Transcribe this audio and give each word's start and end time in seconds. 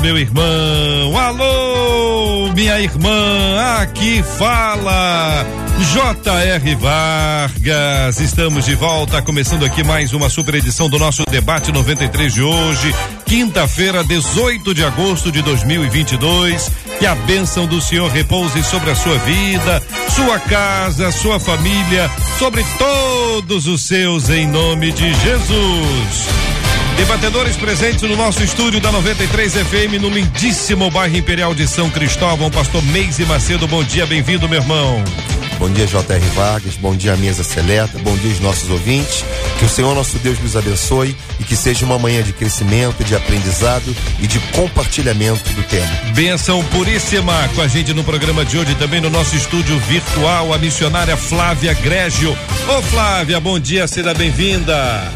meu 0.00 0.18
irmão. 0.18 1.18
Alô, 1.18 2.52
minha 2.54 2.80
irmã. 2.80 3.80
Aqui 3.80 4.22
fala 4.22 5.46
J.R. 5.92 6.74
Vargas, 6.76 8.20
estamos 8.20 8.64
de 8.64 8.74
volta, 8.74 9.20
começando 9.20 9.64
aqui 9.64 9.82
mais 9.82 10.12
uma 10.12 10.28
super 10.28 10.54
edição 10.54 10.88
do 10.88 10.98
nosso 10.98 11.24
debate 11.30 11.72
93 11.72 12.32
de 12.32 12.42
hoje, 12.42 12.94
quinta-feira, 13.26 14.04
18 14.04 14.74
de 14.74 14.84
agosto 14.84 15.32
de 15.32 15.42
2022. 15.42 16.70
Que 16.98 17.06
a 17.06 17.14
bênção 17.14 17.66
do 17.66 17.80
Senhor 17.80 18.10
repouse 18.10 18.62
sobre 18.62 18.90
a 18.90 18.94
sua 18.94 19.18
vida, 19.18 19.82
sua 20.14 20.38
casa, 20.38 21.10
sua 21.10 21.40
família, 21.40 22.10
sobre 22.38 22.64
todos 22.78 23.66
os 23.66 23.82
seus, 23.82 24.30
em 24.30 24.46
nome 24.46 24.92
de 24.92 25.12
Jesus. 25.14 26.51
Debatedores 26.96 27.56
presentes 27.56 28.02
no 28.02 28.16
nosso 28.16 28.42
estúdio 28.42 28.80
da 28.80 28.92
93 28.92 29.54
FM 29.54 30.00
no 30.00 30.08
lindíssimo 30.08 30.90
bairro 30.90 31.16
Imperial 31.16 31.54
de 31.54 31.66
São 31.66 31.90
Cristóvão, 31.90 32.50
pastor 32.50 32.82
Meise 32.84 33.24
Macedo, 33.24 33.66
bom 33.66 33.82
dia, 33.82 34.06
bem-vindo, 34.06 34.48
meu 34.48 34.60
irmão. 34.60 35.02
Bom 35.62 35.70
dia, 35.70 35.86
J.R. 35.86 36.20
Vargas. 36.34 36.74
Bom 36.74 36.96
dia, 36.96 37.16
mesa 37.16 37.44
seleta. 37.44 37.96
Bom 38.00 38.16
dia, 38.16 38.32
os 38.32 38.40
nossos 38.40 38.68
ouvintes. 38.68 39.24
Que 39.60 39.64
o 39.64 39.68
Senhor 39.68 39.94
nosso 39.94 40.18
Deus 40.18 40.36
nos 40.40 40.56
abençoe 40.56 41.16
e 41.38 41.44
que 41.44 41.54
seja 41.54 41.84
uma 41.84 42.00
manhã 42.00 42.20
de 42.20 42.32
crescimento, 42.32 43.04
de 43.04 43.14
aprendizado 43.14 43.94
e 44.20 44.26
de 44.26 44.40
compartilhamento 44.56 45.48
do 45.50 45.62
tema. 45.62 45.86
Benção 46.14 46.64
puríssima 46.64 47.48
com 47.54 47.62
a 47.62 47.68
gente 47.68 47.94
no 47.94 48.02
programa 48.02 48.44
de 48.44 48.58
hoje, 48.58 48.74
também 48.74 49.00
no 49.00 49.08
nosso 49.08 49.36
estúdio 49.36 49.78
virtual, 49.80 50.52
a 50.52 50.58
missionária 50.58 51.16
Flávia 51.16 51.74
Grégio. 51.74 52.36
Ô 52.66 52.82
Flávia, 52.82 53.38
bom 53.38 53.56
dia, 53.56 53.86
seja 53.86 54.12
bem-vinda. 54.12 55.12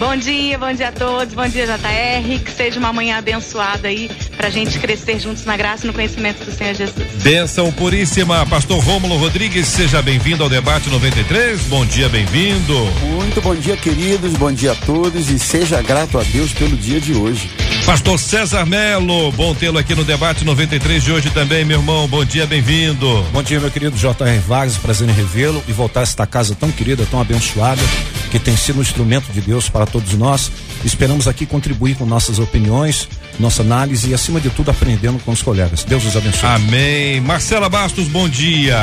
Bom 0.00 0.16
dia, 0.16 0.56
bom 0.56 0.72
dia 0.72 0.88
a 0.88 0.92
todos, 0.92 1.34
bom 1.34 1.46
dia 1.46 1.66
JR, 1.66 2.42
que 2.42 2.50
seja 2.50 2.80
uma 2.80 2.90
manhã 2.90 3.18
abençoada 3.18 3.86
aí 3.86 4.10
pra 4.34 4.48
gente 4.48 4.78
crescer 4.78 5.20
juntos 5.20 5.44
na 5.44 5.58
graça 5.58 5.84
e 5.84 5.88
no 5.88 5.92
conhecimento 5.92 6.42
do 6.42 6.50
Senhor 6.50 6.72
Jesus. 6.72 7.06
Benção 7.22 7.70
puríssima, 7.70 8.46
pastor 8.46 8.82
Rômulo 8.82 9.18
Rodrigues, 9.18 9.66
seja 9.66 10.00
bem-vindo 10.00 10.42
ao 10.42 10.48
debate 10.48 10.88
93. 10.88 11.60
Bom 11.64 11.84
dia, 11.84 12.08
bem-vindo. 12.08 12.74
Muito 13.12 13.42
bom 13.42 13.54
dia, 13.54 13.76
queridos, 13.76 14.32
bom 14.38 14.50
dia 14.50 14.72
a 14.72 14.74
todos 14.74 15.28
e 15.28 15.38
seja 15.38 15.82
grato 15.82 16.18
a 16.18 16.22
Deus 16.22 16.50
pelo 16.54 16.78
dia 16.78 16.98
de 16.98 17.12
hoje. 17.12 17.50
Pastor 17.84 18.18
César 18.18 18.64
Melo, 18.64 19.30
bom 19.32 19.54
tê-lo 19.54 19.76
aqui 19.76 19.94
no 19.94 20.02
debate 20.02 20.46
93 20.46 21.04
de 21.04 21.12
hoje 21.12 21.28
também, 21.28 21.62
meu 21.62 21.78
irmão. 21.78 22.08
Bom 22.08 22.24
dia, 22.24 22.46
bem-vindo. 22.46 23.22
Bom 23.34 23.42
dia, 23.42 23.60
meu 23.60 23.70
querido 23.70 23.98
J.R. 23.98 24.38
Vargas, 24.38 24.78
prazer 24.78 25.06
em 25.06 25.12
revê-lo 25.12 25.62
e 25.68 25.72
voltar 25.72 26.00
a 26.00 26.04
esta 26.04 26.26
casa 26.26 26.54
tão 26.54 26.72
querida, 26.72 27.06
tão 27.10 27.20
abençoada, 27.20 27.82
que 28.30 28.38
tem 28.38 28.56
sido 28.56 28.78
um 28.78 28.82
instrumento 28.82 29.32
de 29.32 29.40
Deus 29.40 29.68
para 29.68 29.84
todos 29.84 30.14
nós. 30.14 30.50
Esperamos 30.84 31.26
aqui 31.26 31.44
contribuir 31.44 31.96
com 31.96 32.06
nossas 32.06 32.38
opiniões, 32.38 33.08
nossa 33.38 33.62
análise 33.62 34.10
e, 34.10 34.14
acima 34.14 34.40
de 34.40 34.48
tudo, 34.50 34.70
aprendendo 34.70 35.18
com 35.24 35.32
os 35.32 35.42
colegas. 35.42 35.84
Deus 35.84 36.04
os 36.04 36.16
abençoe. 36.16 36.48
Amém. 36.48 37.20
Marcela 37.20 37.68
Bastos, 37.68 38.06
bom 38.08 38.28
dia. 38.28 38.78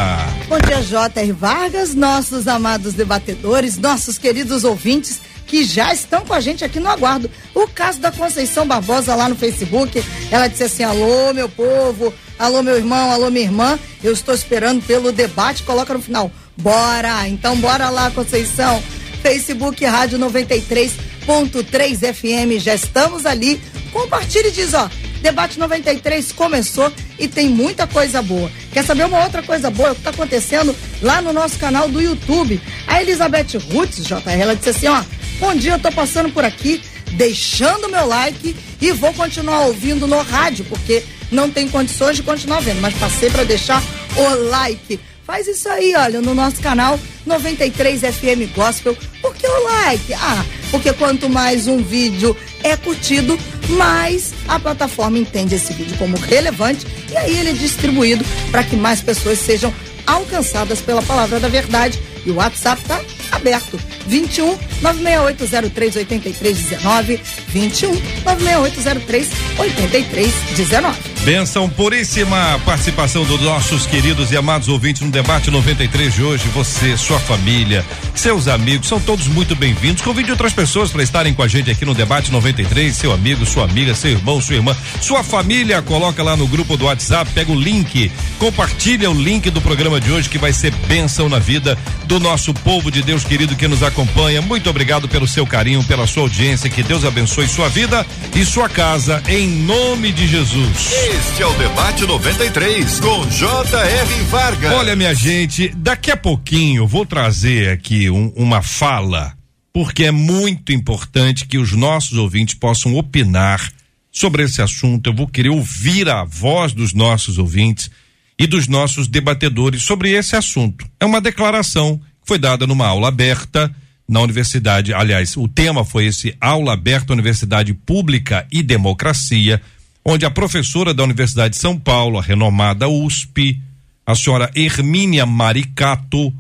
Bom 0.50 0.60
dia, 0.60 0.82
J.R. 0.82 1.32
Vargas, 1.32 1.96
nossos 1.96 2.48
amados 2.48 2.94
debatedores, 2.94 3.78
nossos 3.78 4.18
queridos 4.18 4.64
ouvintes 4.64 5.22
que 5.48 5.64
já 5.64 5.94
estão 5.94 6.26
com 6.26 6.34
a 6.34 6.42
gente 6.42 6.64
aqui 6.64 6.80
no 6.80 6.90
aguardo. 6.90 7.32
O 7.56 7.68
caso 7.68 8.00
da 8.00 8.12
Conceição 8.12 8.68
Barbosa 8.68 9.16
lá 9.16 9.30
no 9.30 9.36
Facebook, 9.36 10.04
ela 10.30 10.48
disse 10.48 10.64
assim: 10.64 10.84
alô, 10.84 11.34
meu 11.34 11.48
povo, 11.48 12.14
alô, 12.38 12.62
meu 12.62 12.76
irmão, 12.76 13.12
alô, 13.12 13.32
minha 13.32 13.46
irmã, 13.46 13.80
eu 14.04 14.12
estou 14.12 14.36
esperando 14.36 14.86
pelo 14.86 15.12
debate, 15.12 15.64
coloca 15.64 15.94
no 15.94 16.02
final. 16.02 16.30
Bora! 16.58 17.28
Então, 17.28 17.56
bora 17.56 17.90
lá, 17.90 18.12
Conceição. 18.12 18.84
Facebook 19.22 19.86
Rádio 19.86 20.20
93.3 20.20 22.14
FM, 22.14 22.62
já 22.62 22.76
estamos 22.76 23.26
ali. 23.26 23.62
Compartilhe 23.92 24.50
e 24.50 24.52
diz, 24.52 24.74
ó, 24.74 24.90
Debate 25.22 25.60
93 25.60 26.32
começou 26.32 26.92
e 27.18 27.28
tem 27.28 27.50
muita 27.50 27.88
coisa 27.88 28.22
boa. 28.22 28.50
Quer 28.72 28.84
saber 28.84 29.06
uma 29.06 29.24
outra 29.24 29.42
coisa 29.42 29.70
boa? 29.70 29.92
O 29.92 29.94
que 29.94 30.02
está 30.02 30.12
acontecendo 30.12 30.76
lá 31.02 31.22
no 31.22 31.34
nosso 31.34 31.58
canal 31.58 31.90
do 31.90 32.02
YouTube? 32.02 32.62
A 32.86 33.02
Elizabeth 33.02 33.58
Rutz, 33.72 34.04
JR, 34.06 34.30
ela 34.40 34.56
disse 34.56 34.70
assim, 34.70 34.88
ó, 34.88 35.04
bom 35.40 35.56
dia, 35.56 35.74
eu 35.74 35.80
tô 35.80 35.92
passando 35.92 36.30
por 36.32 36.46
aqui, 36.46 36.82
deixando 37.14 37.90
meu 37.90 38.06
like 38.06 38.56
e 38.80 38.92
vou 38.92 39.14
continuar 39.14 39.66
ouvindo 39.66 40.08
no 40.08 40.22
rádio, 40.22 40.66
porque 40.66 41.04
não 41.32 41.50
tem 41.50 41.68
condições 41.68 42.16
de 42.16 42.24
continuar 42.24 42.62
vendo, 42.62 42.80
mas 42.80 42.94
passei 42.94 43.30
para 43.30 43.44
deixar 43.44 43.84
o 44.16 44.50
like. 44.50 45.00
Faz 45.28 45.46
isso 45.46 45.68
aí, 45.68 45.94
olha, 45.94 46.22
no 46.22 46.34
nosso 46.34 46.62
canal 46.62 46.98
93 47.26 48.00
FM 48.00 48.56
Gospel. 48.56 48.98
Por 49.22 49.36
que 49.36 49.46
o 49.46 49.64
like? 49.64 50.14
Ah, 50.14 50.46
porque 50.72 50.94
quanto 50.94 51.30
mais 51.30 51.68
um 51.68 51.84
vídeo 51.84 52.36
é 52.64 52.78
curtido, 52.78 53.38
mais 53.72 54.34
a 54.48 54.58
plataforma 54.58 55.20
entende 55.20 55.56
esse 55.56 55.74
vídeo 55.74 55.98
como 55.98 56.16
relevante 56.16 56.88
e 57.12 57.18
aí 57.18 57.38
ele 57.38 57.50
é 57.50 57.54
distribuído 57.54 58.24
para 58.52 58.64
que 58.64 58.78
mais 58.78 59.02
pessoas 59.02 59.38
sejam 59.38 59.74
alcançadas 60.06 60.80
pela 60.80 61.02
palavra 61.02 61.42
da 61.42 61.50
verdade. 61.50 62.02
E 62.28 62.30
o 62.30 62.36
WhatsApp 62.36 62.84
tá 62.84 63.02
aberto. 63.32 63.80
21 64.06 64.58
96803 64.82 65.96
8319 65.96 67.22
21 67.48 67.92
96803 68.26 69.30
8319. 69.58 71.18
Benção 71.24 71.68
puríssima 71.70 72.60
participação 72.66 73.26
dos 73.26 73.42
nossos 73.42 73.86
queridos 73.86 74.32
e 74.32 74.38
amados 74.38 74.70
ouvintes 74.70 75.02
no 75.02 75.12
debate 75.12 75.52
93 75.52 76.14
de 76.14 76.24
hoje. 76.24 76.48
Você, 76.50 76.96
sua 76.96 77.20
família, 77.20 77.86
seus 78.16 78.48
amigos, 78.48 78.88
são 78.88 79.00
todos 79.00 79.28
muito 79.28 79.56
bem-vindos. 79.56 80.02
Convide 80.02 80.32
outras 80.32 80.54
pessoas 80.54 80.90
para 80.90 81.04
estarem 81.04 81.34
com 81.34 81.44
a 81.44 81.48
gente 81.48 81.70
aqui 81.70 81.84
no 81.84 81.94
debate 81.94 82.32
93. 82.32 82.96
Seu 82.96 83.12
amigo, 83.12 83.46
sua 83.46 83.66
amiga, 83.66 83.94
seu 83.94 84.12
irmão, 84.12 84.42
sua 84.42 84.56
irmã, 84.56 84.76
sua 85.02 85.22
família, 85.24 85.82
coloca 85.82 86.24
lá 86.24 86.38
no 86.38 86.48
grupo 86.48 86.78
do 86.78 86.86
WhatsApp, 86.86 87.30
pega 87.34 87.52
o 87.52 87.60
link, 87.60 88.10
compartilha 88.40 89.12
o 89.12 89.14
link 89.14 89.50
do 89.50 89.60
programa 89.60 90.00
de 90.00 90.12
hoje 90.12 90.30
que 90.30 90.38
vai 90.38 90.54
ser 90.54 90.72
bênção 90.88 91.28
na 91.28 91.40
vida 91.40 91.78
do 92.06 92.17
nosso 92.20 92.54
povo 92.54 92.92
de 92.92 93.02
Deus 93.02 93.24
querido 93.24 93.56
que 93.56 93.68
nos 93.68 93.84
acompanha. 93.84 94.42
Muito 94.42 94.70
obrigado 94.70 95.08
pelo 95.08 95.28
seu 95.28 95.46
carinho, 95.46 95.84
pela 95.84 96.08
sua 96.08 96.24
audiência. 96.24 96.70
Que 96.70 96.84
Deus 96.84 97.06
abençoe 97.06 97.48
sua 97.48 97.70
vida 97.70 98.06
e 98.36 98.46
sua 98.46 98.70
casa, 98.70 99.22
em 99.28 99.48
nome 99.48 100.12
de 100.12 100.28
Jesus. 100.28 100.92
Este 100.92 101.42
é 101.42 101.48
o 101.48 101.54
Debate 101.54 102.06
93 102.06 103.00
com 103.00 103.26
J.R. 103.28 104.24
Vargas. 104.30 104.74
Olha, 104.74 104.96
minha 104.96 105.14
gente, 105.14 105.70
daqui 105.70 106.12
a 106.12 106.18
pouquinho 106.18 106.88
vou 106.88 107.06
trazer 107.06 107.70
aqui 107.70 108.10
um, 108.10 108.32
uma 108.36 108.62
fala, 108.62 109.34
porque 109.72 110.06
é 110.06 110.12
muito 110.12 110.72
importante 110.72 111.46
que 111.46 111.58
os 111.58 111.72
nossos 111.74 112.18
ouvintes 112.18 112.56
possam 112.56 112.96
opinar 112.96 113.72
sobre 114.12 114.44
esse 114.44 114.62
assunto. 114.62 115.10
Eu 115.10 115.14
vou 115.14 115.28
querer 115.28 115.50
ouvir 115.50 116.10
a 116.10 116.24
voz 116.24 116.74
dos 116.74 116.94
nossos 116.94 117.38
ouvintes 117.38 117.92
e 118.40 118.46
dos 118.46 118.68
nossos 118.68 119.08
debatedores 119.08 119.84
sobre 119.84 120.12
esse 120.12 120.36
assunto. 120.36 120.88
É 121.00 121.06
uma 121.06 121.22
declaração 121.22 121.98
que 121.98 122.28
foi 122.28 122.38
dada 122.38 122.68
numa 122.68 122.88
aula 122.88 123.08
aberta 123.08 123.74
na 124.08 124.22
universidade. 124.22 124.94
Aliás, 124.94 125.36
o 125.36 125.48
tema 125.48 125.84
foi 125.84 126.06
esse 126.06 126.36
aula 126.40 126.74
aberta 126.74 127.14
Universidade 127.14 127.74
Pública 127.74 128.48
e 128.52 128.62
Democracia 128.62 129.62
onde 130.10 130.26
a 130.26 130.32
professora 130.32 130.94
da 130.94 131.04
Universidade 131.04 131.56
de 131.56 131.60
São 131.60 131.78
Paulo, 131.78 132.18
a 132.18 132.22
renomada 132.22 132.88
USP, 132.88 133.62
a 134.06 134.16
senhora 134.16 134.50
Hermínia 134.56 135.26
Maricato, 135.26 136.34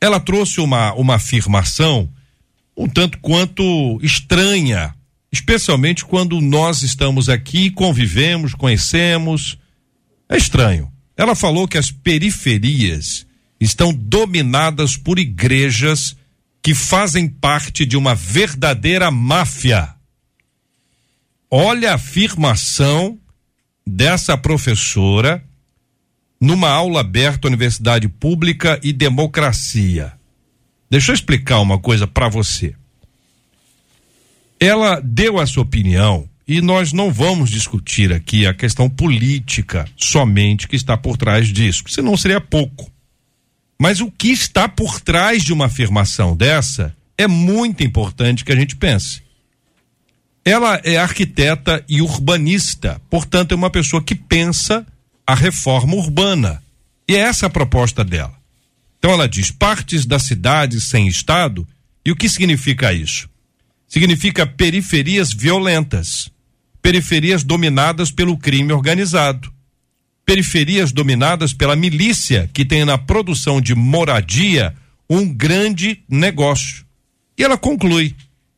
ela 0.00 0.20
trouxe 0.20 0.60
uma, 0.60 0.92
uma 0.92 1.16
afirmação 1.16 2.08
um 2.76 2.88
tanto 2.88 3.18
quanto 3.18 3.98
estranha, 4.00 4.94
especialmente 5.32 6.04
quando 6.04 6.40
nós 6.40 6.82
estamos 6.82 7.28
aqui, 7.28 7.70
convivemos, 7.70 8.54
conhecemos. 8.54 9.58
É 10.28 10.36
estranho. 10.36 10.89
Ela 11.20 11.34
falou 11.34 11.68
que 11.68 11.76
as 11.76 11.90
periferias 11.90 13.26
estão 13.60 13.92
dominadas 13.92 14.96
por 14.96 15.18
igrejas 15.18 16.16
que 16.62 16.74
fazem 16.74 17.28
parte 17.28 17.84
de 17.84 17.94
uma 17.94 18.14
verdadeira 18.14 19.10
máfia. 19.10 19.94
Olha 21.50 21.90
a 21.90 21.96
afirmação 21.96 23.18
dessa 23.86 24.34
professora 24.38 25.44
numa 26.40 26.70
aula 26.70 27.00
aberta 27.00 27.48
Universidade 27.48 28.08
Pública 28.08 28.80
e 28.82 28.90
Democracia. 28.90 30.14
Deixa 30.88 31.10
eu 31.10 31.14
explicar 31.14 31.60
uma 31.60 31.78
coisa 31.78 32.06
para 32.06 32.30
você. 32.30 32.74
Ela 34.58 35.00
deu 35.00 35.38
essa 35.38 35.60
opinião 35.60 36.29
e 36.50 36.60
nós 36.60 36.92
não 36.92 37.12
vamos 37.12 37.48
discutir 37.48 38.12
aqui 38.12 38.44
a 38.44 38.52
questão 38.52 38.90
política 38.90 39.86
somente 39.96 40.66
que 40.66 40.74
está 40.74 40.96
por 40.96 41.16
trás 41.16 41.46
disso, 41.46 41.84
senão 41.86 42.16
seria 42.16 42.40
pouco. 42.40 42.90
Mas 43.78 44.00
o 44.00 44.10
que 44.10 44.32
está 44.32 44.68
por 44.68 45.00
trás 45.00 45.44
de 45.44 45.52
uma 45.52 45.66
afirmação 45.66 46.36
dessa 46.36 46.92
é 47.16 47.28
muito 47.28 47.84
importante 47.84 48.44
que 48.44 48.50
a 48.50 48.56
gente 48.56 48.74
pense. 48.74 49.22
Ela 50.44 50.80
é 50.82 50.96
arquiteta 50.96 51.84
e 51.88 52.02
urbanista, 52.02 53.00
portanto, 53.08 53.52
é 53.52 53.54
uma 53.54 53.70
pessoa 53.70 54.02
que 54.02 54.16
pensa 54.16 54.84
a 55.24 55.36
reforma 55.36 55.94
urbana. 55.94 56.60
E 57.06 57.14
é 57.14 57.20
essa 57.20 57.46
a 57.46 57.50
proposta 57.50 58.02
dela. 58.02 58.34
Então, 58.98 59.12
ela 59.12 59.28
diz: 59.28 59.52
partes 59.52 60.04
da 60.04 60.18
cidade 60.18 60.80
sem 60.80 61.06
Estado. 61.06 61.64
E 62.04 62.10
o 62.10 62.16
que 62.16 62.28
significa 62.28 62.92
isso? 62.92 63.30
Significa 63.86 64.46
periferias 64.46 65.32
violentas, 65.32 66.30
periferias 66.82 67.44
dominadas 67.44 68.10
pelo 68.10 68.36
crime 68.36 68.72
organizado, 68.72 69.52
periferias 70.24 70.92
dominadas 70.92 71.52
pela 71.52 71.76
milícia, 71.76 72.48
que 72.52 72.64
tem 72.64 72.84
na 72.84 72.96
produção 72.96 73.60
de 73.60 73.74
moradia 73.74 74.74
um 75.08 75.32
grande 75.32 76.02
negócio. 76.08 76.84
E 77.36 77.42
ela 77.42 77.58
conclui: 77.58 78.14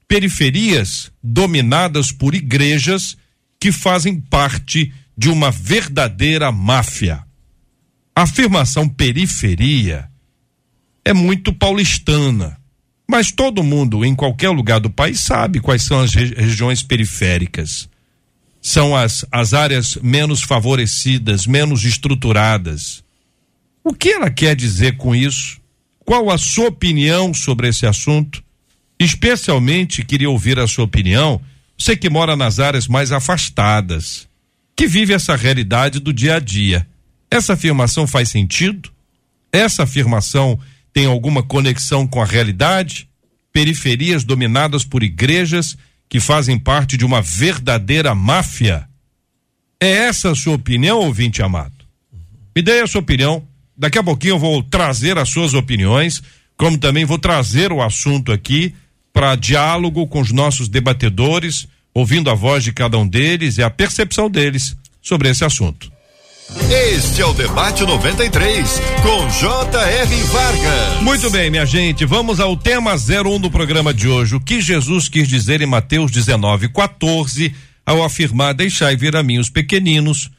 periferias 0.06 1.10
dominadas 1.22 2.12
por 2.12 2.34
igrejas 2.34 3.16
que 3.58 3.72
fazem 3.72 4.20
parte 4.20 4.92
de 5.16 5.30
uma 5.30 5.50
verdadeira 5.50 6.50
máfia. 6.52 7.24
A 8.14 8.22
afirmação 8.22 8.88
periferia 8.88 10.08
é 11.04 11.12
muito 11.12 11.52
paulistana, 11.52 12.58
mas 13.08 13.32
todo 13.32 13.62
mundo 13.62 14.04
em 14.04 14.14
qualquer 14.14 14.50
lugar 14.50 14.80
do 14.80 14.90
país 14.90 15.20
sabe 15.20 15.60
quais 15.60 15.82
são 15.82 16.00
as 16.00 16.14
regi 16.14 16.34
regiões 16.34 16.82
periféricas. 16.82 17.88
São 18.62 18.96
as, 18.96 19.26
as 19.32 19.52
áreas 19.52 19.96
menos 19.96 20.42
favorecidas, 20.42 21.46
menos 21.46 21.84
estruturadas. 21.84 23.02
O 23.82 23.92
que 23.92 24.10
ela 24.10 24.30
quer 24.30 24.54
dizer 24.54 24.96
com 24.96 25.14
isso? 25.14 25.60
Qual 26.04 26.30
a 26.30 26.38
sua 26.38 26.68
opinião 26.68 27.34
sobre 27.34 27.68
esse 27.68 27.84
assunto? 27.86 28.42
Especialmente 28.98 30.04
queria 30.04 30.30
ouvir 30.30 30.60
a 30.60 30.68
sua 30.68 30.84
opinião, 30.84 31.40
você 31.76 31.96
que 31.96 32.08
mora 32.08 32.36
nas 32.36 32.60
áreas 32.60 32.86
mais 32.86 33.10
afastadas, 33.10 34.28
que 34.76 34.86
vive 34.86 35.12
essa 35.12 35.34
realidade 35.34 35.98
do 35.98 36.12
dia 36.12 36.36
a 36.36 36.38
dia. 36.38 36.86
Essa 37.28 37.54
afirmação 37.54 38.06
faz 38.06 38.28
sentido? 38.28 38.90
Essa 39.52 39.82
afirmação 39.82 40.58
tem 40.92 41.06
alguma 41.06 41.42
conexão 41.42 42.06
com 42.06 42.22
a 42.22 42.24
realidade? 42.24 43.08
Periferias 43.52 44.22
dominadas 44.22 44.84
por 44.84 45.02
igrejas 45.02 45.76
que 46.08 46.20
fazem 46.20 46.58
parte 46.58 46.96
de 46.96 47.04
uma 47.04 47.22
verdadeira 47.22 48.14
máfia? 48.14 48.88
É 49.80 49.88
essa 49.88 50.30
a 50.30 50.34
sua 50.34 50.54
opinião, 50.54 51.00
ouvinte 51.00 51.42
amado? 51.42 51.74
Me 52.54 52.62
dê 52.62 52.80
a 52.80 52.86
sua 52.86 53.00
opinião. 53.00 53.42
Daqui 53.76 53.98
a 53.98 54.04
pouquinho 54.04 54.34
eu 54.34 54.38
vou 54.38 54.62
trazer 54.62 55.18
as 55.18 55.28
suas 55.28 55.54
opiniões, 55.54 56.22
como 56.56 56.78
também 56.78 57.04
vou 57.04 57.18
trazer 57.18 57.72
o 57.72 57.82
assunto 57.82 58.30
aqui 58.30 58.74
para 59.12 59.34
diálogo 59.34 60.06
com 60.06 60.20
os 60.20 60.30
nossos 60.30 60.68
debatedores, 60.68 61.66
ouvindo 61.94 62.30
a 62.30 62.34
voz 62.34 62.62
de 62.62 62.72
cada 62.72 62.96
um 62.98 63.06
deles 63.06 63.58
e 63.58 63.62
a 63.62 63.70
percepção 63.70 64.30
deles 64.30 64.76
sobre 65.00 65.28
esse 65.28 65.44
assunto. 65.44 65.90
Este 66.70 67.22
é 67.22 67.26
o 67.26 67.32
Debate 67.32 67.84
93, 67.84 68.80
com 69.02 69.28
J.R. 69.30 70.16
Vargas. 70.24 71.02
Muito 71.02 71.30
bem, 71.30 71.50
minha 71.50 71.64
gente, 71.64 72.04
vamos 72.04 72.40
ao 72.40 72.56
tema 72.56 72.94
01 72.94 73.40
do 73.40 73.50
programa 73.50 73.92
de 73.92 74.08
hoje. 74.08 74.34
O 74.34 74.40
que 74.40 74.60
Jesus 74.60 75.08
quis 75.08 75.28
dizer 75.28 75.60
em 75.60 75.66
Mateus 75.66 76.10
19, 76.10 76.68
14, 76.68 77.54
ao 77.86 78.02
afirmar: 78.02 78.54
Deixai 78.54 78.96
vir 78.96 79.16
a 79.16 79.22
mim 79.22 79.38
os 79.38 79.48
pequeninos, 79.48 80.30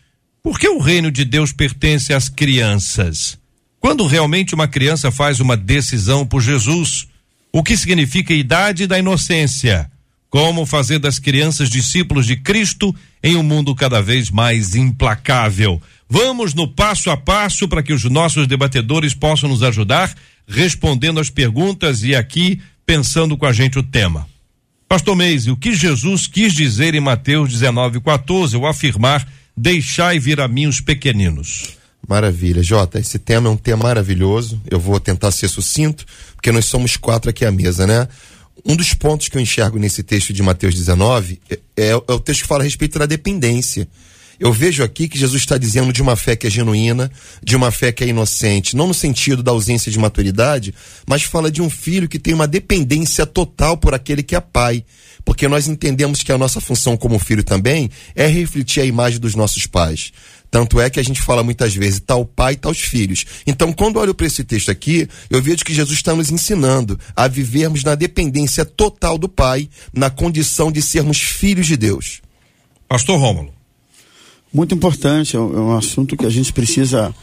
porque 0.41 0.67
o 0.67 0.79
reino 0.79 1.11
de 1.11 1.25
Deus 1.25 1.51
pertence 1.51 2.13
às 2.13 2.29
crianças. 2.29 3.37
Quando 3.79 4.07
realmente 4.07 4.55
uma 4.55 4.67
criança 4.67 5.11
faz 5.11 5.39
uma 5.39 5.57
decisão 5.57 6.25
por 6.25 6.41
Jesus, 6.41 7.07
o 7.51 7.61
que 7.61 7.75
significa 7.75 8.33
a 8.33 8.37
idade 8.37 8.87
da 8.87 8.97
inocência, 8.97 9.89
como 10.29 10.65
fazer 10.65 10.97
das 10.97 11.19
crianças 11.19 11.69
discípulos 11.69 12.25
de 12.25 12.35
Cristo 12.35 12.95
em 13.21 13.35
um 13.35 13.43
mundo 13.43 13.75
cada 13.75 14.01
vez 14.01 14.31
mais 14.31 14.73
implacável. 14.73 15.79
Vamos 16.15 16.53
no 16.53 16.67
passo 16.67 17.09
a 17.09 17.17
passo 17.17 17.67
para 17.67 17.81
que 17.81 17.91
os 17.91 18.03
nossos 18.03 18.45
debatedores 18.45 19.15
possam 19.15 19.49
nos 19.49 19.63
ajudar 19.63 20.13
respondendo 20.47 21.19
as 21.19 21.31
perguntas 21.31 22.03
e 22.03 22.13
aqui 22.13 22.61
pensando 22.85 23.35
com 23.35 23.47
a 23.47 23.51
gente 23.51 23.79
o 23.79 23.83
tema. 23.83 24.27
Pastor 24.87 25.15
Meise, 25.15 25.49
o 25.49 25.57
que 25.57 25.73
Jesus 25.73 26.27
quis 26.27 26.53
dizer 26.53 26.93
em 26.93 26.99
Mateus 26.99 27.51
19:14 27.51 28.55
ao 28.55 28.67
afirmar: 28.67 29.27
"Deixai 29.57 30.19
vir 30.19 30.39
a 30.39 30.47
mim 30.47 30.67
os 30.67 30.79
pequeninos"? 30.79 31.69
Maravilha, 32.07 32.61
Jota. 32.61 32.99
Esse 32.99 33.17
tema 33.17 33.49
é 33.49 33.51
um 33.51 33.57
tema 33.57 33.85
maravilhoso. 33.85 34.61
Eu 34.69 34.79
vou 34.79 34.99
tentar 34.99 35.31
ser 35.31 35.47
sucinto, 35.47 36.05
porque 36.35 36.51
nós 36.51 36.65
somos 36.65 36.95
quatro 36.95 37.31
aqui 37.31 37.43
à 37.43 37.51
mesa, 37.51 37.87
né? 37.87 38.07
Um 38.63 38.75
dos 38.75 38.93
pontos 38.93 39.29
que 39.29 39.37
eu 39.37 39.41
enxergo 39.41 39.79
nesse 39.79 40.03
texto 40.03 40.31
de 40.31 40.43
Mateus 40.43 40.75
19 40.75 41.39
é, 41.49 41.59
é, 41.75 41.89
é 41.89 41.95
o 41.95 42.19
texto 42.19 42.43
que 42.43 42.47
fala 42.47 42.61
a 42.61 42.65
respeito 42.65 42.99
da 42.99 43.07
dependência. 43.07 43.87
Eu 44.39 44.51
vejo 44.51 44.83
aqui 44.83 45.07
que 45.07 45.17
Jesus 45.17 45.41
está 45.41 45.57
dizendo 45.57 45.93
de 45.93 46.01
uma 46.01 46.15
fé 46.15 46.35
que 46.35 46.47
é 46.47 46.49
genuína, 46.49 47.11
de 47.43 47.55
uma 47.55 47.71
fé 47.71 47.91
que 47.91 48.03
é 48.03 48.07
inocente, 48.07 48.75
não 48.75 48.87
no 48.87 48.93
sentido 48.93 49.43
da 49.43 49.51
ausência 49.51 49.91
de 49.91 49.99
maturidade, 49.99 50.73
mas 51.07 51.23
fala 51.23 51.51
de 51.51 51.61
um 51.61 51.69
filho 51.69 52.09
que 52.09 52.19
tem 52.19 52.33
uma 52.33 52.47
dependência 52.47 53.25
total 53.25 53.77
por 53.77 53.93
aquele 53.93 54.23
que 54.23 54.35
é 54.35 54.41
pai. 54.41 54.83
Porque 55.25 55.47
nós 55.47 55.67
entendemos 55.67 56.21
que 56.21 56.31
a 56.31 56.37
nossa 56.37 56.59
função 56.59 56.97
como 56.97 57.17
filho 57.17 57.43
também 57.43 57.89
é 58.15 58.27
refletir 58.27 58.81
a 58.81 58.85
imagem 58.85 59.19
dos 59.19 59.35
nossos 59.35 59.65
pais. 59.65 60.11
Tanto 60.53 60.79
é 60.79 60.87
que 60.87 60.99
a 60.99 61.03
gente 61.03 61.19
fala 61.19 61.41
muitas 61.41 61.73
vezes, 61.73 61.99
tal 61.99 62.23
pai, 62.25 62.55
tal 62.55 62.73
filhos. 62.75 63.25
Então, 63.47 63.73
quando 63.73 63.97
olho 63.97 64.13
para 64.13 64.27
esse 64.27 64.43
texto 64.43 64.69
aqui, 64.69 65.07
eu 65.27 65.41
vejo 65.41 65.65
que 65.65 65.73
Jesus 65.73 65.97
está 65.97 66.13
nos 66.13 66.29
ensinando 66.29 66.99
a 67.15 67.27
vivermos 67.27 67.83
na 67.83 67.95
dependência 67.95 68.63
total 68.63 69.17
do 69.17 69.27
Pai, 69.27 69.67
na 69.91 70.11
condição 70.11 70.71
de 70.71 70.79
sermos 70.79 71.19
filhos 71.19 71.65
de 71.65 71.75
Deus. 71.75 72.21
Pastor 72.87 73.19
Rômulo. 73.19 73.62
Muito 74.53 74.75
importante, 74.75 75.35
é 75.35 75.39
um 75.39 75.73
é 75.73 75.77
assunto 75.77 76.15
que 76.15 76.25
a 76.25 76.29
gente 76.29 76.53
precisa 76.53 77.13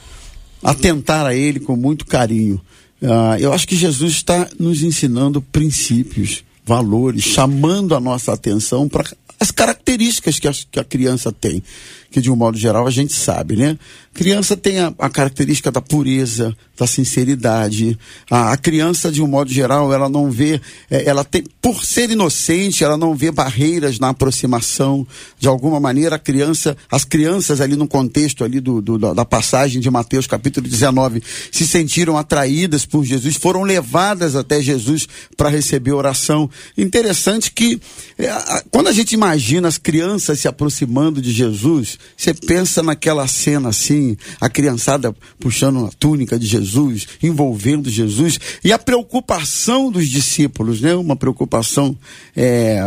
atentar 0.62 1.24
a 1.24 1.34
ele 1.34 1.60
com 1.60 1.76
muito 1.76 2.04
carinho. 2.04 2.60
Uh, 3.00 3.38
eu 3.38 3.52
acho 3.52 3.68
que 3.68 3.76
Jesus 3.76 4.14
está 4.14 4.48
nos 4.58 4.82
ensinando 4.82 5.40
princípios, 5.40 6.44
valores, 6.66 7.22
chamando 7.22 7.94
a 7.94 8.00
nossa 8.00 8.32
atenção 8.32 8.88
para 8.88 9.04
as 9.38 9.50
características 9.50 10.38
que 10.38 10.48
a, 10.48 10.52
que 10.52 10.80
a 10.80 10.84
criança 10.84 11.32
tem 11.32 11.62
que 12.10 12.20
de 12.20 12.30
um 12.30 12.36
modo 12.36 12.58
geral 12.58 12.86
a 12.86 12.90
gente 12.90 13.12
sabe, 13.12 13.56
né? 13.56 13.78
Criança 14.12 14.56
tem 14.56 14.80
a, 14.80 14.92
a 14.98 15.08
característica 15.08 15.70
da 15.70 15.80
pureza, 15.80 16.54
da 16.76 16.84
sinceridade. 16.84 17.96
A, 18.28 18.52
a, 18.52 18.56
criança, 18.56 19.10
de 19.10 19.22
um 19.22 19.26
modo 19.26 19.52
geral, 19.52 19.92
ela 19.92 20.08
não 20.08 20.30
vê, 20.30 20.60
é, 20.90 21.08
ela 21.08 21.24
tem, 21.24 21.44
por 21.62 21.84
ser 21.84 22.10
inocente, 22.10 22.82
ela 22.82 22.96
não 22.96 23.14
vê 23.14 23.30
barreiras 23.30 24.00
na 24.00 24.08
aproximação. 24.08 25.06
De 25.38 25.46
alguma 25.46 25.78
maneira, 25.78 26.16
a 26.16 26.18
criança, 26.18 26.76
as 26.90 27.04
crianças 27.04 27.60
ali 27.60 27.76
no 27.76 27.86
contexto 27.86 28.42
ali 28.42 28.58
do, 28.58 28.80
do 28.80 28.98
da 28.98 29.24
passagem 29.24 29.80
de 29.80 29.88
Mateus 29.88 30.26
capítulo 30.26 30.68
19, 30.68 31.22
se 31.52 31.66
sentiram 31.66 32.18
atraídas 32.18 32.84
por 32.84 33.04
Jesus, 33.04 33.36
foram 33.36 33.62
levadas 33.62 34.34
até 34.34 34.60
Jesus 34.60 35.06
para 35.36 35.48
receber 35.48 35.92
oração. 35.92 36.50
Interessante 36.76 37.52
que 37.52 37.80
é, 38.18 38.28
quando 38.70 38.88
a 38.88 38.92
gente 38.92 39.12
imagina 39.12 39.68
as 39.68 39.78
crianças 39.78 40.40
se 40.40 40.48
aproximando 40.48 41.22
de 41.22 41.30
Jesus, 41.30 41.98
você 42.16 42.34
pensa 42.34 42.82
naquela 42.82 43.26
cena 43.26 43.70
assim, 43.70 44.16
a 44.40 44.48
criançada 44.48 45.14
puxando 45.38 45.86
a 45.86 45.90
túnica 45.90 46.38
de 46.38 46.46
Jesus, 46.46 47.06
envolvendo 47.22 47.88
Jesus, 47.90 48.38
e 48.62 48.72
a 48.72 48.78
preocupação 48.78 49.90
dos 49.90 50.08
discípulos, 50.08 50.80
né? 50.80 50.94
Uma 50.94 51.16
preocupação 51.16 51.96
é, 52.36 52.80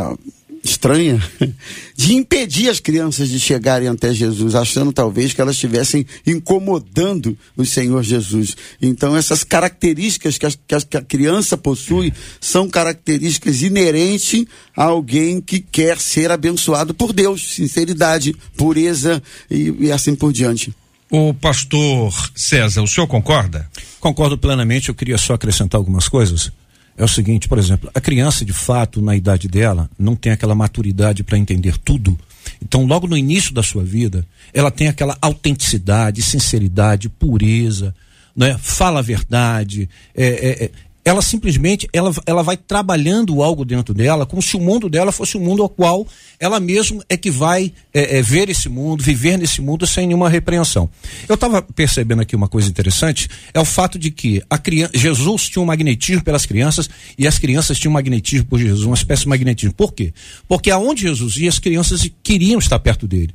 estranha 0.64 1.22
de 1.96 2.14
impedir 2.14 2.70
as 2.70 2.80
crianças 2.80 3.30
de 3.30 3.40
chegarem 3.40 3.88
até 3.88 4.14
Jesus, 4.14 4.56
achando 4.56 4.94
talvez 4.94 5.34
que 5.34 5.42
elas 5.42 5.56
estivessem 5.56 6.06
incomodando 6.26 7.38
o 7.58 7.66
Senhor 7.66 8.02
Jesus. 8.02 8.56
Então, 8.82 9.16
essas 9.16 9.44
características 9.44 10.38
que, 10.38 10.46
as, 10.46 10.56
que 10.86 10.98
a 10.98 11.02
criança 11.02 11.58
possui 11.58 12.14
são 12.40 12.70
características 12.70 13.62
inerentes 13.62 14.46
a 14.76 14.86
alguém 14.86 15.42
que 15.42 15.60
quer 15.60 16.00
ser 16.00 16.32
abençoado 16.32 16.94
por 16.94 17.12
Deus, 17.12 17.56
sinceridade, 17.56 18.36
pureza 18.56 19.22
e, 19.52 19.74
e 19.80 19.92
assim 19.92 20.16
por 20.16 20.32
diante. 20.32 20.74
O 21.12 21.34
pastor 21.34 22.12
César, 22.36 22.82
o 22.82 22.88
senhor 22.88 23.06
concorda? 23.06 23.70
Concordo 24.00 24.38
plenamente, 24.38 24.90
eu 24.90 24.96
queria 24.96 25.18
só 25.18 25.34
acrescentar 25.34 25.78
algumas 25.78 26.08
coisas 26.08 26.52
é 26.98 27.04
o 27.04 27.08
seguinte, 27.08 27.48
por 27.48 27.58
exemplo, 27.58 27.90
a 27.94 28.00
criança 28.00 28.46
de 28.46 28.54
fato, 28.54 29.02
na 29.02 29.16
idade 29.16 29.48
dela, 29.48 29.90
não 29.98 30.16
tem 30.16 30.32
aquela 30.32 30.56
maturidade 30.56 31.24
para 31.24 31.38
entender 31.38 31.78
tudo. 31.78 32.18
Então, 32.62 32.86
logo 32.86 33.08
no 33.08 33.18
início 33.18 33.54
da 33.54 33.64
sua 33.64 33.84
vida, 33.84 34.26
ela 34.54 34.70
tem 34.70 34.88
aquela 34.88 35.18
autenticidade, 35.22 36.22
sinceridade, 36.22 37.10
pureza, 37.10 37.96
né? 38.36 38.58
fala 38.62 39.00
a 39.00 39.04
verdade, 39.04 39.90
é, 40.16 40.26
é, 40.26 40.64
é, 40.66 40.72
ela 41.06 41.22
simplesmente 41.22 41.88
ela, 41.92 42.14
ela 42.26 42.44
vai 42.44 42.56
trabalhando 42.56 43.44
algo 43.44 43.66
dentro 43.66 43.94
dela, 43.94 44.26
como 44.26 44.42
se 44.42 44.56
o 44.56 44.60
mundo 44.60 44.90
dela 44.90 45.12
fosse 45.12 45.38
um 45.38 45.42
mundo 45.42 45.62
ao 45.62 45.70
qual 45.70 46.08
ela 46.40 46.60
mesma 46.60 47.04
é 47.10 47.18
que 47.18 47.30
vai 47.30 47.74
é, 47.94 48.18
é, 48.18 48.22
ver 48.22 48.50
esse 48.50 48.70
mundo, 48.70 49.04
viver 49.04 49.38
nesse 49.38 49.62
mundo 49.62 49.86
sem 49.86 50.08
nenhuma 50.08 50.30
repreensão. 50.30 50.90
Eu 51.28 51.36
estava 51.36 51.62
percebendo 51.62 52.22
aqui 52.22 52.36
uma 52.36 52.48
coisa 52.48 52.70
interessante, 52.70 53.30
é 53.54 53.60
o 53.60 53.66
fato 53.66 54.00
de 54.00 54.12
que 54.12 54.42
a 54.50 54.58
criança, 54.58 54.92
Jesus 54.96 55.50
tinha 55.50 55.62
um 55.62 55.66
magnetismo 55.66 56.24
pelas 56.24 56.46
crianças 56.46 56.90
e 57.18 57.28
as 57.28 57.38
crianças 57.38 57.78
tinham 57.78 57.92
um 57.92 57.94
magnetismo 57.94 58.46
por 58.46 58.60
Jesus, 58.60 58.84
uma 58.84 58.96
espécie 58.96 59.24
de 59.24 59.30
magnetismo. 59.30 59.74
Por 59.74 59.94
quê? 59.94 60.14
Porque 60.48 60.72
aonde 60.72 61.04
Jesus 61.04 61.38
ia, 61.38 61.50
as 61.50 61.60
crianças 61.60 62.10
queriam 62.24 62.60
estar 62.60 62.80
perto 62.80 63.08
dele. 63.08 63.34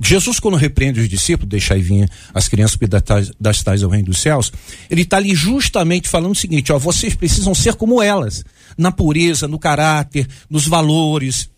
Jesus, 0.00 0.40
quando 0.40 0.56
repreende 0.56 1.00
os 1.00 1.08
discípulos, 1.08 1.50
deixar 1.50 1.76
e 1.76 1.82
vir 1.82 2.10
as 2.32 2.48
crianças 2.48 2.78
das, 3.38 3.62
tais 3.62 3.82
ao 3.82 3.90
reino 3.90 4.06
dos 4.06 4.18
céus, 4.18 4.50
ele 4.88 5.02
está 5.02 5.18
ali 5.18 5.34
justamente 5.34 6.08
falando 6.08 6.32
o 6.32 6.36
seguinte: 6.36 6.72
ó, 6.72 6.78
vocês 6.78 7.14
precisam 7.14 7.54
ser 7.54 7.74
como 7.74 8.02
elas, 8.02 8.44
na 8.78 8.90
pureza, 8.90 9.46
no 9.46 9.58
caráter, 9.58 10.26
nos 10.48 10.66
valores, 10.66 11.50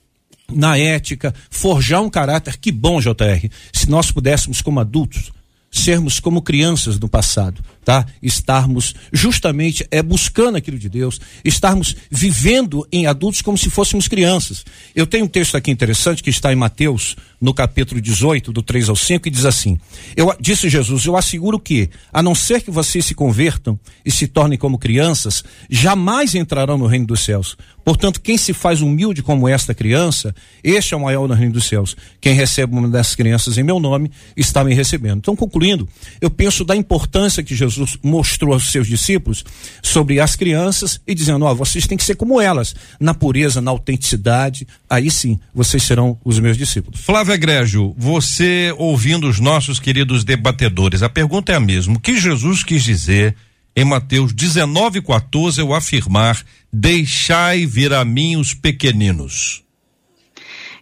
na 0.53 0.77
ética, 0.77 1.33
forjar 1.51 2.03
um 2.03 2.11
caráter. 2.11 2.57
Que 2.59 2.73
bom, 2.73 3.01
JR, 3.01 3.49
se 3.73 3.89
nós 3.89 4.11
pudéssemos, 4.11 4.61
como 4.61 4.81
adultos, 4.81 5.31
sermos 5.71 6.21
como 6.21 6.43
crianças 6.43 6.99
no 6.99 7.09
passado, 7.09 7.63
tá? 7.85 8.07
Estarmos 8.23 8.95
justamente 9.13 9.87
é 9.91 10.03
buscando 10.03 10.57
aquilo 10.57 10.79
de 10.79 10.89
Deus, 10.89 11.21
estarmos 11.45 11.97
vivendo 12.11 12.87
em 12.93 13.07
adultos 13.07 13.43
como 13.43 13.59
se 13.59 13.71
fôssemos 13.71 14.09
crianças. 14.09 14.65
Eu 14.95 15.07
tenho 15.07 15.25
um 15.25 15.29
texto 15.29 15.57
aqui 15.57 15.71
interessante 15.71 16.23
que 16.23 16.31
está 16.31 16.53
em 16.53 16.57
Mateus, 16.57 17.17
no 17.41 17.53
capítulo 17.53 18.01
18, 18.01 18.53
do 18.53 18.63
3 18.63 18.89
ao 18.89 18.97
5, 18.97 19.27
e 19.27 19.31
diz 19.31 19.45
assim: 19.45 19.79
Eu 20.17 20.35
disse 20.41 20.69
Jesus, 20.69 21.05
eu 21.05 21.17
asseguro 21.17 21.59
que, 21.59 21.91
a 22.13 22.23
não 22.23 22.35
ser 22.35 22.63
que 22.63 22.71
vocês 22.71 23.05
se 23.05 23.15
convertam 23.15 23.79
e 24.05 24.11
se 24.11 24.29
tornem 24.29 24.59
como 24.59 24.79
crianças, 24.79 25.43
jamais 25.69 26.35
entrarão 26.35 26.79
no 26.79 26.87
reino 26.87 27.07
dos 27.07 27.21
céus. 27.21 27.57
Portanto, 27.85 28.21
quem 28.21 28.39
se 28.39 28.53
faz 28.53 28.81
humilde 28.81 29.23
como 29.23 29.49
esta 29.49 29.75
criança, 29.75 30.35
este 30.63 30.95
é 30.95 30.97
o 30.97 31.01
maior 31.01 31.27
no 31.27 31.35
reino 31.35 31.55
dos 31.55 31.65
céus. 31.65 31.97
Quem 32.21 32.33
recebe 32.33 32.77
uma 32.77 32.89
dessas 32.89 33.17
crianças 33.17 33.59
em 33.59 33.65
meu 33.65 33.81
nome, 33.81 34.11
está 34.37 34.63
me 34.63 34.73
recebendo. 34.73 35.19
Então, 35.19 35.35
concluindo, 35.35 35.89
eu 36.21 36.31
penso 36.31 36.65
da 36.65 36.77
importância 36.77 37.43
que 37.43 37.57
Jesus 37.57 37.72
mostrou 38.03 38.53
aos 38.53 38.71
seus 38.71 38.87
discípulos 38.87 39.45
sobre 39.83 40.21
as 40.21 40.37
crianças 40.37 41.01
e 41.07 41.15
dizendo: 41.15 41.45
ó, 41.45 41.53
oh, 41.53 41.55
vocês 41.55 41.87
têm 41.87 41.99
que 41.99 42.05
ser 42.05 42.15
como 42.15 42.41
elas, 42.41 42.75
na 42.99 43.15
pureza, 43.15 43.61
na 43.61 43.71
autenticidade, 43.71 44.67
aí 44.89 45.11
sim 45.11 45.39
vocês 45.55 45.83
serão 45.83 46.19
os 46.25 46.39
meus 46.39 46.57
discípulos. 46.57 47.01
Flávio 47.01 47.35
Egrégio, 47.35 47.95
você 47.97 48.75
ouvindo 48.79 49.29
os 49.29 49.39
nossos 49.39 49.79
queridos 49.79 50.25
debatedores, 50.25 51.03
a 51.03 51.09
pergunta 51.09 51.53
é 51.53 51.57
a 51.57 51.61
mesma: 51.61 51.97
o 51.97 52.01
que 52.01 52.19
Jesus 52.19 52.63
quis 52.63 52.83
dizer 52.83 53.37
em 53.75 53.85
Mateus 53.85 54.33
19,14 54.33 55.61
ao 55.63 55.75
afirmar: 55.75 56.43
Deixai 56.73 57.67
vir 57.67 57.93
a 57.93 58.05
mim 58.05 58.37
os 58.37 58.55
pequeninos? 58.55 59.63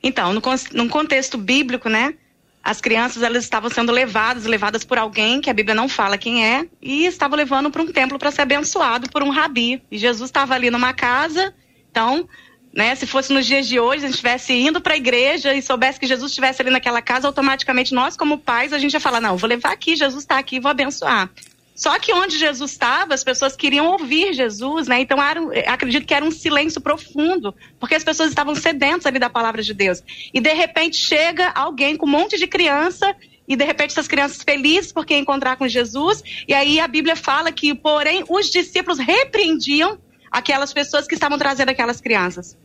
Então, 0.02 0.32
no, 0.32 0.42
no 0.72 0.88
contexto 0.88 1.36
bíblico, 1.36 1.88
né? 1.88 2.14
As 2.62 2.80
crianças 2.80 3.22
elas 3.22 3.42
estavam 3.42 3.70
sendo 3.70 3.90
levadas, 3.90 4.44
levadas 4.44 4.84
por 4.84 4.98
alguém 4.98 5.40
que 5.40 5.48
a 5.48 5.54
Bíblia 5.54 5.74
não 5.74 5.88
fala 5.88 6.18
quem 6.18 6.44
é, 6.44 6.66
e 6.80 7.06
estavam 7.06 7.36
levando 7.36 7.70
para 7.70 7.82
um 7.82 7.86
templo 7.86 8.18
para 8.18 8.30
ser 8.30 8.42
abençoado 8.42 9.08
por 9.10 9.22
um 9.22 9.30
rabi. 9.30 9.82
E 9.90 9.96
Jesus 9.96 10.28
estava 10.28 10.54
ali 10.54 10.70
numa 10.70 10.92
casa, 10.92 11.54
então 11.90 12.28
né? 12.72 12.94
Se 12.94 13.06
fosse 13.06 13.32
nos 13.32 13.46
dias 13.46 13.66
de 13.66 13.80
hoje, 13.80 14.04
a 14.04 14.06
gente 14.06 14.14
estivesse 14.14 14.52
indo 14.52 14.80
para 14.80 14.94
a 14.94 14.96
igreja 14.96 15.52
e 15.52 15.60
soubesse 15.60 15.98
que 15.98 16.06
Jesus 16.06 16.30
estivesse 16.30 16.62
ali 16.62 16.70
naquela 16.70 17.02
casa, 17.02 17.26
automaticamente 17.26 17.92
nós, 17.92 18.16
como 18.16 18.38
pais, 18.38 18.72
a 18.72 18.78
gente 18.78 18.94
ia 18.94 19.00
falar: 19.00 19.20
não, 19.20 19.36
vou 19.36 19.48
levar 19.48 19.72
aqui, 19.72 19.96
Jesus 19.96 20.22
está 20.22 20.38
aqui, 20.38 20.60
vou 20.60 20.70
abençoar. 20.70 21.28
Só 21.74 21.98
que 21.98 22.12
onde 22.12 22.38
Jesus 22.38 22.72
estava, 22.72 23.14
as 23.14 23.24
pessoas 23.24 23.56
queriam 23.56 23.86
ouvir 23.86 24.34
Jesus, 24.34 24.86
né? 24.86 25.00
Então, 25.00 25.22
era, 25.22 25.40
acredito 25.72 26.06
que 26.06 26.12
era 26.12 26.24
um 26.24 26.30
silêncio 26.30 26.80
profundo, 26.80 27.54
porque 27.78 27.94
as 27.94 28.04
pessoas 28.04 28.28
estavam 28.28 28.54
sedentas 28.54 29.06
ali 29.06 29.18
da 29.18 29.30
palavra 29.30 29.62
de 29.62 29.72
Deus. 29.72 30.02
E 30.34 30.40
de 30.40 30.52
repente 30.52 30.96
chega 30.96 31.48
alguém 31.50 31.96
com 31.96 32.06
um 32.06 32.10
monte 32.10 32.36
de 32.36 32.46
criança 32.46 33.16
e 33.48 33.56
de 33.56 33.64
repente 33.64 33.90
essas 33.90 34.06
crianças 34.06 34.42
felizes 34.42 34.92
porque 34.92 35.16
encontrar 35.16 35.56
com 35.56 35.66
Jesus. 35.66 36.22
E 36.46 36.52
aí 36.52 36.78
a 36.78 36.86
Bíblia 36.86 37.16
fala 37.16 37.50
que, 37.50 37.74
porém, 37.74 38.24
os 38.28 38.50
discípulos 38.50 38.98
repreendiam 38.98 39.98
aquelas 40.30 40.72
pessoas 40.72 41.06
que 41.06 41.14
estavam 41.14 41.38
trazendo 41.38 41.70
aquelas 41.70 42.00
crianças. 42.00 42.56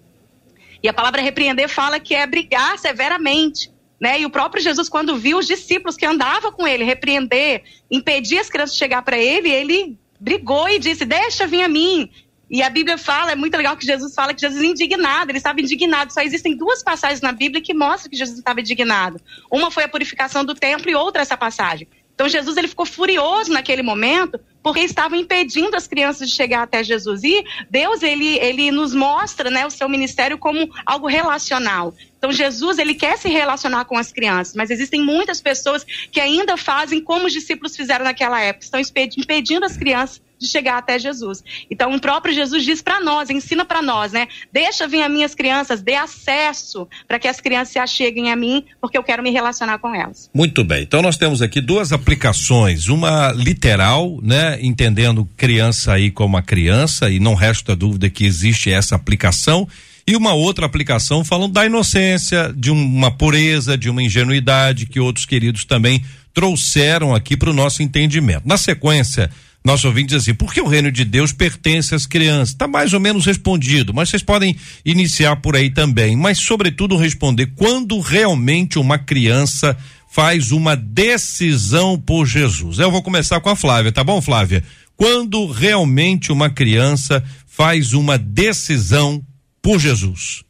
E 0.83 0.87
a 0.87 0.93
palavra 0.93 1.21
repreender 1.21 1.67
fala 1.67 1.99
que 1.99 2.13
é 2.13 2.27
brigar 2.27 2.77
severamente. 2.77 3.71
Né? 3.99 4.21
E 4.21 4.25
o 4.25 4.29
próprio 4.29 4.61
Jesus, 4.61 4.89
quando 4.89 5.17
viu 5.17 5.37
os 5.37 5.47
discípulos 5.47 5.95
que 5.95 6.05
andavam 6.05 6.51
com 6.51 6.67
ele 6.67 6.83
repreender, 6.83 7.63
impedir 7.89 8.39
as 8.39 8.49
crianças 8.49 8.73
de 8.73 8.79
chegar 8.79 9.01
para 9.01 9.17
ele, 9.17 9.49
ele 9.49 9.97
brigou 10.19 10.67
e 10.69 10.79
disse: 10.79 11.05
Deixa 11.05 11.47
vir 11.47 11.63
a 11.63 11.67
mim. 11.67 12.09
E 12.49 12.61
a 12.61 12.69
Bíblia 12.69 12.97
fala, 12.97 13.31
é 13.31 13.35
muito 13.35 13.57
legal 13.57 13.75
que 13.75 13.85
Jesus 13.85 14.13
fala 14.13 14.33
que 14.33 14.41
Jesus 14.41 14.61
é 14.61 14.67
indignado, 14.67 15.31
ele 15.31 15.39
estava 15.39 15.59
indignado. 15.59 16.13
Só 16.13 16.21
existem 16.21 16.55
duas 16.55 16.83
passagens 16.83 17.21
na 17.21 17.31
Bíblia 17.31 17.61
que 17.61 17.73
mostram 17.73 18.11
que 18.11 18.17
Jesus 18.17 18.37
estava 18.37 18.59
indignado. 18.59 19.19
Uma 19.51 19.71
foi 19.71 19.83
a 19.83 19.89
purificação 19.89 20.45
do 20.45 20.53
templo 20.53 20.89
e 20.89 20.95
outra 20.95 21.23
essa 21.23 21.35
passagem. 21.35 21.87
Então 22.13 22.29
Jesus 22.29 22.55
ele 22.55 22.69
ficou 22.69 22.85
furioso 22.85 23.51
naquele 23.51 23.81
momento 23.81 24.39
porque 24.63 24.79
estavam 24.79 25.19
impedindo 25.19 25.75
as 25.75 25.85
crianças 25.85 26.29
de 26.29 26.35
chegar 26.35 26.63
até 26.63 26.83
Jesus. 26.83 27.23
E 27.23 27.43
Deus 27.69 28.01
ele, 28.01 28.39
ele 28.39 28.71
nos 28.71 28.95
mostra, 28.95 29.49
né, 29.49 29.65
o 29.65 29.69
seu 29.69 29.89
ministério 29.89 30.37
como 30.37 30.69
algo 30.85 31.07
relacional. 31.07 31.93
Então 32.25 32.33
Jesus 32.33 32.79
ele 32.79 32.95
quer 32.95 33.19
se 33.19 33.29
relacionar 33.29 33.85
com 33.85 33.95
as 33.95 34.11
crianças, 34.11 34.55
mas 34.55 34.71
existem 34.71 34.99
muitas 34.99 35.39
pessoas 35.39 35.85
que 36.11 36.19
ainda 36.19 36.57
fazem 36.57 36.99
como 36.99 37.27
os 37.27 37.33
discípulos 37.33 37.75
fizeram 37.75 38.03
naquela 38.03 38.41
época, 38.41 38.65
estão 38.65 38.79
impedindo 38.79 39.63
as 39.63 39.77
crianças 39.77 40.19
de 40.39 40.47
chegar 40.47 40.79
até 40.79 40.97
Jesus. 40.97 41.43
Então, 41.69 41.93
o 41.93 42.01
próprio 42.01 42.33
Jesus 42.33 42.65
diz 42.65 42.81
para 42.81 42.99
nós, 42.99 43.29
ensina 43.29 43.63
para 43.63 43.79
nós, 43.79 44.11
né? 44.11 44.27
Deixa 44.51 44.87
vir 44.87 45.03
as 45.03 45.11
minhas 45.11 45.35
crianças, 45.35 45.83
dê 45.83 45.93
acesso 45.93 46.87
para 47.07 47.19
que 47.19 47.27
as 47.27 47.39
crianças 47.39 47.73
se 47.73 47.77
acheguem 47.77 48.31
a 48.31 48.35
mim, 48.35 48.65
porque 48.81 48.97
eu 48.97 49.03
quero 49.03 49.21
me 49.21 49.29
relacionar 49.29 49.77
com 49.77 49.93
elas. 49.93 50.27
Muito 50.33 50.63
bem. 50.63 50.81
Então, 50.81 51.03
nós 51.03 51.17
temos 51.17 51.43
aqui 51.43 51.61
duas 51.61 51.93
aplicações, 51.93 52.87
uma 52.87 53.31
literal, 53.33 54.19
né, 54.23 54.57
entendendo 54.63 55.29
criança 55.37 55.93
aí 55.93 56.09
como 56.09 56.37
a 56.37 56.41
criança 56.41 57.07
e 57.07 57.19
não 57.19 57.35
resta 57.35 57.75
dúvida 57.75 58.09
que 58.09 58.25
existe 58.25 58.71
essa 58.71 58.95
aplicação 58.95 59.67
e 60.07 60.15
uma 60.15 60.33
outra 60.33 60.65
aplicação 60.65 61.23
falando 61.23 61.53
da 61.53 61.65
inocência, 61.65 62.53
de 62.55 62.69
uma 62.69 63.09
pureza, 63.09 63.77
de 63.77 63.89
uma 63.89 64.03
ingenuidade 64.03 64.85
que 64.85 64.99
outros 64.99 65.25
queridos 65.25 65.65
também 65.65 66.03
trouxeram 66.33 67.15
aqui 67.15 67.35
para 67.35 67.49
o 67.49 67.53
nosso 67.53 67.81
entendimento. 67.81 68.43
Na 68.45 68.57
sequência, 68.57 69.31
nosso 69.63 69.87
ouvinte 69.87 70.09
diz 70.09 70.21
assim: 70.21 70.35
por 70.35 70.53
que 70.53 70.61
o 70.61 70.67
reino 70.67 70.91
de 70.91 71.03
Deus 71.03 71.33
pertence 71.33 71.95
às 71.95 72.05
crianças? 72.05 72.49
Está 72.49 72.67
mais 72.67 72.93
ou 72.93 72.99
menos 72.99 73.25
respondido, 73.25 73.93
mas 73.93 74.09
vocês 74.09 74.21
podem 74.21 74.55
iniciar 74.85 75.37
por 75.37 75.55
aí 75.55 75.71
também. 75.71 76.15
Mas, 76.15 76.37
sobretudo, 76.37 76.97
responder 76.97 77.47
quando 77.55 77.99
realmente 77.99 78.77
uma 78.77 78.99
criança 78.99 79.75
faz 80.11 80.51
uma 80.51 80.75
decisão 80.75 81.99
por 81.99 82.27
Jesus. 82.27 82.77
Eu 82.77 82.91
vou 82.91 83.01
começar 83.01 83.41
com 83.41 83.49
a 83.49 83.55
Flávia, 83.55 83.91
tá 83.91 84.03
bom, 84.03 84.21
Flávia? 84.21 84.63
Quando 84.95 85.47
realmente 85.47 86.31
uma 86.31 86.49
criança 86.49 87.23
faz 87.47 87.91
uma 87.91 88.17
decisão 88.17 89.21
por 89.65 89.79
Jesus? 89.79 90.43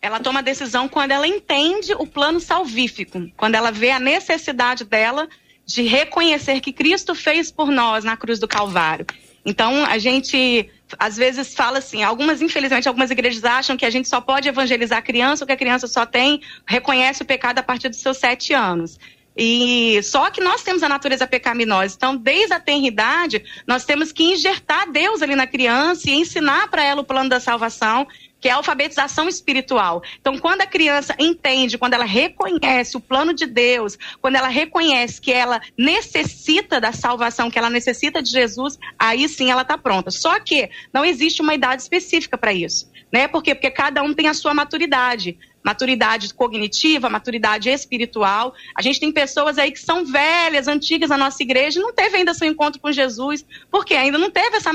Ela 0.00 0.20
toma 0.20 0.38
a 0.38 0.42
decisão 0.42 0.88
quando 0.88 1.10
ela 1.10 1.26
entende 1.26 1.94
o 1.94 2.06
plano 2.06 2.38
salvífico, 2.38 3.28
quando 3.36 3.56
ela 3.56 3.72
vê 3.72 3.90
a 3.90 3.98
necessidade 3.98 4.84
dela 4.84 5.28
de 5.66 5.82
reconhecer 5.82 6.60
que 6.60 6.72
Cristo 6.72 7.12
fez 7.12 7.50
por 7.50 7.72
nós 7.72 8.04
na 8.04 8.16
cruz 8.16 8.38
do 8.38 8.46
Calvário. 8.46 9.04
Então, 9.44 9.84
a 9.84 9.98
gente 9.98 10.70
às 10.96 11.16
vezes 11.16 11.56
fala 11.56 11.78
assim, 11.78 12.04
algumas, 12.04 12.40
infelizmente, 12.40 12.86
algumas 12.86 13.10
igrejas 13.10 13.42
acham 13.42 13.76
que 13.76 13.84
a 13.84 13.90
gente 13.90 14.08
só 14.08 14.20
pode 14.20 14.48
evangelizar 14.48 15.00
a 15.00 15.02
criança 15.02 15.42
ou 15.42 15.46
que 15.48 15.52
a 15.52 15.56
criança 15.56 15.88
só 15.88 16.06
tem, 16.06 16.40
reconhece 16.64 17.24
o 17.24 17.26
pecado 17.26 17.58
a 17.58 17.64
partir 17.64 17.88
dos 17.88 17.98
seus 17.98 18.18
sete 18.18 18.52
anos. 18.52 18.96
E 19.36 20.00
só 20.02 20.30
que 20.30 20.40
nós 20.40 20.62
temos 20.62 20.82
a 20.82 20.88
natureza 20.88 21.26
pecaminosa. 21.26 21.94
Então, 21.96 22.16
desde 22.16 22.54
a 22.54 22.60
tenridade, 22.60 23.44
nós 23.66 23.84
temos 23.84 24.12
que 24.12 24.22
injertar 24.22 24.90
Deus 24.90 25.22
ali 25.22 25.34
na 25.34 25.46
criança 25.46 26.08
e 26.08 26.14
ensinar 26.14 26.68
para 26.68 26.84
ela 26.84 27.00
o 27.00 27.04
plano 27.04 27.28
da 27.28 27.40
salvação, 27.40 28.06
que 28.40 28.48
é 28.48 28.52
a 28.52 28.56
alfabetização 28.56 29.28
espiritual. 29.28 30.02
Então, 30.20 30.38
quando 30.38 30.60
a 30.60 30.66
criança 30.66 31.16
entende, 31.18 31.78
quando 31.78 31.94
ela 31.94 32.04
reconhece 32.04 32.96
o 32.96 33.00
plano 33.00 33.32
de 33.32 33.46
Deus, 33.46 33.98
quando 34.20 34.36
ela 34.36 34.48
reconhece 34.48 35.20
que 35.20 35.32
ela 35.32 35.60
necessita 35.78 36.80
da 36.80 36.92
salvação, 36.92 37.50
que 37.50 37.58
ela 37.58 37.70
necessita 37.70 38.22
de 38.22 38.30
Jesus, 38.30 38.78
aí 38.98 39.28
sim 39.28 39.50
ela 39.50 39.62
está 39.62 39.78
pronta. 39.78 40.10
Só 40.10 40.38
que 40.38 40.70
não 40.92 41.04
existe 41.04 41.40
uma 41.40 41.54
idade 41.54 41.82
específica 41.82 42.36
para 42.36 42.52
isso. 42.52 42.92
Né? 43.10 43.26
Por 43.26 43.42
quê? 43.42 43.54
Porque 43.54 43.70
cada 43.70 44.02
um 44.02 44.12
tem 44.12 44.28
a 44.28 44.34
sua 44.34 44.52
maturidade. 44.52 45.38
Maturidade 45.64 46.32
cognitiva, 46.34 47.08
maturidade 47.08 47.70
espiritual. 47.70 48.54
A 48.76 48.82
gente 48.82 49.00
tem 49.00 49.10
pessoas 49.10 49.56
aí 49.56 49.72
que 49.72 49.80
são 49.80 50.04
velhas, 50.04 50.68
antigas 50.68 51.08
na 51.08 51.16
nossa 51.16 51.42
igreja, 51.42 51.80
e 51.80 51.82
não 51.82 51.92
teve 51.92 52.18
ainda 52.18 52.34
seu 52.34 52.46
encontro 52.46 52.80
com 52.80 52.92
Jesus, 52.92 53.44
porque 53.70 53.94
ainda 53.94 54.18
não 54.18 54.30
teve 54.30 54.58
essa 54.58 54.72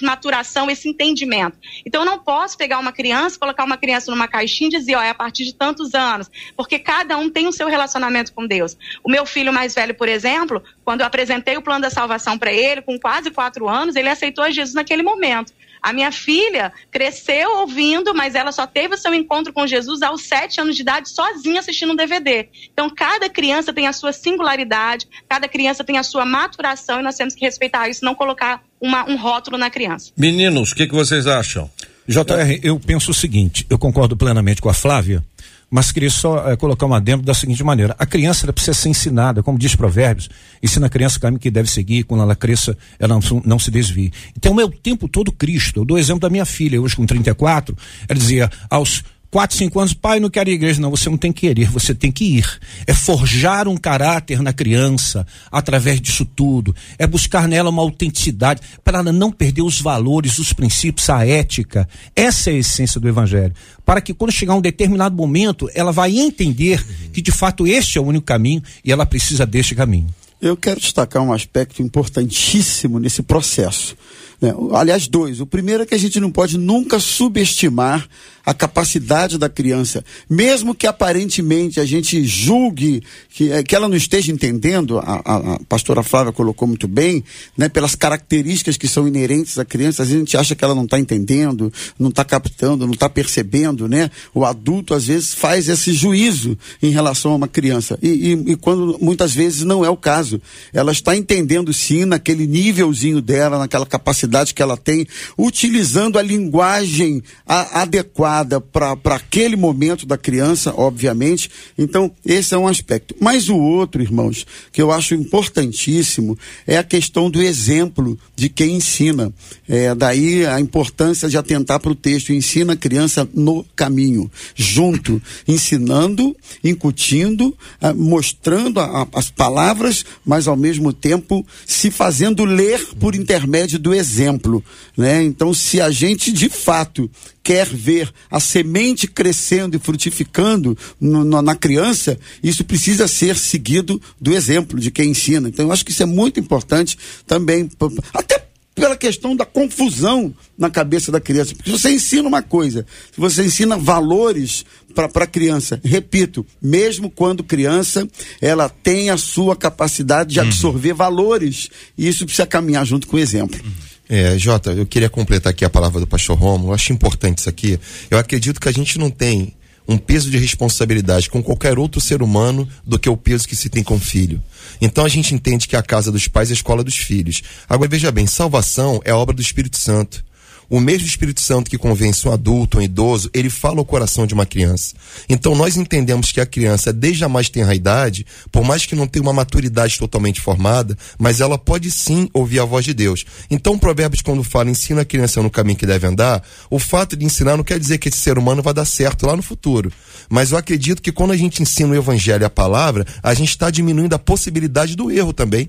maturação, 0.00 0.70
esse 0.70 0.88
entendimento. 0.88 1.58
Então, 1.84 2.02
eu 2.02 2.06
não 2.06 2.18
posso 2.18 2.56
pegar 2.56 2.78
uma 2.78 2.92
criança, 2.92 3.38
colocar 3.38 3.64
uma 3.64 3.76
criança 3.76 4.10
numa 4.10 4.28
caixinha 4.28 4.68
e 4.68 4.78
dizer, 4.78 4.94
ó, 4.94 5.02
é 5.02 5.10
a 5.10 5.14
partir 5.14 5.44
de 5.44 5.54
tantos 5.54 5.94
anos, 5.94 6.30
porque 6.56 6.78
cada 6.78 7.18
um 7.18 7.28
tem 7.28 7.48
o 7.48 7.52
seu 7.52 7.68
relacionamento 7.68 8.32
com 8.32 8.46
Deus. 8.46 8.76
O 9.02 9.10
meu 9.10 9.26
filho 9.26 9.52
mais 9.52 9.74
velho, 9.74 9.94
por 9.94 10.08
exemplo, 10.08 10.62
quando 10.84 11.00
eu 11.00 11.06
apresentei 11.06 11.56
o 11.56 11.62
plano 11.62 11.82
da 11.82 11.90
salvação 11.90 12.38
para 12.38 12.52
ele, 12.52 12.82
com 12.82 12.98
quase 12.98 13.30
quatro 13.30 13.68
anos, 13.68 13.96
ele 13.96 14.08
aceitou 14.08 14.48
Jesus 14.50 14.74
naquele 14.74 15.02
momento. 15.02 15.52
A 15.82 15.92
minha 15.92 16.12
filha 16.12 16.72
cresceu 16.90 17.58
ouvindo, 17.58 18.14
mas 18.14 18.34
ela 18.34 18.52
só 18.52 18.66
teve 18.66 18.94
o 18.94 18.98
seu 18.98 19.14
encontro 19.14 19.52
com 19.52 19.66
Jesus 19.66 20.02
aos 20.02 20.22
sete 20.22 20.60
anos 20.60 20.76
de 20.76 20.82
idade, 20.82 21.08
sozinha 21.10 21.60
assistindo 21.60 21.92
um 21.92 21.96
DVD. 21.96 22.48
Então, 22.72 22.90
cada 22.90 23.28
criança 23.28 23.72
tem 23.72 23.86
a 23.86 23.92
sua 23.92 24.12
singularidade, 24.12 25.06
cada 25.28 25.48
criança 25.48 25.84
tem 25.84 25.98
a 25.98 26.02
sua 26.02 26.24
maturação 26.24 27.00
e 27.00 27.02
nós 27.02 27.16
temos 27.16 27.34
que 27.34 27.44
respeitar 27.44 27.88
isso, 27.88 28.04
não 28.04 28.14
colocar 28.14 28.62
uma, 28.80 29.08
um 29.08 29.16
rótulo 29.16 29.58
na 29.58 29.70
criança. 29.70 30.12
Meninos, 30.16 30.72
o 30.72 30.74
que, 30.74 30.86
que 30.86 30.94
vocês 30.94 31.26
acham? 31.26 31.70
JR, 32.10 32.58
eu 32.62 32.80
penso 32.80 33.12
o 33.12 33.14
seguinte, 33.14 33.64
eu 33.70 33.78
concordo 33.78 34.16
plenamente 34.16 34.60
com 34.60 34.68
a 34.68 34.74
Flávia, 34.74 35.22
mas 35.70 35.92
queria 35.92 36.10
só 36.10 36.50
é, 36.50 36.56
colocar 36.56 36.84
uma 36.84 37.00
dentro 37.00 37.24
da 37.24 37.32
seguinte 37.32 37.62
maneira: 37.62 37.94
a 37.98 38.04
criança 38.04 38.52
precisa 38.52 38.74
ser 38.74 38.88
ensinada, 38.88 39.42
como 39.42 39.58
diz 39.58 39.76
Provérbios, 39.76 40.28
ensina 40.62 40.86
a 40.86 40.90
criança 40.90 41.18
o 41.18 41.20
caminho 41.20 41.40
que 41.40 41.50
deve 41.50 41.70
seguir, 41.70 42.02
quando 42.02 42.22
ela 42.22 42.34
cresça, 42.34 42.76
ela 42.98 43.14
não, 43.14 43.42
não 43.44 43.58
se 43.58 43.70
desvie. 43.70 44.12
Então 44.36 44.60
é 44.60 44.64
o 44.64 44.70
tempo 44.70 45.08
todo 45.08 45.30
Cristo. 45.30 45.80
Eu 45.80 45.84
dou 45.84 45.96
o 45.96 46.00
exemplo 46.00 46.20
da 46.20 46.28
minha 46.28 46.44
filha, 46.44 46.80
hoje 46.80 46.96
com 46.96 47.06
34, 47.06 47.76
ela 48.08 48.18
dizia 48.18 48.50
aos 48.68 49.04
quatro, 49.30 49.56
cinco 49.56 49.78
anos, 49.78 49.94
pai, 49.94 50.18
não 50.18 50.28
quero 50.28 50.50
ir 50.50 50.52
à 50.52 50.54
igreja. 50.56 50.80
Não, 50.80 50.90
você 50.90 51.08
não 51.08 51.16
tem 51.16 51.32
que 51.32 51.46
querer, 51.46 51.70
você 51.70 51.94
tem 51.94 52.10
que 52.10 52.24
ir. 52.24 52.60
É 52.86 52.92
forjar 52.92 53.68
um 53.68 53.76
caráter 53.76 54.42
na 54.42 54.52
criança 54.52 55.26
através 55.50 56.00
disso 56.00 56.24
tudo. 56.24 56.74
É 56.98 57.06
buscar 57.06 57.46
nela 57.46 57.70
uma 57.70 57.82
autenticidade 57.82 58.60
para 58.82 58.98
ela 58.98 59.12
não 59.12 59.30
perder 59.30 59.62
os 59.62 59.80
valores, 59.80 60.38
os 60.38 60.52
princípios, 60.52 61.08
a 61.08 61.26
ética. 61.26 61.88
Essa 62.16 62.50
é 62.50 62.54
a 62.54 62.58
essência 62.58 63.00
do 63.00 63.08
evangelho. 63.08 63.54
Para 63.86 64.00
que 64.00 64.12
quando 64.12 64.32
chegar 64.32 64.54
um 64.54 64.60
determinado 64.60 65.14
momento, 65.14 65.70
ela 65.74 65.92
vai 65.92 66.18
entender 66.18 66.84
que 67.12 67.22
de 67.22 67.30
fato 67.30 67.66
este 67.66 67.98
é 67.98 68.00
o 68.00 68.04
único 68.04 68.26
caminho 68.26 68.62
e 68.84 68.90
ela 68.90 69.06
precisa 69.06 69.46
deste 69.46 69.74
caminho. 69.74 70.08
Eu 70.40 70.56
quero 70.56 70.80
destacar 70.80 71.22
um 71.22 71.32
aspecto 71.32 71.82
importantíssimo 71.82 72.98
nesse 72.98 73.22
processo. 73.22 73.94
Né? 74.40 74.54
Aliás, 74.72 75.06
dois. 75.06 75.38
O 75.38 75.46
primeiro 75.46 75.82
é 75.82 75.86
que 75.86 75.94
a 75.94 75.98
gente 75.98 76.18
não 76.18 76.32
pode 76.32 76.56
nunca 76.56 76.98
subestimar 76.98 78.08
a 78.50 78.54
capacidade 78.54 79.38
da 79.38 79.48
criança, 79.48 80.04
mesmo 80.28 80.74
que 80.74 80.84
aparentemente 80.84 81.78
a 81.78 81.84
gente 81.84 82.24
julgue 82.24 83.00
que, 83.28 83.52
é, 83.52 83.62
que 83.62 83.76
ela 83.76 83.88
não 83.88 83.96
esteja 83.96 84.32
entendendo, 84.32 84.98
a, 84.98 85.22
a, 85.24 85.36
a, 85.54 85.60
pastora 85.68 86.02
Flávia 86.02 86.32
colocou 86.32 86.66
muito 86.66 86.88
bem, 86.88 87.22
né, 87.56 87.68
pelas 87.68 87.94
características 87.94 88.76
que 88.76 88.88
são 88.88 89.06
inerentes 89.06 89.56
à 89.56 89.64
criança, 89.64 90.02
às 90.02 90.08
vezes 90.08 90.20
a 90.20 90.24
gente 90.24 90.36
acha 90.36 90.56
que 90.56 90.64
ela 90.64 90.74
não 90.74 90.82
está 90.82 90.98
entendendo, 90.98 91.72
não 91.96 92.08
está 92.08 92.24
captando, 92.24 92.86
não 92.86 92.94
está 92.94 93.08
percebendo, 93.08 93.86
né? 93.86 94.10
O 94.34 94.44
adulto 94.44 94.94
às 94.94 95.04
vezes 95.04 95.32
faz 95.32 95.68
esse 95.68 95.92
juízo 95.92 96.58
em 96.82 96.90
relação 96.90 97.30
a 97.30 97.36
uma 97.36 97.46
criança. 97.48 97.96
E, 98.02 98.08
e, 98.08 98.52
e 98.52 98.56
quando 98.56 98.98
muitas 99.00 99.32
vezes 99.32 99.62
não 99.62 99.84
é 99.84 99.88
o 99.88 99.96
caso, 99.96 100.42
ela 100.72 100.90
está 100.90 101.16
entendendo 101.16 101.72
sim 101.72 102.04
naquele 102.04 102.48
nívelzinho 102.48 103.20
dela, 103.20 103.60
naquela 103.60 103.86
capacidade 103.86 104.52
que 104.52 104.60
ela 104.60 104.76
tem, 104.76 105.06
utilizando 105.38 106.18
a 106.18 106.22
linguagem 106.22 107.22
a, 107.46 107.82
adequada 107.82 108.39
adequada 108.40 108.60
para 108.60 109.16
aquele 109.16 109.56
momento 109.56 110.06
da 110.06 110.16
criança, 110.16 110.72
obviamente. 110.76 111.50
Então, 111.76 112.10
esse 112.24 112.54
é 112.54 112.58
um 112.58 112.66
aspecto. 112.66 113.14
Mas 113.20 113.48
o 113.48 113.56
outro, 113.56 114.02
irmãos, 114.02 114.46
que 114.72 114.80
eu 114.80 114.90
acho 114.90 115.14
importantíssimo, 115.14 116.38
é 116.66 116.78
a 116.78 116.82
questão 116.82 117.30
do 117.30 117.40
exemplo 117.42 118.18
de 118.34 118.48
quem 118.48 118.76
ensina. 118.76 119.32
É, 119.68 119.94
daí 119.94 120.46
a 120.46 120.60
importância 120.60 121.28
de 121.28 121.36
atentar 121.36 121.80
para 121.80 121.90
o 121.90 121.94
texto. 121.94 122.32
Ensina 122.32 122.72
a 122.72 122.76
criança 122.76 123.28
no 123.34 123.64
caminho, 123.76 124.30
junto, 124.54 125.20
ensinando, 125.46 126.36
incutindo, 126.64 127.56
ah, 127.80 127.92
mostrando 127.92 128.80
a, 128.80 129.02
a, 129.02 129.06
as 129.14 129.30
palavras, 129.30 130.04
mas 130.24 130.48
ao 130.48 130.56
mesmo 130.56 130.92
tempo 130.92 131.46
se 131.66 131.90
fazendo 131.90 132.44
ler 132.44 132.84
por 132.98 133.14
intermédio 133.14 133.78
do 133.78 133.94
exemplo. 133.94 134.62
Né? 134.96 135.22
Então, 135.22 135.52
se 135.52 135.80
a 135.80 135.90
gente 135.90 136.32
de 136.32 136.48
fato 136.48 137.10
quer 137.42 137.66
ver 137.66 138.12
a 138.30 138.38
semente 138.38 139.06
crescendo 139.06 139.76
e 139.76 139.80
frutificando 139.80 140.76
no, 141.00 141.24
no, 141.24 141.42
na 141.42 141.54
criança, 141.54 142.18
isso 142.42 142.64
precisa 142.64 143.08
ser 143.08 143.36
seguido 143.36 144.00
do 144.20 144.34
exemplo 144.34 144.78
de 144.78 144.90
quem 144.90 145.10
ensina. 145.10 145.48
Então, 145.48 145.66
eu 145.66 145.72
acho 145.72 145.84
que 145.84 145.90
isso 145.90 146.02
é 146.02 146.06
muito 146.06 146.38
importante 146.38 146.98
também, 147.26 147.68
até 148.12 148.50
pela 148.74 148.96
questão 148.96 149.36
da 149.36 149.44
confusão 149.44 150.34
na 150.56 150.70
cabeça 150.70 151.12
da 151.12 151.20
criança. 151.20 151.54
Porque 151.54 151.70
se 151.70 151.78
você 151.78 151.90
ensina 151.90 152.26
uma 152.26 152.42
coisa, 152.42 152.86
se 153.12 153.20
você 153.20 153.44
ensina 153.44 153.76
valores 153.76 154.64
para 154.94 155.06
a 155.24 155.26
criança, 155.26 155.80
repito, 155.84 156.46
mesmo 156.60 157.10
quando 157.10 157.44
criança, 157.44 158.08
ela 158.40 158.68
tem 158.68 159.10
a 159.10 159.16
sua 159.16 159.54
capacidade 159.54 160.34
de 160.34 160.40
uhum. 160.40 160.46
absorver 160.46 160.92
uhum. 160.92 160.96
valores, 160.96 161.68
e 161.96 162.08
isso 162.08 162.24
precisa 162.24 162.46
caminhar 162.46 162.86
junto 162.86 163.06
com 163.06 163.16
o 163.16 163.20
exemplo. 163.20 163.60
Uhum. 163.62 163.89
É, 164.12 164.36
Jota, 164.36 164.72
eu 164.72 164.84
queria 164.84 165.08
completar 165.08 165.52
aqui 165.52 165.64
a 165.64 165.70
palavra 165.70 166.00
do 166.00 166.06
pastor 166.06 166.36
Romulo. 166.36 166.70
Eu 166.70 166.74
acho 166.74 166.92
importante 166.92 167.38
isso 167.38 167.48
aqui. 167.48 167.78
Eu 168.10 168.18
acredito 168.18 168.60
que 168.60 168.68
a 168.68 168.72
gente 168.72 168.98
não 168.98 169.08
tem 169.08 169.54
um 169.86 169.96
peso 169.96 170.28
de 170.28 170.36
responsabilidade 170.36 171.30
com 171.30 171.40
qualquer 171.40 171.78
outro 171.78 172.00
ser 172.00 172.20
humano 172.20 172.68
do 172.84 172.98
que 172.98 173.08
o 173.08 173.16
peso 173.16 173.46
que 173.46 173.54
se 173.54 173.68
tem 173.68 173.84
com 173.84 173.94
o 173.94 174.00
filho. 174.00 174.42
Então 174.80 175.04
a 175.04 175.08
gente 175.08 175.32
entende 175.32 175.68
que 175.68 175.76
a 175.76 175.82
casa 175.82 176.10
dos 176.10 176.26
pais 176.26 176.50
é 176.50 176.52
a 176.52 176.54
escola 176.54 176.82
dos 176.82 176.96
filhos. 176.96 177.40
Agora 177.68 177.88
veja 177.88 178.10
bem, 178.10 178.26
salvação 178.26 179.00
é 179.04 179.14
obra 179.14 179.34
do 179.34 179.40
Espírito 179.40 179.78
Santo. 179.78 180.24
O 180.70 180.78
mesmo 180.78 181.08
Espírito 181.08 181.40
Santo 181.40 181.68
que 181.68 181.76
convence 181.76 182.28
um 182.28 182.32
adulto, 182.32 182.78
um 182.78 182.82
idoso, 182.82 183.28
ele 183.34 183.50
fala 183.50 183.80
ao 183.80 183.84
coração 183.84 184.24
de 184.24 184.32
uma 184.32 184.46
criança. 184.46 184.94
Então 185.28 185.52
nós 185.56 185.76
entendemos 185.76 186.30
que 186.30 186.40
a 186.40 186.46
criança, 186.46 186.92
desde 186.92 187.24
a 187.24 187.28
mais 187.28 187.50
tenra 187.50 187.74
idade, 187.74 188.24
por 188.52 188.64
mais 188.64 188.86
que 188.86 188.94
não 188.94 189.08
tenha 189.08 189.24
uma 189.24 189.32
maturidade 189.32 189.98
totalmente 189.98 190.40
formada, 190.40 190.96
mas 191.18 191.40
ela 191.40 191.58
pode 191.58 191.90
sim 191.90 192.30
ouvir 192.32 192.60
a 192.60 192.64
voz 192.64 192.84
de 192.84 192.94
Deus. 192.94 193.24
Então 193.50 193.74
o 193.74 193.78
Provérbios, 193.80 194.22
quando 194.22 194.44
fala 194.44 194.70
ensina 194.70 195.00
a 195.00 195.04
criança 195.04 195.42
no 195.42 195.50
caminho 195.50 195.76
que 195.76 195.86
deve 195.86 196.06
andar, 196.06 196.40
o 196.70 196.78
fato 196.78 197.16
de 197.16 197.24
ensinar 197.24 197.56
não 197.56 197.64
quer 197.64 197.80
dizer 197.80 197.98
que 197.98 198.08
esse 198.08 198.18
ser 198.18 198.38
humano 198.38 198.62
vai 198.62 198.72
dar 198.72 198.84
certo 198.84 199.26
lá 199.26 199.34
no 199.34 199.42
futuro. 199.42 199.92
Mas 200.28 200.52
eu 200.52 200.58
acredito 200.58 201.02
que 201.02 201.10
quando 201.10 201.32
a 201.32 201.36
gente 201.36 201.60
ensina 201.60 201.90
o 201.90 201.96
evangelho 201.96 202.42
e 202.42 202.44
a 202.44 202.50
palavra, 202.50 203.04
a 203.20 203.34
gente 203.34 203.48
está 203.48 203.70
diminuindo 203.70 204.14
a 204.14 204.20
possibilidade 204.20 204.94
do 204.94 205.10
erro 205.10 205.32
também. 205.32 205.68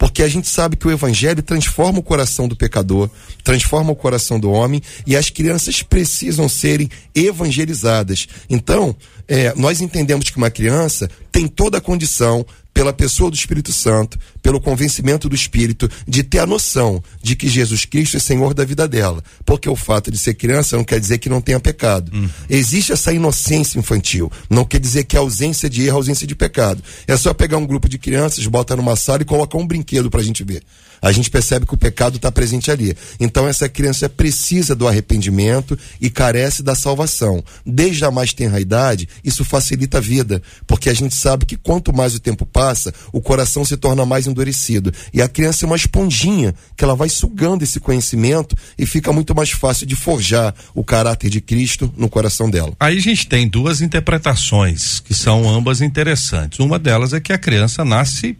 Porque 0.00 0.22
a 0.22 0.28
gente 0.28 0.48
sabe 0.48 0.76
que 0.76 0.88
o 0.88 0.90
evangelho 0.90 1.42
transforma 1.42 1.98
o 1.98 2.02
coração 2.02 2.48
do 2.48 2.56
pecador, 2.56 3.10
transforma 3.44 3.92
o 3.92 3.94
coração 3.94 4.40
do 4.40 4.50
homem 4.50 4.80
e 5.06 5.14
as 5.14 5.28
crianças 5.28 5.82
precisam 5.82 6.48
serem 6.48 6.88
evangelizadas. 7.14 8.26
Então, 8.48 8.96
é, 9.28 9.52
nós 9.54 9.82
entendemos 9.82 10.30
que 10.30 10.38
uma 10.38 10.50
criança 10.50 11.10
tem 11.30 11.46
toda 11.46 11.76
a 11.76 11.82
condição 11.82 12.46
pela 12.72 12.92
pessoa 12.92 13.30
do 13.30 13.36
Espírito 13.36 13.72
Santo, 13.72 14.18
pelo 14.42 14.60
convencimento 14.60 15.28
do 15.28 15.34
Espírito, 15.34 15.90
de 16.06 16.22
ter 16.22 16.38
a 16.38 16.46
noção 16.46 17.02
de 17.22 17.36
que 17.36 17.48
Jesus 17.48 17.84
Cristo 17.84 18.16
é 18.16 18.20
Senhor 18.20 18.54
da 18.54 18.64
vida 18.64 18.88
dela. 18.88 19.22
Porque 19.44 19.68
o 19.68 19.76
fato 19.76 20.10
de 20.10 20.18
ser 20.18 20.34
criança 20.34 20.76
não 20.76 20.84
quer 20.84 20.98
dizer 21.00 21.18
que 21.18 21.28
não 21.28 21.40
tenha 21.40 21.60
pecado. 21.60 22.10
Uhum. 22.14 22.28
Existe 22.48 22.92
essa 22.92 23.12
inocência 23.12 23.78
infantil. 23.78 24.30
Não 24.48 24.64
quer 24.64 24.80
dizer 24.80 25.04
que 25.04 25.16
é 25.16 25.18
ausência 25.18 25.68
de 25.68 25.82
erro, 25.86 25.96
ausência 25.96 26.26
de 26.26 26.34
pecado. 26.34 26.82
É 27.06 27.16
só 27.16 27.34
pegar 27.34 27.58
um 27.58 27.66
grupo 27.66 27.88
de 27.88 27.98
crianças, 27.98 28.46
bota 28.46 28.76
numa 28.76 28.96
sala 28.96 29.22
e 29.22 29.24
colocar 29.24 29.58
um 29.58 29.66
brinquedo 29.66 30.10
pra 30.10 30.22
gente 30.22 30.42
ver 30.44 30.62
a 31.00 31.12
gente 31.12 31.30
percebe 31.30 31.66
que 31.66 31.74
o 31.74 31.78
pecado 31.78 32.16
está 32.16 32.30
presente 32.30 32.70
ali. 32.70 32.96
Então 33.18 33.48
essa 33.48 33.68
criança 33.68 34.08
precisa 34.08 34.74
do 34.74 34.86
arrependimento 34.86 35.78
e 36.00 36.10
carece 36.10 36.62
da 36.62 36.74
salvação. 36.74 37.42
Desde 37.64 38.04
a 38.04 38.10
mais 38.10 38.32
tenra 38.32 38.60
idade, 38.60 39.08
isso 39.24 39.44
facilita 39.44 39.98
a 39.98 40.00
vida, 40.00 40.42
porque 40.66 40.90
a 40.90 40.94
gente 40.94 41.14
sabe 41.14 41.46
que 41.46 41.56
quanto 41.56 41.92
mais 41.92 42.14
o 42.14 42.20
tempo 42.20 42.44
passa, 42.44 42.92
o 43.12 43.20
coração 43.20 43.64
se 43.64 43.76
torna 43.76 44.04
mais 44.04 44.26
endurecido. 44.26 44.92
E 45.12 45.22
a 45.22 45.28
criança 45.28 45.64
é 45.64 45.66
uma 45.66 45.76
esponjinha 45.76 46.54
que 46.76 46.84
ela 46.84 46.94
vai 46.94 47.08
sugando 47.08 47.62
esse 47.62 47.80
conhecimento 47.80 48.56
e 48.78 48.86
fica 48.86 49.12
muito 49.12 49.34
mais 49.34 49.50
fácil 49.50 49.86
de 49.86 49.96
forjar 49.96 50.54
o 50.74 50.84
caráter 50.84 51.30
de 51.30 51.40
Cristo 51.40 51.92
no 51.96 52.08
coração 52.08 52.50
dela. 52.50 52.72
Aí 52.78 52.98
a 52.98 53.00
gente 53.00 53.26
tem 53.26 53.48
duas 53.48 53.80
interpretações 53.80 55.00
que 55.00 55.14
são 55.14 55.48
ambas 55.48 55.80
interessantes. 55.80 56.58
Uma 56.58 56.78
delas 56.78 57.12
é 57.12 57.20
que 57.20 57.32
a 57.32 57.38
criança 57.38 57.84
nasce 57.84 58.36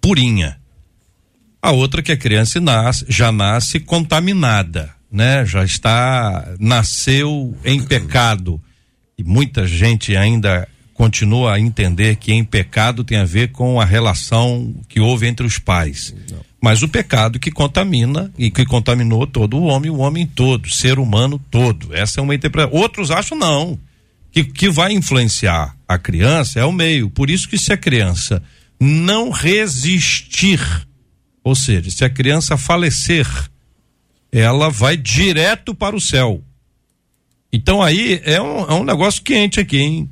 purinha 0.00 0.61
a 1.62 1.70
outra 1.70 2.02
que 2.02 2.10
a 2.10 2.16
criança 2.16 2.60
nasce, 2.60 3.06
já 3.08 3.30
nasce 3.30 3.78
contaminada, 3.78 4.90
né? 5.10 5.46
Já 5.46 5.64
está 5.64 6.54
nasceu 6.58 7.56
em 7.64 7.80
pecado. 7.80 8.60
E 9.16 9.22
muita 9.22 9.66
gente 9.66 10.16
ainda 10.16 10.66
continua 10.92 11.54
a 11.54 11.60
entender 11.60 12.16
que 12.16 12.32
em 12.32 12.44
pecado 12.44 13.04
tem 13.04 13.18
a 13.18 13.24
ver 13.24 13.52
com 13.52 13.80
a 13.80 13.84
relação 13.84 14.74
que 14.88 14.98
houve 14.98 15.26
entre 15.26 15.46
os 15.46 15.58
pais. 15.58 16.14
Não. 16.30 16.40
Mas 16.60 16.82
o 16.82 16.88
pecado 16.88 17.40
que 17.40 17.50
contamina 17.50 18.32
e 18.38 18.50
que 18.50 18.64
contaminou 18.64 19.26
todo 19.26 19.56
o 19.56 19.64
homem, 19.64 19.90
o 19.90 19.98
homem 19.98 20.26
todo, 20.26 20.70
ser 20.70 20.98
humano 20.98 21.40
todo. 21.50 21.94
Essa 21.94 22.20
é 22.20 22.22
uma 22.22 22.34
interpretação. 22.34 22.78
Outros 22.78 23.10
acham 23.10 23.36
não 23.36 23.78
que, 24.30 24.44
que 24.44 24.70
vai 24.70 24.92
influenciar 24.92 25.76
a 25.86 25.98
criança 25.98 26.58
é 26.58 26.64
o 26.64 26.72
meio. 26.72 27.10
Por 27.10 27.30
isso 27.30 27.48
que 27.48 27.58
se 27.58 27.72
a 27.72 27.76
criança 27.76 28.42
não 28.80 29.30
resistir, 29.30 30.60
ou 31.44 31.54
seja, 31.54 31.90
se 31.90 32.04
a 32.04 32.10
criança 32.10 32.56
falecer, 32.56 33.26
ela 34.30 34.70
vai 34.70 34.96
direto 34.96 35.74
para 35.74 35.96
o 35.96 36.00
céu. 36.00 36.42
Então 37.52 37.82
aí 37.82 38.20
é 38.24 38.40
um, 38.40 38.60
é 38.64 38.74
um 38.74 38.84
negócio 38.84 39.22
quente 39.22 39.60
aqui, 39.60 39.78
hein? 39.78 40.10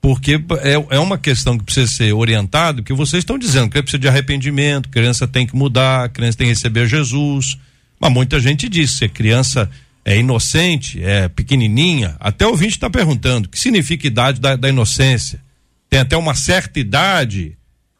Porque 0.00 0.34
é, 0.60 0.96
é 0.96 0.98
uma 0.98 1.16
questão 1.16 1.56
que 1.56 1.64
precisa 1.64 1.90
ser 1.90 2.12
orientado, 2.12 2.82
que 2.82 2.92
vocês 2.92 3.22
estão 3.22 3.38
dizendo 3.38 3.70
que 3.70 3.80
precisa 3.80 3.98
de 3.98 4.08
arrependimento, 4.08 4.90
criança 4.90 5.26
tem 5.26 5.46
que 5.46 5.56
mudar, 5.56 6.10
criança 6.10 6.36
tem 6.36 6.46
que 6.46 6.52
receber 6.52 6.86
Jesus. 6.86 7.56
Mas 7.98 8.12
muita 8.12 8.38
gente 8.38 8.68
diz, 8.68 8.90
se 8.90 9.04
a 9.04 9.08
criança 9.08 9.70
é 10.04 10.18
inocente, 10.18 11.02
é 11.02 11.28
pequenininha, 11.28 12.16
até 12.20 12.46
o 12.46 12.50
ouvinte 12.50 12.72
está 12.72 12.90
perguntando, 12.90 13.46
o 13.46 13.48
que 13.48 13.58
significa 13.58 14.06
idade 14.06 14.40
da, 14.40 14.56
da 14.56 14.68
inocência? 14.68 15.40
Tem 15.88 16.00
até 16.00 16.16
uma 16.16 16.34
certa 16.34 16.78
idade, 16.78 17.56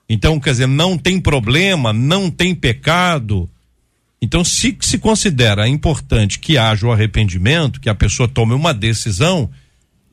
então, 0.09 0.39
quer 0.39 0.51
dizer, 0.51 0.69
não 0.69 0.99
tem 0.99 1.21
problema, 1.21 1.93
não 1.93 2.31
tem 2.31 2.55
pecado. 2.55 3.49
Então, 4.21 4.45
se 4.45 4.77
se 4.81 4.99
considera 4.99 5.69
importante 5.69 6.39
que 6.39 6.59
haja 6.59 6.87
o 6.87 6.93
arrependimento, 6.93 7.81
que 7.81 7.89
a 7.89 7.95
pessoa 7.95 8.29
tome 8.29 8.55
uma 8.55 8.73
decisão, 8.73 9.51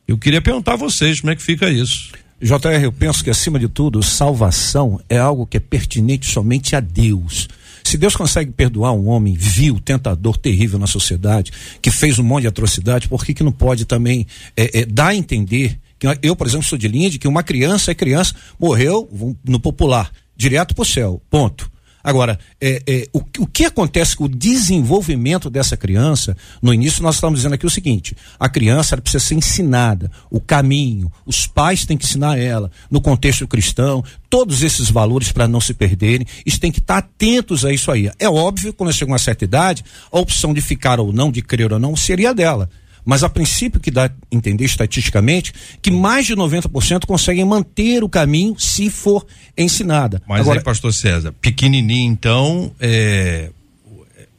eu 0.08 0.18
queria 0.18 0.42
perguntar 0.42 0.74
a 0.74 0.78
vocês 0.78 1.22
como 1.22 1.32
é 1.32 1.36
que 1.36 1.42
fica 1.42 1.70
isso. 1.70 2.12
JR, 2.42 2.84
eu 2.84 2.92
penso 2.92 3.24
que 3.24 3.30
acima 3.30 3.60
de 3.60 3.68
tudo, 3.68 4.02
salvação 4.02 5.00
é 5.08 5.18
algo 5.18 5.46
que 5.46 5.58
é 5.58 5.60
pertinente 5.60 6.30
somente 6.30 6.76
a 6.76 6.80
Deus. 6.80 7.48
Se 7.84 7.98
Deus 7.98 8.16
consegue 8.16 8.52
perdoar 8.52 8.94
um 8.94 9.08
homem 9.08 9.36
vil, 9.36 9.80
tentador, 9.80 10.38
terrível 10.38 10.80
na 10.80 10.88
sociedade, 10.88 11.52
que 11.82 11.92
fez 11.92 12.18
um 12.18 12.24
monte 12.24 12.42
de 12.42 12.48
atrocidade, 12.48 13.08
por 13.08 13.24
que, 13.24 13.34
que 13.34 13.44
não 13.44 13.52
pode 13.52 13.86
também 13.86 14.26
é, 14.58 14.82
é, 14.82 14.86
dar 14.86 15.10
a 15.10 15.16
entender 15.16 15.78
eu, 16.22 16.36
por 16.36 16.48
exemplo, 16.48 16.66
sou 16.66 16.78
de 16.78 16.88
linha 16.88 17.10
de 17.10 17.20
que 17.20 17.28
uma 17.28 17.44
criança 17.44 17.92
é 17.92 17.96
criança, 17.96 18.34
morreu 18.60 19.10
no 19.44 19.60
popular, 19.60 20.12
direto 20.36 20.74
para 20.74 20.82
o 20.82 20.86
céu, 20.86 21.22
ponto. 21.30 21.72
Agora, 22.04 22.40
é, 22.60 22.82
é, 22.88 23.08
o, 23.14 23.20
o, 23.40 23.48
que 23.48 23.66
acontece 23.66 24.16
com 24.16 24.24
o 24.24 24.30
desenvolvimento 24.30 25.50
dessa 25.50 25.78
criança? 25.78 26.36
No 26.62 26.74
início, 26.74 27.04
nós 27.04 27.16
estamos 27.16 27.40
dizendo 27.40 27.54
aqui 27.54 27.66
o 27.66 27.70
seguinte: 27.70 28.16
a 28.40 28.50
criança 28.50 28.98
precisa 28.98 29.24
ser 29.24 29.36
ensinada, 29.36 30.12
o 30.30 30.40
caminho, 30.40 31.12
os 31.26 31.46
pais 31.46 31.86
têm 31.86 31.98
que 31.98 32.06
ensinar 32.06 32.40
ela, 32.40 32.72
no 32.90 33.00
contexto 33.00 33.48
cristão, 33.48 34.04
todos 34.30 34.64
esses 34.64 34.90
valores 34.90 35.32
para 35.32 35.48
não 35.48 35.62
se 35.62 35.74
perderem, 35.74 36.26
eles 36.46 36.58
têm 36.58 36.72
que 36.72 36.80
estar 36.80 36.98
atentos 36.98 37.64
a 37.66 37.72
isso 37.72 37.92
aí. 37.92 38.10
É 38.18 38.30
óbvio, 38.30 38.74
quando 38.74 38.94
chega 38.94 39.12
uma 39.12 39.20
certa 39.20 39.44
idade, 39.44 39.84
a 40.12 40.20
opção 40.20 40.54
de 40.54 40.62
ficar 40.62 41.00
ou 41.00 41.14
não, 41.14 41.32
de 41.32 41.42
crer 41.42 41.72
ou 41.72 41.80
não, 41.80 41.96
seria 41.96 42.34
dela. 42.34 42.70
Mas 43.06 43.24
a 43.24 43.30
princípio 43.30 43.80
que 43.80 43.90
dá 43.90 44.06
a 44.06 44.12
entender 44.32 44.66
estatisticamente 44.66 45.54
que 45.82 45.92
mais 45.92 46.26
de 46.26 46.36
90% 46.36 47.06
conseguem 47.06 47.46
manter 47.46 48.04
o 48.04 48.10
caminho 48.10 48.56
se 48.60 48.90
for 48.90 49.26
ensinada. 49.58 50.22
Mas 50.28 50.42
Agora, 50.42 50.60
aí, 50.60 50.64
pastor 50.64 50.94
César, 50.94 51.34
pequenininho 51.42 52.12
então, 52.12 52.72
é, 52.80 53.50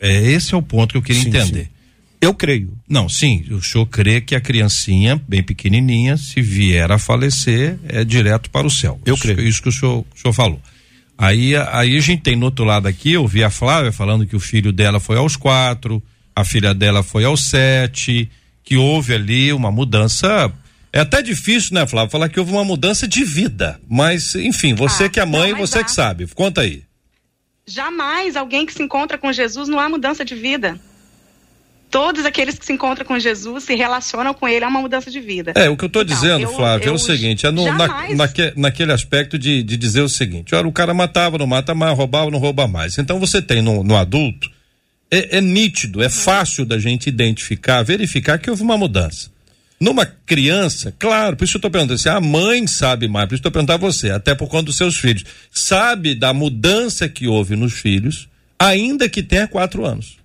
é 0.01 0.22
esse 0.31 0.55
é 0.55 0.57
o 0.57 0.62
ponto 0.62 0.92
que 0.92 0.98
eu 0.98 1.03
queria 1.03 1.22
sim, 1.22 1.29
entender. 1.29 1.64
Sim. 1.64 1.70
Eu 2.22 2.33
creio. 2.33 2.72
Não, 2.88 3.09
sim, 3.09 3.44
o 3.51 3.61
senhor 3.61 3.85
crê 3.87 4.20
que 4.20 4.37
a 4.37 4.40
criancinha, 4.40 5.20
bem 5.27 5.42
pequenininha, 5.42 6.16
se 6.16 6.40
vier 6.40 6.92
a 6.92 6.96
falecer, 6.96 7.77
é 7.88 8.05
direto 8.05 8.48
para 8.48 8.64
o 8.64 8.70
céu. 8.70 9.01
Eu 9.05 9.14
isso, 9.14 9.22
creio. 9.25 9.40
Isso 9.40 9.61
que 9.61 9.68
o 9.68 9.72
senhor, 9.72 10.05
o 10.14 10.18
senhor 10.20 10.33
falou. 10.33 10.61
Aí, 11.18 11.57
aí 11.57 11.96
a 11.96 12.01
gente 12.01 12.22
tem 12.22 12.37
no 12.37 12.46
outro 12.46 12.64
lado 12.64 12.87
aqui, 12.87 13.12
eu 13.12 13.27
vi 13.27 13.42
a 13.42 13.51
Flávia 13.51 13.90
falando 13.90 14.25
que 14.25 14.37
o 14.37 14.40
filho 14.40 14.72
dela 14.72 15.01
foi 15.01 15.16
aos 15.16 15.35
quatro, 15.35 16.01
a 16.35 16.44
filha 16.44 16.72
dela 16.72 17.03
foi 17.03 17.25
aos 17.25 17.44
sete, 17.44 18.31
que 18.62 18.77
houve 18.77 19.14
ali 19.14 19.53
uma 19.53 19.70
mudança. 19.70 20.53
É 20.92 21.01
até 21.01 21.22
difícil, 21.22 21.75
né, 21.75 21.87
Flávio, 21.87 22.11
falar 22.11 22.29
que 22.29 22.38
houve 22.38 22.53
uma 22.53 22.64
mudança 22.64 23.09
de 23.09 23.25
vida. 23.25 23.81
Mas, 23.88 24.35
enfim, 24.35 24.75
você 24.75 25.05
ah, 25.05 25.09
que 25.09 25.20
é 25.20 25.25
mãe, 25.25 25.53
não, 25.53 25.59
você 25.59 25.79
há. 25.79 25.85
que 25.85 25.90
sabe. 25.90 26.27
Conta 26.35 26.61
aí. 26.61 26.83
Jamais 27.66 28.37
alguém 28.37 28.66
que 28.66 28.75
se 28.75 28.83
encontra 28.83 29.16
com 29.16 29.33
Jesus 29.33 29.68
não 29.68 29.79
há 29.79 29.88
mudança 29.88 30.25
de 30.25 30.35
vida. 30.35 30.79
Todos 31.90 32.25
aqueles 32.25 32.59
que 32.59 32.64
se 32.64 32.72
encontram 32.72 33.05
com 33.05 33.18
Jesus 33.18 33.64
se 33.64 33.75
relacionam 33.75 34.33
com 34.33 34.48
ele, 34.48 34.64
há 34.64 34.68
uma 34.68 34.81
mudança 34.81 35.11
de 35.11 35.20
vida. 35.20 35.53
É, 35.55 35.68
o 35.68 35.77
que 35.77 35.85
eu 35.85 35.88
estou 35.88 36.03
dizendo, 36.03 36.44
eu, 36.44 36.55
Flávio, 36.55 36.87
eu, 36.87 36.92
é 36.92 36.96
o 36.96 36.98
seguinte: 36.98 37.46
é 37.46 37.51
no, 37.51 37.64
jamais... 37.64 38.11
na, 38.11 38.16
naque, 38.16 38.53
naquele 38.57 38.92
aspecto 38.92 39.38
de, 39.38 39.62
de 39.62 39.77
dizer 39.77 40.01
o 40.01 40.09
seguinte: 40.09 40.55
olha, 40.55 40.66
o 40.66 40.72
cara 40.72 40.94
matava, 40.94 41.37
não 41.37 41.46
mata 41.46 41.75
mais, 41.75 41.94
roubava, 41.96 42.31
não 42.31 42.38
rouba 42.38 42.66
mais. 42.66 42.96
Então 42.96 43.20
você 43.20 43.42
tem 43.42 43.61
no, 43.61 43.85
no 43.85 43.94
adulto 43.94 44.51
é, 45.12 45.37
é 45.37 45.40
nítido, 45.42 46.03
é 46.03 46.09
fácil 46.09 46.64
da 46.64 46.79
gente 46.79 47.07
identificar, 47.07 47.83
verificar 47.83 48.38
que 48.38 48.48
houve 48.48 48.62
uma 48.62 48.79
mudança. 48.79 49.31
Numa 49.79 50.07
criança, 50.07 50.94
claro, 50.98 51.37
por 51.37 51.44
isso 51.44 51.57
eu 51.57 51.59
estou 51.59 51.70
perguntando 51.70 51.98
se 51.98 52.09
a 52.09 52.18
mãe 52.18 52.66
sabe 52.66 53.09
mais, 53.09 53.29
por 53.29 53.35
isso 53.35 53.40
estou 53.40 53.53
perguntando 53.53 53.85
a 53.85 53.90
você, 53.90 54.11
até 54.11 54.35
por 54.35 54.48
conta 54.48 54.66
dos 54.66 54.77
seus 54.77 54.96
filhos, 54.96 55.25
sabe 55.51 56.14
da 56.14 56.33
mudança 56.33 57.09
que 57.09 57.27
houve 57.27 57.57
nos 57.57 57.75
filhos, 57.75 58.27
ainda 58.59 59.09
que 59.09 59.22
tenha 59.22 59.46
quatro 59.46 59.85
anos. 59.85 60.16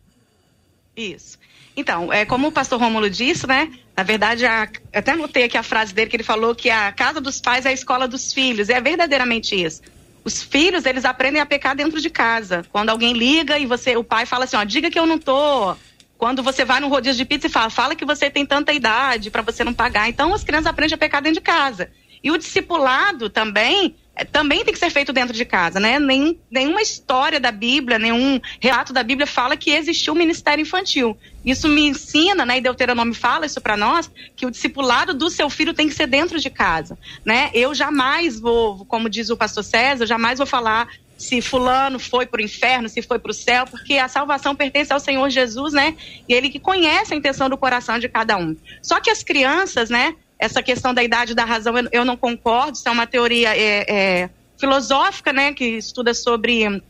Isso. 0.95 1.38
Então, 1.76 2.13
é 2.13 2.26
como 2.26 2.47
o 2.47 2.52
pastor 2.52 2.80
Rômulo 2.80 3.10
disse, 3.10 3.45
né? 3.45 3.71
Na 3.95 4.04
verdade, 4.04 4.45
a, 4.45 4.69
até 4.93 5.12
anotei 5.12 5.43
aqui 5.43 5.58
a 5.58 5.63
frase 5.63 5.93
dele 5.93 6.10
que 6.10 6.15
ele 6.15 6.23
falou 6.23 6.56
que 6.56 6.69
a 6.69 6.91
casa 6.91 7.19
dos 7.19 7.41
pais 7.41 7.65
é 7.65 7.69
a 7.69 7.73
escola 7.73 8.08
dos 8.08 8.32
filhos. 8.32 8.69
É 8.69 8.80
verdadeiramente 8.80 9.56
isso. 9.56 9.82
Os 10.27 10.43
filhos, 10.43 10.85
eles 10.85 11.05
aprendem 11.05 11.41
a 11.41 11.45
pecar 11.45 11.73
dentro 11.73 12.01
de 12.01 12.09
casa. 12.09 12.61
Quando 12.69 12.89
alguém 12.89 13.13
liga 13.13 13.57
e 13.57 13.65
você, 13.65 13.95
o 13.95 14.03
pai 14.03 14.25
fala 14.25 14.43
assim, 14.43 14.57
ó, 14.57 14.63
diga 14.65 14.91
que 14.91 14.99
eu 14.99 15.05
não 15.05 15.17
tô. 15.17 15.73
Quando 16.17 16.43
você 16.43 16.65
vai 16.65 16.81
no 16.81 16.89
rodízio 16.89 17.19
de 17.19 17.23
pizza 17.23 17.47
e 17.47 17.49
fala, 17.49 17.69
fala 17.69 17.95
que 17.95 18.03
você 18.03 18.29
tem 18.29 18.45
tanta 18.45 18.73
idade 18.73 19.31
para 19.31 19.41
você 19.41 19.63
não 19.63 19.73
pagar. 19.73 20.09
Então, 20.09 20.33
as 20.33 20.43
crianças 20.43 20.67
aprendem 20.67 20.95
a 20.95 20.97
pecar 20.97 21.21
dentro 21.21 21.39
de 21.39 21.45
casa. 21.45 21.89
E 22.21 22.29
o 22.29 22.37
discipulado 22.37 23.29
também 23.29 23.95
também 24.25 24.63
tem 24.63 24.73
que 24.73 24.80
ser 24.80 24.89
feito 24.89 25.13
dentro 25.13 25.34
de 25.34 25.45
casa, 25.45 25.80
né? 25.80 25.99
Nenhum, 25.99 26.36
nenhuma 26.49 26.82
história 26.82 27.39
da 27.39 27.51
Bíblia, 27.51 27.99
nenhum 27.99 28.39
relato 28.60 28.93
da 28.93 29.03
Bíblia 29.03 29.27
fala 29.27 29.58
que 29.58 29.71
existiu 29.71 30.13
um 30.13 30.17
ministério 30.17 30.62
infantil. 30.62 31.17
Isso 31.45 31.67
me 31.67 31.88
ensina, 31.88 32.45
né? 32.45 32.58
E 32.58 32.62
Deuteronômio 32.62 33.13
fala 33.13 33.45
isso 33.45 33.62
para 33.62 33.77
nós, 33.77 34.10
que 34.36 34.45
o 34.45 34.51
discipulado 34.51 35.13
do 35.13 35.30
seu 35.30 35.49
filho 35.49 35.73
tem 35.73 35.88
que 35.88 35.95
ser 35.95 36.08
dentro 36.08 36.39
de 36.39 36.49
casa, 36.49 36.97
né? 37.23 37.49
Eu 37.53 37.73
jamais 37.73 38.39
vou, 38.39 38.86
como 38.86 39.10
diz 39.10 39.30
o 39.30 39.38
pastor 39.38 39.63
César, 39.63 40.06
jamais 40.06 40.38
vou 40.38 40.47
falar 40.47 40.88
se 41.17 41.41
fulano 41.41 41.97
foi 41.97 42.25
para 42.25 42.39
o 42.39 42.43
inferno, 42.43 42.88
se 42.88 43.01
foi 43.01 43.17
para 43.17 43.32
o 43.32 43.34
céu, 43.34 43.65
porque 43.65 43.97
a 43.97 44.08
salvação 44.08 44.56
pertence 44.56 44.93
ao 44.93 44.99
Senhor 44.99 45.30
Jesus, 45.30 45.73
né? 45.73 45.95
E 46.30 46.34
ele 46.34 46.49
que 46.49 46.60
conhece 46.60 47.13
a 47.13 47.17
intenção 47.17 47.49
do 47.49 47.58
coração 47.58 47.97
de 47.97 48.08
cada 48.08 48.38
um. 48.38 48.56
Só 48.82 48.99
que 48.99 49.10
as 49.10 49.23
crianças, 49.23 49.89
né? 49.89 50.15
Essa 50.39 50.62
questão 50.62 50.93
da 50.93 51.04
idade 51.04 51.34
da 51.34 51.45
razão 51.45 51.73
eu, 51.91 52.06
não 52.06 52.15
concordo, 52.15 52.78
isso 52.78 52.88
é 52.88 52.91
uma 52.91 53.08
teoria 53.08 53.56
é, 53.58 53.86
é, 53.88 54.30
filosófica, 54.60 55.34
né, 55.34 55.54
que 55.54 55.65
estuda 55.65 56.13
sobre 56.13 56.82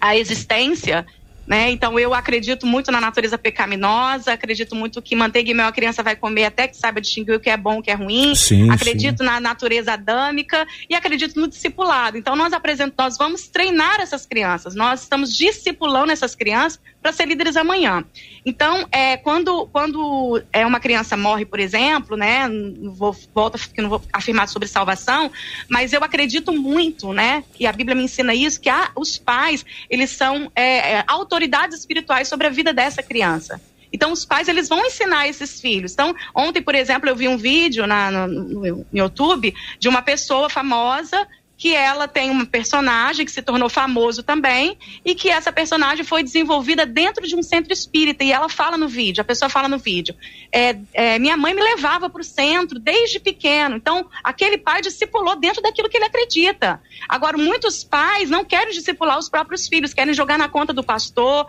a 0.00 0.16
existência 0.16 1.06
né? 1.46 1.70
Então 1.70 1.98
eu 1.98 2.12
acredito 2.12 2.66
muito 2.66 2.90
na 2.90 3.00
natureza 3.00 3.38
pecaminosa, 3.38 4.32
acredito 4.32 4.74
muito 4.74 5.00
que 5.00 5.14
manteiga 5.14 5.50
e 5.50 5.54
mel 5.54 5.66
a 5.66 5.72
criança 5.72 6.02
vai 6.02 6.16
comer 6.16 6.46
até 6.46 6.66
que 6.66 6.76
saiba 6.76 7.00
distinguir 7.00 7.36
o 7.36 7.40
que 7.40 7.50
é 7.50 7.56
bom 7.56 7.76
e 7.76 7.78
o 7.78 7.82
que 7.82 7.90
é 7.90 7.94
ruim. 7.94 8.34
Sim, 8.34 8.70
acredito 8.70 9.18
sim. 9.18 9.24
na 9.24 9.40
natureza 9.40 9.92
adâmica 9.92 10.66
e 10.88 10.94
acredito 10.94 11.38
no 11.38 11.46
discipulado. 11.46 12.18
Então 12.18 12.34
nós 12.34 12.52
apresentamos, 12.52 12.96
nós 12.96 13.18
vamos 13.18 13.46
treinar 13.48 14.00
essas 14.00 14.26
crianças, 14.26 14.74
nós 14.74 15.02
estamos 15.02 15.36
discipulando 15.36 16.10
essas 16.10 16.34
crianças 16.34 16.80
para 17.06 17.12
ser 17.12 17.26
líderes 17.26 17.56
amanhã. 17.56 18.04
Então, 18.44 18.86
é, 18.90 19.16
quando, 19.16 19.68
quando 19.68 20.42
é 20.52 20.66
uma 20.66 20.80
criança 20.80 21.16
morre, 21.16 21.44
por 21.44 21.60
exemplo, 21.60 22.16
né? 22.16 22.48
Não 22.48 22.92
vou, 22.92 23.16
volto, 23.32 23.58
não 23.78 23.88
vou 23.88 24.02
afirmar 24.12 24.48
sobre 24.48 24.66
salvação, 24.66 25.30
mas 25.68 25.92
eu 25.92 26.02
acredito 26.02 26.52
muito, 26.52 27.12
né? 27.12 27.44
E 27.60 27.66
a 27.66 27.72
Bíblia 27.72 27.94
me 27.94 28.02
ensina 28.02 28.34
isso, 28.34 28.60
que 28.60 28.68
a, 28.68 28.90
os 28.96 29.18
pais, 29.18 29.64
eles 29.88 30.10
são 30.10 30.50
é, 30.54 30.94
é, 30.94 31.04
autoridades 31.36 31.78
espirituais 31.78 32.28
sobre 32.28 32.46
a 32.46 32.50
vida 32.50 32.72
dessa 32.72 33.02
criança. 33.02 33.60
Então, 33.92 34.10
os 34.10 34.24
pais, 34.24 34.48
eles 34.48 34.68
vão 34.68 34.84
ensinar 34.84 35.28
esses 35.28 35.60
filhos. 35.60 35.92
Então, 35.92 36.14
ontem, 36.34 36.60
por 36.60 36.74
exemplo, 36.74 37.08
eu 37.08 37.14
vi 37.14 37.28
um 37.28 37.36
vídeo 37.36 37.86
na, 37.86 38.10
no, 38.10 38.26
no 38.26 38.86
YouTube 38.92 39.54
de 39.78 39.88
uma 39.88 40.02
pessoa 40.02 40.50
famosa 40.50 41.26
que 41.56 41.74
ela 41.74 42.06
tem 42.06 42.30
um 42.30 42.44
personagem 42.44 43.24
que 43.24 43.32
se 43.32 43.40
tornou 43.40 43.68
famoso 43.68 44.22
também 44.22 44.76
e 45.04 45.14
que 45.14 45.30
essa 45.30 45.50
personagem 45.50 46.04
foi 46.04 46.22
desenvolvida 46.22 46.84
dentro 46.84 47.26
de 47.26 47.34
um 47.34 47.42
centro 47.42 47.72
espírita 47.72 48.22
e 48.22 48.32
ela 48.32 48.48
fala 48.48 48.76
no 48.76 48.88
vídeo, 48.88 49.22
a 49.22 49.24
pessoa 49.24 49.48
fala 49.48 49.68
no 49.68 49.78
vídeo, 49.78 50.14
é, 50.52 50.76
é, 50.92 51.18
minha 51.18 51.36
mãe 51.36 51.54
me 51.54 51.62
levava 51.62 52.10
para 52.10 52.20
o 52.20 52.24
centro 52.24 52.78
desde 52.78 53.18
pequeno, 53.18 53.76
então 53.76 54.06
aquele 54.22 54.58
pai 54.58 54.82
discipulou 54.82 55.36
dentro 55.36 55.62
daquilo 55.62 55.88
que 55.88 55.96
ele 55.96 56.04
acredita. 56.04 56.80
Agora, 57.08 57.38
muitos 57.38 57.82
pais 57.84 58.28
não 58.28 58.44
querem 58.44 58.72
discipular 58.72 59.18
os 59.18 59.28
próprios 59.28 59.66
filhos, 59.66 59.94
querem 59.94 60.12
jogar 60.12 60.38
na 60.38 60.48
conta 60.48 60.72
do 60.72 60.82
pastor, 60.82 61.46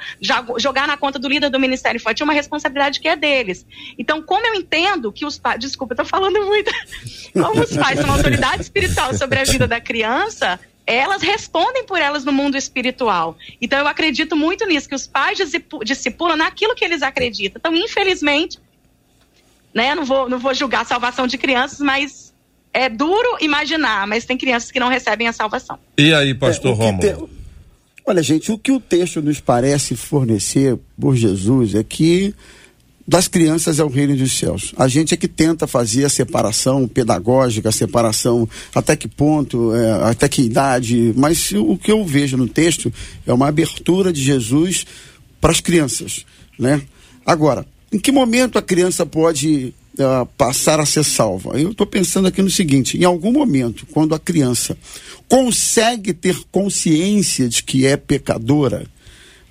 jogar 0.57 0.87
na 0.87 0.95
conta 0.95 1.19
do 1.19 1.27
líder 1.27 1.49
do 1.49 1.59
Ministério 1.59 1.97
Infantil, 1.97 2.25
uma 2.25 2.33
responsabilidade 2.33 2.99
que 2.99 3.07
é 3.07 3.15
deles. 3.15 3.65
Então, 3.97 4.21
como 4.21 4.45
eu 4.45 4.55
entendo 4.55 5.11
que 5.11 5.25
os 5.25 5.37
pais, 5.37 5.59
desculpa, 5.59 5.95
tô 5.95 6.05
falando 6.05 6.45
muito, 6.45 6.71
como 7.33 7.61
os 7.61 7.75
pais 7.75 7.99
são 7.99 8.11
autoridade 8.11 8.61
espiritual 8.61 9.13
sobre 9.13 9.39
a 9.39 9.43
vida 9.43 9.67
da 9.67 9.81
criança, 9.81 9.96
criança, 9.97 10.59
elas 10.85 11.21
respondem 11.21 11.85
por 11.85 11.99
elas 11.99 12.23
no 12.23 12.31
mundo 12.31 12.55
espiritual. 12.57 13.35
Então 13.61 13.79
eu 13.79 13.87
acredito 13.87 14.35
muito 14.35 14.65
nisso, 14.65 14.87
que 14.87 14.95
os 14.95 15.07
pais 15.07 15.37
discipulam 15.83 16.37
naquilo 16.37 16.75
que 16.75 16.85
eles 16.85 17.01
acreditam. 17.01 17.59
Então, 17.59 17.75
infelizmente, 17.75 18.59
né? 19.73 19.93
Não 19.95 20.05
vou, 20.05 20.29
não 20.29 20.39
vou 20.39 20.53
julgar 20.53 20.81
a 20.81 20.85
salvação 20.85 21.27
de 21.27 21.37
crianças, 21.37 21.79
mas 21.79 22.33
é 22.73 22.87
duro 22.89 23.37
imaginar, 23.41 24.07
mas 24.07 24.23
tem 24.25 24.37
crianças 24.37 24.71
que 24.71 24.79
não 24.79 24.87
recebem 24.87 25.27
a 25.27 25.33
salvação. 25.33 25.77
E 25.97 26.13
aí, 26.13 26.33
pastor 26.33 26.71
É, 26.71 26.73
o 26.73 26.77
que 26.77 26.83
Rômulo? 26.83 27.27
te- 27.27 27.37
Olha, 28.05 28.23
gente, 28.23 28.51
o 28.53 28.57
que 28.57 28.71
o 28.71 28.79
texto 28.79 29.21
nos 29.21 29.41
parece 29.41 29.93
fornecer 29.95 30.77
por 30.99 31.15
Jesus 31.17 31.75
é 31.75 31.83
que 31.83 32.33
das 33.07 33.27
crianças 33.27 33.79
é 33.79 33.83
o 33.83 33.87
reino 33.87 34.17
dos 34.17 34.37
céus. 34.37 34.73
A 34.77 34.87
gente 34.87 35.13
é 35.13 35.17
que 35.17 35.29
tenta 35.29 35.65
fazer 35.65 36.03
a 36.03 36.09
separação 36.09 36.87
pedagógica, 36.87 37.69
a 37.69 37.71
separação 37.71 38.47
até 38.75 38.97
que 38.97 39.07
ponto, 39.07 39.73
é, 39.73 40.09
até 40.09 40.27
que 40.27 40.41
idade, 40.41 41.13
mas 41.15 41.51
o 41.53 41.77
que 41.77 41.91
eu 41.91 42.03
vejo 42.05 42.35
no 42.35 42.47
texto 42.47 42.91
é 43.25 43.33
uma 43.33 43.47
abertura 43.47 44.11
de 44.11 44.21
Jesus 44.21 44.85
para 45.39 45.51
as 45.51 45.61
crianças, 45.61 46.25
né? 46.59 46.81
Agora, 47.25 47.65
em 47.91 47.99
que 47.99 48.11
momento 48.11 48.57
a 48.57 48.61
criança 48.61 49.05
pode 49.05 49.73
ah, 49.99 50.27
passar 50.37 50.79
a 50.79 50.85
ser 50.85 51.03
salva? 51.03 51.59
Eu 51.59 51.71
estou 51.71 51.87
pensando 51.87 52.27
aqui 52.27 52.41
no 52.41 52.49
seguinte: 52.49 52.97
em 52.97 53.03
algum 53.03 53.31
momento, 53.31 53.85
quando 53.87 54.13
a 54.13 54.19
criança 54.19 54.77
consegue 55.27 56.13
ter 56.13 56.37
consciência 56.51 57.47
de 57.47 57.63
que 57.63 57.85
é 57.85 57.95
pecadora, 57.95 58.85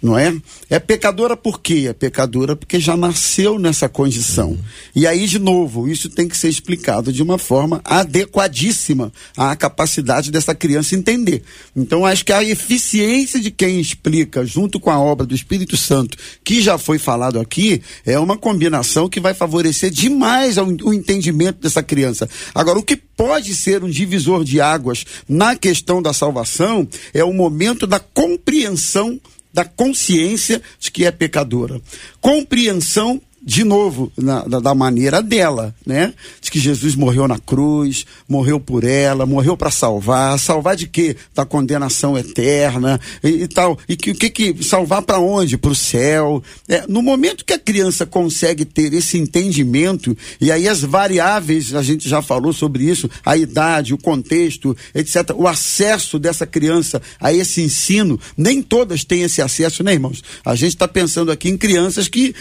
não 0.03 0.19
é? 0.19 0.35
É 0.69 0.79
pecadora 0.79 1.37
por 1.37 1.61
quê? 1.61 1.87
É 1.89 1.93
pecadora 1.93 2.55
porque 2.55 2.79
já 2.79 2.97
nasceu 2.97 3.59
nessa 3.59 3.89
condição. 3.89 4.59
E 4.95 5.07
aí, 5.07 5.27
de 5.27 5.39
novo, 5.39 5.89
isso 5.89 6.09
tem 6.09 6.29
que 6.29 6.37
ser 6.37 6.49
explicado 6.49 7.13
de 7.13 7.23
uma 7.23 7.39
forma 7.39 7.81
adequadíssima 7.85 9.13
à 9.37 9.55
capacidade 9.57 10.31
dessa 10.31 10.55
criança 10.55 10.95
entender. 10.95 11.43
Então, 11.75 12.05
acho 12.05 12.25
que 12.25 12.33
a 12.33 12.45
eficiência 12.45 13.41
de 13.41 13.51
quem 13.51 13.81
explica, 13.81 14.45
junto 14.45 14.79
com 14.79 14.91
a 14.91 15.01
obra 15.01 15.27
do 15.27 15.35
Espírito 15.35 15.77
Santo, 15.77 16.17
que 16.45 16.61
já 16.61 16.79
foi 16.79 16.99
falado 16.99 17.41
aqui, 17.41 17.83
é 18.05 18.19
uma 18.19 18.37
combinação 18.37 19.09
que 19.09 19.21
vai 19.21 19.35
favorecer 19.35 19.91
demais 19.91 20.57
o 20.59 20.93
entendimento 20.93 21.61
dessa 21.61 21.83
criança. 21.83 22.29
Agora, 22.55 22.79
o 22.79 22.83
que 22.83 22.97
pode 22.97 23.55
ser 23.55 23.83
um 23.83 23.89
divisor 23.89 24.45
de 24.45 24.61
águas 24.61 25.05
na 25.29 25.57
questão 25.57 26.03
da 26.03 26.13
salvação 26.13 26.87
é 27.15 27.25
o 27.25 27.33
momento 27.33 27.87
da 27.87 27.99
compreensão 27.99 29.19
da 29.57 29.64
consciência 29.64 30.61
de 30.79 30.90
que 30.90 31.07
é 31.07 31.11
pecadora. 31.11 31.81
Compreensão, 32.21 33.19
de 33.49 33.63
novo, 33.63 34.11
na- 34.17 34.43
da, 34.43 34.59
da 34.59 34.75
maneira 34.75 35.23
dela, 35.23 35.73
né? 35.87 36.13
De 36.41 36.51
que 36.51 36.59
Jesus 36.59 36.97
morreu 36.97 37.29
na 37.29 37.39
cruz, 37.39 38.05
morreu 38.29 38.59
por 38.59 38.83
ela, 38.83 39.25
morreu 39.25 39.57
para 39.57 39.71
salvar. 39.71 40.37
Salvar 40.37 40.75
de 40.75 40.89
quê? 40.89 41.17
Da 41.33 41.45
condenação 41.47 42.19
eterna 42.19 43.01
e, 43.23 43.45
e 43.45 43.47
tal. 43.49 43.79
E 43.89 43.95
que 43.95 44.13
que, 44.15 44.31
que 44.31 44.65
salvar 44.65 45.01
para 45.03 45.21
onde? 45.21 45.57
Para 45.57 45.71
o 45.71 45.77
céu. 45.77 46.43
É, 46.69 46.85
no 46.89 47.01
momento 47.01 47.45
que 47.45 47.53
a 47.53 47.59
criança 47.59 48.05
consegue 48.05 48.65
ter 48.65 48.93
esse 48.93 49.17
entendimento, 49.17 50.17
e 50.41 50.51
aí 50.51 50.67
as 50.67 50.81
variáveis, 50.83 51.73
a 51.73 51.85
gente 51.85 52.09
já 52.09 52.21
falou 52.21 52.53
sobre 52.53 52.83
isso, 52.83 53.09
a 53.25 53.37
idade, 53.37 53.95
o 53.95 53.99
contexto, 53.99 54.77
etc., 54.93 55.31
o 55.37 55.47
acesso 55.47 56.19
dessa 56.19 56.45
criança 56.47 57.01
a 57.21 57.33
esse 57.33 57.63
ensino, 57.63 58.19
nem 58.37 58.61
todas 58.61 59.05
têm 59.05 59.23
esse 59.23 59.41
acesso, 59.41 59.85
né, 59.85 59.93
irmãos? 59.93 60.21
A 60.45 60.57
gente 60.57 60.71
está 60.71 60.89
pensando 60.89 61.31
aqui 61.31 61.49
em 61.49 61.57
crianças 61.57 62.09
que, 62.09 62.35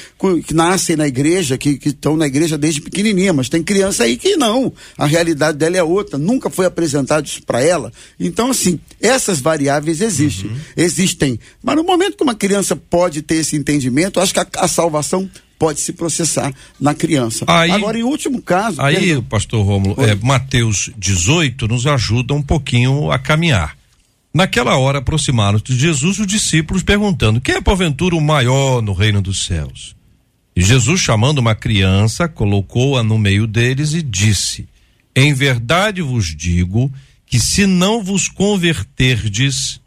que 0.48 0.54
nascem 0.56 0.95
na 0.96 1.08
igreja, 1.08 1.58
que 1.58 1.80
estão 1.86 2.16
na 2.18 2.26
igreja 2.28 2.58
desde 2.58 2.82
pequenininha, 2.82 3.34
mas 3.34 3.50
tem 3.50 3.62
criança 3.64 4.04
aí 4.04 4.18
que 4.18 4.36
não. 4.36 4.72
A 4.98 5.06
realidade 5.06 5.58
dela 5.58 5.78
é 5.78 5.84
outra, 5.84 6.18
nunca 6.18 6.50
foi 6.50 6.66
apresentado 6.66 7.26
isso 7.26 7.44
para 7.44 7.62
ela. 7.62 7.92
Então, 8.20 8.52
assim, 8.52 8.80
essas 9.02 9.40
variáveis 9.40 10.02
existem. 10.02 10.52
Existem. 10.76 11.40
Mas 11.64 11.76
no 11.76 11.84
momento 11.84 12.18
que 12.18 12.24
uma 12.24 12.36
criança 12.36 12.76
pode 12.76 13.22
ter 13.22 13.36
esse 13.36 13.56
entendimento, 13.56 14.20
acho 14.20 14.34
que 14.34 14.40
a, 14.40 14.48
a 14.58 14.68
salvação 14.68 15.30
pode 15.58 15.80
se 15.80 15.94
processar 15.94 16.54
na 16.80 16.94
criança. 16.94 17.46
Aí- 17.48 17.72
Agora, 17.72 17.98
em 17.98 18.04
último 18.04 18.42
caso. 18.42 18.82
Aí, 18.82 18.96
perdão. 18.98 19.24
pastor 19.24 19.66
Rômulo, 19.66 19.96
é, 20.04 20.14
Mateus 20.16 20.90
18 20.98 21.68
nos 21.68 21.88
ajuda 21.88 22.34
um 22.34 22.42
pouquinho 22.42 23.10
a 23.12 23.18
caminhar. 23.18 23.76
Naquela 24.34 24.78
hora 24.78 24.98
aproximaram-se 25.00 25.64
de 25.64 25.78
Jesus 25.78 26.20
os 26.20 26.28
discípulos 26.28 26.84
perguntando: 26.84 27.40
quem 27.40 27.56
é 27.56 27.62
porventura 27.62 28.18
o 28.18 28.22
maior 28.22 28.82
no 28.82 28.92
reino 28.92 29.22
dos 29.22 29.46
céus? 29.46 29.96
Jesus, 30.62 31.02
chamando 31.02 31.40
uma 31.40 31.54
criança, 31.54 32.28
colocou-a 32.30 33.04
no 33.04 33.18
meio 33.18 33.46
deles 33.46 33.94
e 33.94 34.02
disse: 34.02 34.68
Em 35.16 35.34
verdade 35.34 36.02
vos 36.02 36.34
digo 36.36 36.92
que 37.26 37.40
se 37.40 37.66
não 37.66 38.04
vos 38.04 38.30
converterdes 38.30 39.82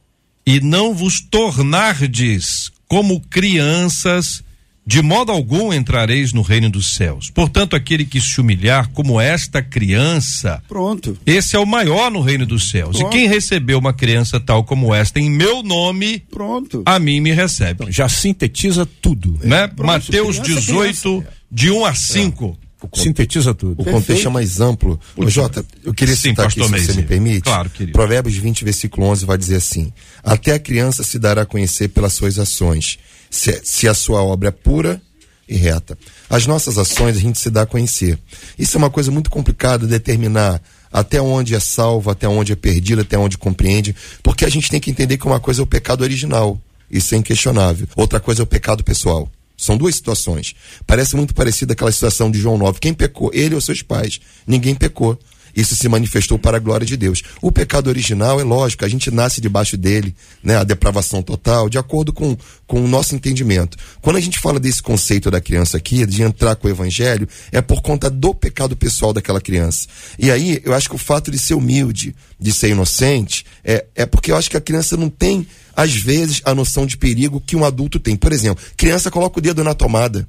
e 0.44 0.60
não 0.60 0.94
vos 0.94 1.20
tornardes 1.20 2.70
como 2.86 3.20
crianças, 3.20 4.42
de 4.88 5.02
modo 5.02 5.30
algum 5.30 5.70
entrareis 5.70 6.32
no 6.32 6.40
reino 6.40 6.70
dos 6.70 6.94
céus. 6.94 7.28
Portanto, 7.28 7.76
aquele 7.76 8.06
que 8.06 8.18
se 8.22 8.40
humilhar 8.40 8.88
como 8.88 9.20
esta 9.20 9.60
criança, 9.60 10.62
Pronto. 10.66 11.14
esse 11.26 11.54
é 11.54 11.58
o 11.58 11.66
maior 11.66 12.10
no 12.10 12.22
reino 12.22 12.46
dos 12.46 12.70
céus. 12.70 12.96
Pronto. 12.96 13.14
E 13.14 13.18
quem 13.18 13.28
recebeu 13.28 13.78
uma 13.78 13.92
criança 13.92 14.40
tal 14.40 14.64
como 14.64 14.94
esta 14.94 15.20
em 15.20 15.28
meu 15.28 15.62
nome, 15.62 16.20
Pronto. 16.30 16.82
a 16.86 16.98
mim 16.98 17.20
me 17.20 17.32
recebe. 17.32 17.92
Já 17.92 18.08
sintetiza 18.08 18.86
tudo. 19.02 19.38
né? 19.42 19.66
pronto, 19.68 19.86
Mateus 19.86 20.38
criança 20.38 20.52
é 20.52 20.54
18, 20.54 21.24
de 21.52 21.70
1 21.70 21.84
a 21.84 21.94
5. 21.94 22.58
Sintetiza 22.94 23.52
tudo. 23.52 23.82
O 23.82 23.84
contexto 23.84 24.26
é 24.26 24.30
mais 24.30 24.58
amplo. 24.58 24.98
Ô, 25.14 25.28
Jota, 25.28 25.66
eu 25.84 25.92
queria 25.92 26.14
Sim, 26.14 26.30
citar 26.30 26.46
aqui, 26.46 26.62
se 26.62 26.66
você 26.66 26.92
me 26.94 27.02
permite. 27.02 27.42
Claro, 27.42 27.68
querido. 27.68 27.92
Provérbios 27.92 28.36
20, 28.36 28.64
versículo 28.64 29.06
11 29.08 29.26
vai 29.26 29.36
dizer 29.36 29.56
assim: 29.56 29.92
Até 30.22 30.52
a 30.54 30.58
criança 30.58 31.02
se 31.02 31.18
dará 31.18 31.42
a 31.42 31.46
conhecer 31.46 31.88
pelas 31.88 32.14
suas 32.14 32.38
ações, 32.38 32.98
se, 33.30 33.60
se 33.64 33.88
a 33.88 33.94
sua 33.94 34.22
obra 34.22 34.48
é 34.48 34.52
pura 34.52 35.00
e 35.48 35.56
reta. 35.56 35.98
As 36.28 36.46
nossas 36.46 36.76
ações 36.76 37.16
a 37.16 37.20
gente 37.20 37.38
se 37.38 37.50
dá 37.50 37.62
a 37.62 37.66
conhecer. 37.66 38.18
Isso 38.58 38.76
é 38.76 38.78
uma 38.78 38.90
coisa 38.90 39.10
muito 39.10 39.30
complicada 39.30 39.86
determinar 39.86 40.60
até 40.92 41.20
onde 41.20 41.54
é 41.54 41.60
salvo, 41.60 42.10
até 42.10 42.28
onde 42.28 42.52
é 42.52 42.56
perdido, 42.56 43.02
até 43.02 43.18
onde 43.18 43.36
compreende, 43.36 43.94
porque 44.22 44.44
a 44.44 44.48
gente 44.48 44.70
tem 44.70 44.80
que 44.80 44.90
entender 44.90 45.18
que 45.18 45.26
uma 45.26 45.40
coisa 45.40 45.60
é 45.60 45.64
o 45.64 45.66
pecado 45.66 46.02
original, 46.02 46.60
isso 46.90 47.14
é 47.14 47.18
inquestionável. 47.18 47.86
Outra 47.94 48.18
coisa 48.20 48.42
é 48.42 48.44
o 48.44 48.46
pecado 48.46 48.82
pessoal. 48.82 49.30
São 49.56 49.76
duas 49.76 49.96
situações. 49.96 50.54
Parece 50.86 51.16
muito 51.16 51.34
parecida 51.34 51.72
aquela 51.72 51.90
situação 51.90 52.30
de 52.30 52.38
João 52.38 52.56
9. 52.56 52.78
Quem 52.78 52.94
pecou? 52.94 53.30
Ele 53.34 53.54
ou 53.54 53.60
seus 53.60 53.82
pais? 53.82 54.20
Ninguém 54.46 54.74
pecou. 54.74 55.18
Isso 55.54 55.74
se 55.74 55.88
manifestou 55.88 56.38
para 56.38 56.56
a 56.56 56.60
glória 56.60 56.86
de 56.86 56.96
Deus. 56.96 57.22
O 57.40 57.50
pecado 57.50 57.88
original 57.88 58.40
é 58.40 58.44
lógico, 58.44 58.84
a 58.84 58.88
gente 58.88 59.10
nasce 59.10 59.40
debaixo 59.40 59.76
dele, 59.76 60.14
né? 60.42 60.56
A 60.56 60.64
depravação 60.64 61.22
total, 61.22 61.68
de 61.68 61.78
acordo 61.78 62.12
com, 62.12 62.36
com 62.66 62.82
o 62.82 62.88
nosso 62.88 63.14
entendimento. 63.14 63.76
Quando 64.00 64.16
a 64.16 64.20
gente 64.20 64.38
fala 64.38 64.60
desse 64.60 64.82
conceito 64.82 65.30
da 65.30 65.40
criança 65.40 65.76
aqui, 65.76 66.04
de 66.06 66.22
entrar 66.22 66.56
com 66.56 66.68
o 66.68 66.70
evangelho, 66.70 67.28
é 67.52 67.60
por 67.60 67.82
conta 67.82 68.08
do 68.10 68.34
pecado 68.34 68.76
pessoal 68.76 69.12
daquela 69.12 69.40
criança. 69.40 69.86
E 70.18 70.30
aí, 70.30 70.60
eu 70.64 70.74
acho 70.74 70.88
que 70.88 70.94
o 70.94 70.98
fato 70.98 71.30
de 71.30 71.38
ser 71.38 71.54
humilde, 71.54 72.14
de 72.38 72.52
ser 72.52 72.70
inocente, 72.70 73.44
é, 73.64 73.84
é 73.94 74.06
porque 74.06 74.30
eu 74.30 74.36
acho 74.36 74.50
que 74.50 74.56
a 74.56 74.60
criança 74.60 74.96
não 74.96 75.08
tem, 75.08 75.46
às 75.74 75.94
vezes, 75.94 76.40
a 76.44 76.54
noção 76.54 76.86
de 76.86 76.96
perigo 76.96 77.40
que 77.40 77.56
um 77.56 77.64
adulto 77.64 77.98
tem. 77.98 78.16
Por 78.16 78.32
exemplo, 78.32 78.64
criança 78.76 79.10
coloca 79.10 79.38
o 79.38 79.42
dedo 79.42 79.64
na 79.64 79.74
tomada 79.74 80.26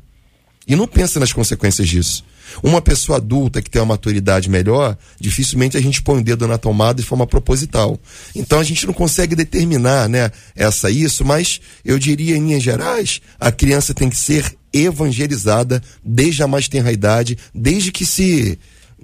e 0.68 0.76
não 0.76 0.88
pensa 0.88 1.20
nas 1.20 1.34
consequências 1.34 1.88
disso. 1.88 2.24
Uma 2.64 2.82
pessoa 2.82 3.18
adulta 3.18 3.62
que 3.62 3.70
tem 3.70 3.82
uma 3.82 3.94
maturidade 3.94 4.50
melhor, 4.50 4.98
dificilmente 5.20 5.78
a 5.78 5.82
gente 5.82 6.02
põe 6.02 6.20
o 6.20 6.24
dedo 6.24 6.48
na 6.48 6.58
tomada 6.58 7.02
de 7.02 7.08
forma 7.08 7.26
proposital. 7.26 8.00
Então 8.36 8.60
a 8.60 8.64
gente 8.64 8.86
não 8.86 8.94
consegue 8.94 9.36
determinar, 9.36 10.08
né, 10.10 10.32
essa 10.56 10.90
isso, 10.90 11.26
mas 11.26 11.62
eu 11.84 11.98
diria 12.00 12.36
em 12.36 12.46
linhas 12.46 12.64
gerais, 12.64 13.22
a 13.40 13.52
criança 13.52 13.94
tem 13.94 14.10
que 14.10 14.18
ser 14.18 14.56
evangelizada 14.72 15.82
desde 16.04 16.44
a 16.44 16.48
mais 16.48 16.68
tenra 16.68 16.92
idade, 16.92 17.38
desde 17.54 17.92
que 17.92 18.06
se 18.06 18.58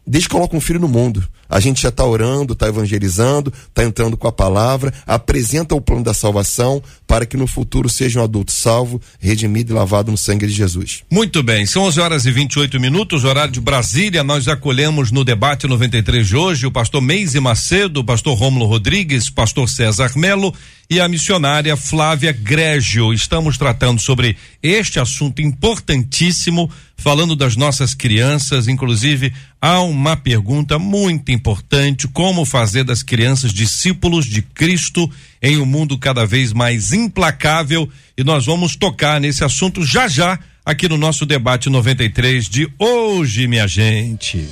desde 0.06 0.30
que 0.30 0.36
coloca 0.36 0.56
um 0.56 0.62
filho 0.62 0.80
no 0.80 0.88
mundo. 0.88 1.28
A 1.50 1.60
gente 1.60 1.82
já 1.82 1.90
está 1.90 2.06
orando, 2.06 2.54
está 2.54 2.68
evangelizando, 2.68 3.54
está 3.68 3.84
entrando 3.84 4.18
com 4.18 4.28
a 4.28 4.32
palavra, 4.32 4.94
apresenta 5.06 5.76
o 5.76 5.82
plano 5.82 6.04
da 6.04 6.14
salvação 6.14 6.82
para 7.08 7.26
que 7.26 7.38
no 7.38 7.48
futuro 7.48 7.88
seja 7.88 8.20
um 8.20 8.24
adulto 8.24 8.52
salvo, 8.52 9.02
redimido 9.20 9.72
e 9.72 9.76
lavado 9.76 10.12
no 10.12 10.18
sangue 10.18 10.48
de 10.48 10.54
Jesus. 10.54 11.04
Muito 11.10 11.44
bem, 11.44 11.66
são 11.66 11.84
11 11.84 12.00
horas 12.00 12.26
e 12.26 12.32
28 12.32 12.80
minutos, 12.80 13.24
horário 13.24 13.52
de 13.52 13.62
Brasília. 13.62 14.24
Nós 14.24 14.48
acolhemos 14.48 15.12
no 15.12 15.24
debate 15.24 15.68
93 15.68 16.28
de 16.28 16.36
hoje 16.36 16.66
o 16.66 16.72
pastor 16.72 17.02
Meise 17.02 17.40
Macedo, 17.40 18.00
o 18.00 18.04
pastor 18.04 18.38
Rômulo 18.38 18.66
Rodrigues, 18.66 19.30
pastor 19.30 19.70
César 19.70 20.12
Melo 20.16 20.54
e 20.90 21.00
a 21.00 21.08
missionária 21.08 21.76
Flávia 21.76 22.32
Grégio. 22.32 23.14
Estamos 23.14 23.58
tratando 23.58 24.00
sobre 24.00 24.38
este 24.62 25.00
assunto 25.00 25.42
importantíssimo, 25.42 26.70
falando 26.98 27.36
das 27.36 27.56
nossas 27.56 27.94
crianças. 27.94 28.68
Inclusive, 28.68 29.34
há 29.62 29.82
uma 29.82 30.16
pergunta 30.16 30.78
muito 30.78 31.32
importante: 31.32 32.08
como 32.08 32.46
fazer 32.46 32.84
das 32.84 33.04
crianças 33.04 33.52
discípulos 33.52 34.26
de 34.26 34.42
Cristo 34.42 35.10
em 35.42 35.58
um 35.58 35.66
mundo 35.66 35.98
cada 35.98 36.26
vez 36.26 36.54
mais 36.54 36.94
implacável? 36.94 37.90
E 38.18 38.24
nós 38.24 38.46
vamos 38.46 38.76
tocar 38.76 39.20
nesse 39.20 39.44
assunto 39.44 39.84
já 39.84 40.08
já 40.08 40.40
aqui 40.66 40.90
no 40.90 40.98
nosso 40.98 41.26
debate 41.26 41.70
93 41.70 42.50
de 42.50 42.68
hoje, 42.80 43.48
minha 43.48 43.68
gente. 43.68 44.48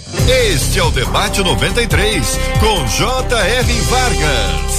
Este 0.53 0.79
é 0.79 0.83
o 0.83 0.91
Debate 0.91 1.41
93, 1.41 2.39
com 2.59 2.85
J.R. 2.87 3.73
Vargas. 3.81 4.72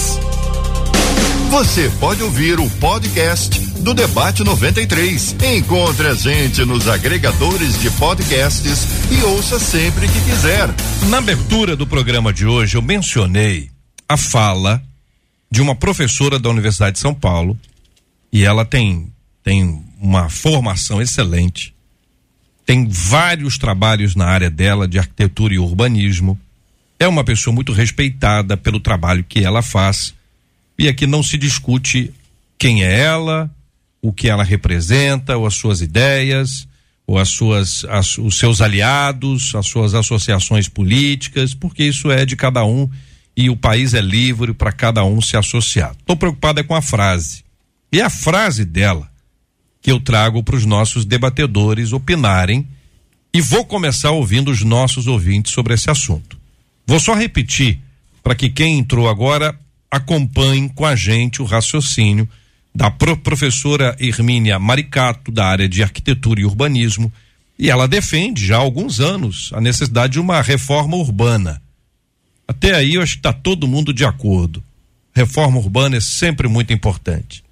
Você 1.55 1.89
pode 2.01 2.21
ouvir 2.21 2.59
o 2.59 2.69
podcast 2.81 3.61
do 3.81 3.95
Debate 3.95 4.43
93. 4.43 5.37
Encontre 5.57 6.09
a 6.09 6.15
gente 6.15 6.65
nos 6.65 6.89
agregadores 6.89 7.81
de 7.81 7.91
podcasts 7.93 8.85
e 9.09 9.23
ouça 9.23 9.61
sempre 9.61 10.09
que 10.09 10.21
quiser. 10.25 10.69
Na 11.09 11.19
abertura 11.19 11.77
do 11.77 11.87
programa 11.87 12.33
de 12.33 12.45
hoje, 12.45 12.77
eu 12.77 12.83
mencionei 12.83 13.71
a 14.09 14.17
fala 14.17 14.83
de 15.49 15.63
uma 15.63 15.77
professora 15.77 16.41
da 16.41 16.51
Universidade 16.51 16.95
de 16.95 16.99
São 16.99 17.15
Paulo, 17.15 17.57
e 18.33 18.45
ela 18.45 18.65
tem, 18.65 19.13
tem 19.45 19.81
uma 20.01 20.29
formação 20.29 21.01
excelente, 21.01 21.73
tem 22.67 22.89
vários 22.89 23.59
trabalhos 23.59 24.17
na 24.17 24.27
área 24.27 24.51
dela 24.51 24.89
de 24.89 24.99
arquitetura 24.99 25.55
e 25.55 25.59
urbanismo, 25.61 26.37
é 26.99 27.07
uma 27.07 27.23
pessoa 27.23 27.55
muito 27.55 27.73
respeitada 27.73 28.57
pelo 28.57 28.81
trabalho 28.81 29.23
que 29.23 29.45
ela 29.45 29.63
faz, 29.63 30.13
e 30.79 30.89
aqui 30.89 31.07
não 31.07 31.23
se 31.23 31.39
discute 31.39 32.13
quem 32.59 32.85
é 32.85 33.01
ela, 33.01 33.51
o 34.03 34.13
que 34.13 34.29
ela 34.29 34.45
representa, 34.45 35.37
ou 35.37 35.47
as 35.47 35.55
suas 35.55 35.81
ideias, 35.81 36.67
ou 37.07 37.19
as 37.19 37.29
suas, 37.29 37.85
as, 37.87 38.19
os 38.19 38.39
seus 38.39 38.61
aliados, 38.61 39.55
as 39.55 39.67
suas 39.67 39.95
associações 39.95 40.69
políticas, 40.69 41.55
porque 41.55 41.85
isso 41.85 42.11
é 42.11 42.25
de 42.25 42.37
cada 42.37 42.65
um 42.65 42.89
e 43.37 43.51
o 43.51 43.57
país 43.57 43.95
é 43.95 44.01
livre 44.01 44.55
para 44.55 44.73
cada 44.73 45.05
um 45.05 45.21
se 45.21 45.37
associar. 45.37 45.95
Estou 45.99 46.17
preocupado 46.17 46.61
é 46.61 46.63
com 46.63 46.75
a 46.75 46.83
frase. 46.83 47.45
E 47.93 48.01
a 48.01 48.09
frase 48.09 48.65
dela 48.65 49.11
que 49.83 49.91
eu 49.91 50.01
trago 50.01 50.43
para 50.43 50.57
os 50.57 50.65
nossos 50.65 51.05
debatedores 51.05 51.93
opinarem 51.93 52.67
e 53.33 53.41
vou 53.41 53.65
começar 53.65 54.13
ouvindo 54.13 54.51
os 54.51 54.63
nossos 54.63 55.07
ouvintes 55.07 55.53
sobre 55.53 55.75
esse 55.75 55.91
assunto. 55.91 56.39
Vou 56.87 57.01
só 57.01 57.15
repetir 57.15 57.81
para 58.23 58.35
que 58.35 58.49
quem 58.49 58.79
entrou 58.79 59.09
agora 59.09 59.59
acompanhe 59.95 60.69
com 60.71 60.85
a 60.85 60.97
gente 60.97 61.41
o 61.41 61.45
raciocínio 61.45 62.29
da 62.75 62.91
pro 62.91 63.17
professora 63.17 63.97
Hermínia 64.01 64.59
Maricato, 64.59 65.31
da 65.31 65.47
área 65.47 65.69
de 65.69 65.83
arquitetura 65.85 66.41
e 66.41 66.45
urbanismo, 66.45 67.13
e 67.57 67.71
ela 67.71 67.87
defende 67.87 68.45
já 68.45 68.57
há 68.57 68.61
alguns 68.61 68.99
anos 68.99 69.51
a 69.55 69.61
necessidade 69.61 70.15
de 70.15 70.21
uma 70.21 70.43
reforma 70.43 70.97
urbana. 70.97 71.63
Até 72.49 72.75
aí 72.75 72.95
eu 72.95 73.03
acho 73.03 73.13
que 73.13 73.19
está 73.21 73.33
todo 73.33 73.69
mundo 73.69 73.93
de 73.93 74.05
acordo. 74.05 74.63
Reforma 75.15 75.59
urbana 75.59 75.97
é 75.97 76.01
sempre 76.01 76.49
muito 76.49 76.73
importante. 76.73 77.45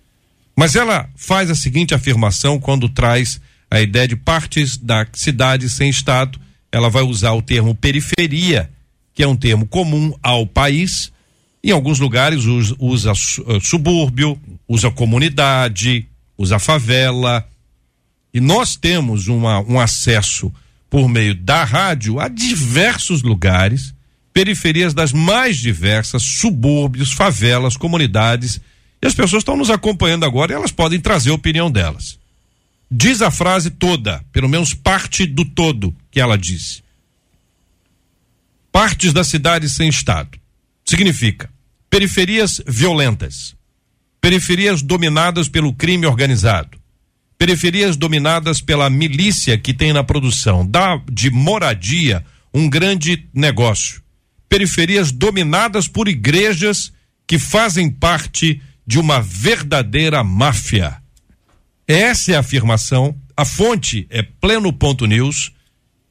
Mas 0.57 0.75
ela 0.75 1.09
faz 1.15 1.49
a 1.49 1.55
seguinte 1.55 1.95
afirmação 1.95 2.59
quando 2.59 2.89
traz 2.89 3.41
a 3.71 3.81
ideia 3.81 4.09
de 4.09 4.17
partes 4.17 4.77
da 4.77 5.07
cidade 5.13 5.71
sem 5.71 5.89
Estado. 5.89 6.41
Ela 6.73 6.91
vai 6.91 7.05
usar 7.05 7.33
o 7.33 7.43
termo 7.43 7.73
periferia, 7.73 8.69
que 9.15 9.23
é 9.23 9.29
um 9.29 9.37
termo 9.37 9.65
comum 9.65 10.13
ao 10.21 10.45
país, 10.45 11.13
em 11.69 11.71
alguns 11.71 12.01
lugares 12.01 12.45
usa, 12.79 13.13
uh, 13.13 13.61
subúrbio, 13.61 14.39
usa 14.67 14.91
comunidade, 14.91 16.07
usa 16.37 16.59
favela. 16.59 17.47
E 18.35 18.41
nós 18.41 18.75
temos 18.75 19.29
uma, 19.29 19.61
um 19.61 19.79
acesso 19.79 20.53
por 20.91 21.09
meio 21.09 21.35
da 21.35 21.63
rádio 21.63 22.19
a 22.19 22.29
diversos 22.29 23.23
lugares, 23.23 23.95
periferias 24.35 24.93
das 24.93 25.13
mais 25.13 25.59
diversas, 25.59 26.23
subúrbios, 26.23 27.13
favelas, 27.13 27.77
comunidades. 27.77 28.61
E 29.01 29.07
as 29.07 29.15
pessoas 29.15 29.43
estão 29.43 29.57
nos 29.57 29.71
acompanhando 29.71 30.25
agora 30.25 30.53
e 30.53 30.57
elas 30.57 30.73
podem 30.73 30.99
trazer 30.99 31.31
a 31.31 31.35
opinião 31.35 31.71
delas. 31.71 32.19
Diz 32.91 33.23
a 33.23 33.31
frase 33.31 33.71
toda, 33.71 34.23
pelo 34.33 34.49
menos 34.49 34.75
parte 34.75 35.27
do 35.27 35.45
todo 35.45 35.95
que 36.11 36.21
ela 36.21 36.37
disse. 36.37 36.83
Partes 38.73 39.13
da 39.13 39.23
cidade 39.23 39.69
sem 39.69 39.89
Estado. 39.89 40.42
Significa 40.93 41.49
periferias 41.89 42.61
violentas, 42.67 43.57
periferias 44.21 44.83
dominadas 44.83 45.49
pelo 45.49 45.73
crime 45.73 46.05
organizado, 46.05 46.79
periferias 47.39 47.97
dominadas 47.97 48.61
pela 48.61 48.91
milícia 48.91 49.57
que 49.57 49.73
tem 49.73 49.91
na 49.95 50.05
produção 50.05 50.67
da, 50.67 51.03
de 51.11 51.31
moradia 51.31 52.23
um 52.53 52.69
grande 52.69 53.27
negócio, 53.33 54.03
periferias 54.51 55.11
dominadas 55.11 55.89
por 55.89 56.09
igrejas 56.09 56.93
que 57.27 57.39
fazem 57.39 57.89
parte 57.89 58.61
de 58.87 58.99
uma 58.99 59.19
verdadeira 59.19 60.23
máfia. 60.23 60.99
Essa 61.89 62.33
é 62.33 62.37
a 62.37 62.41
afirmação, 62.41 63.17
a 63.35 63.47
fonte 63.47 64.07
é 64.11 64.21
pleno.news 64.21 65.53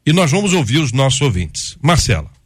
e 0.03 0.11
nós 0.11 0.31
vamos 0.31 0.53
ouvir 0.53 0.79
os 0.79 0.91
nossos 0.91 1.21
ouvintes. 1.21 1.77
Marcela. 1.83 2.40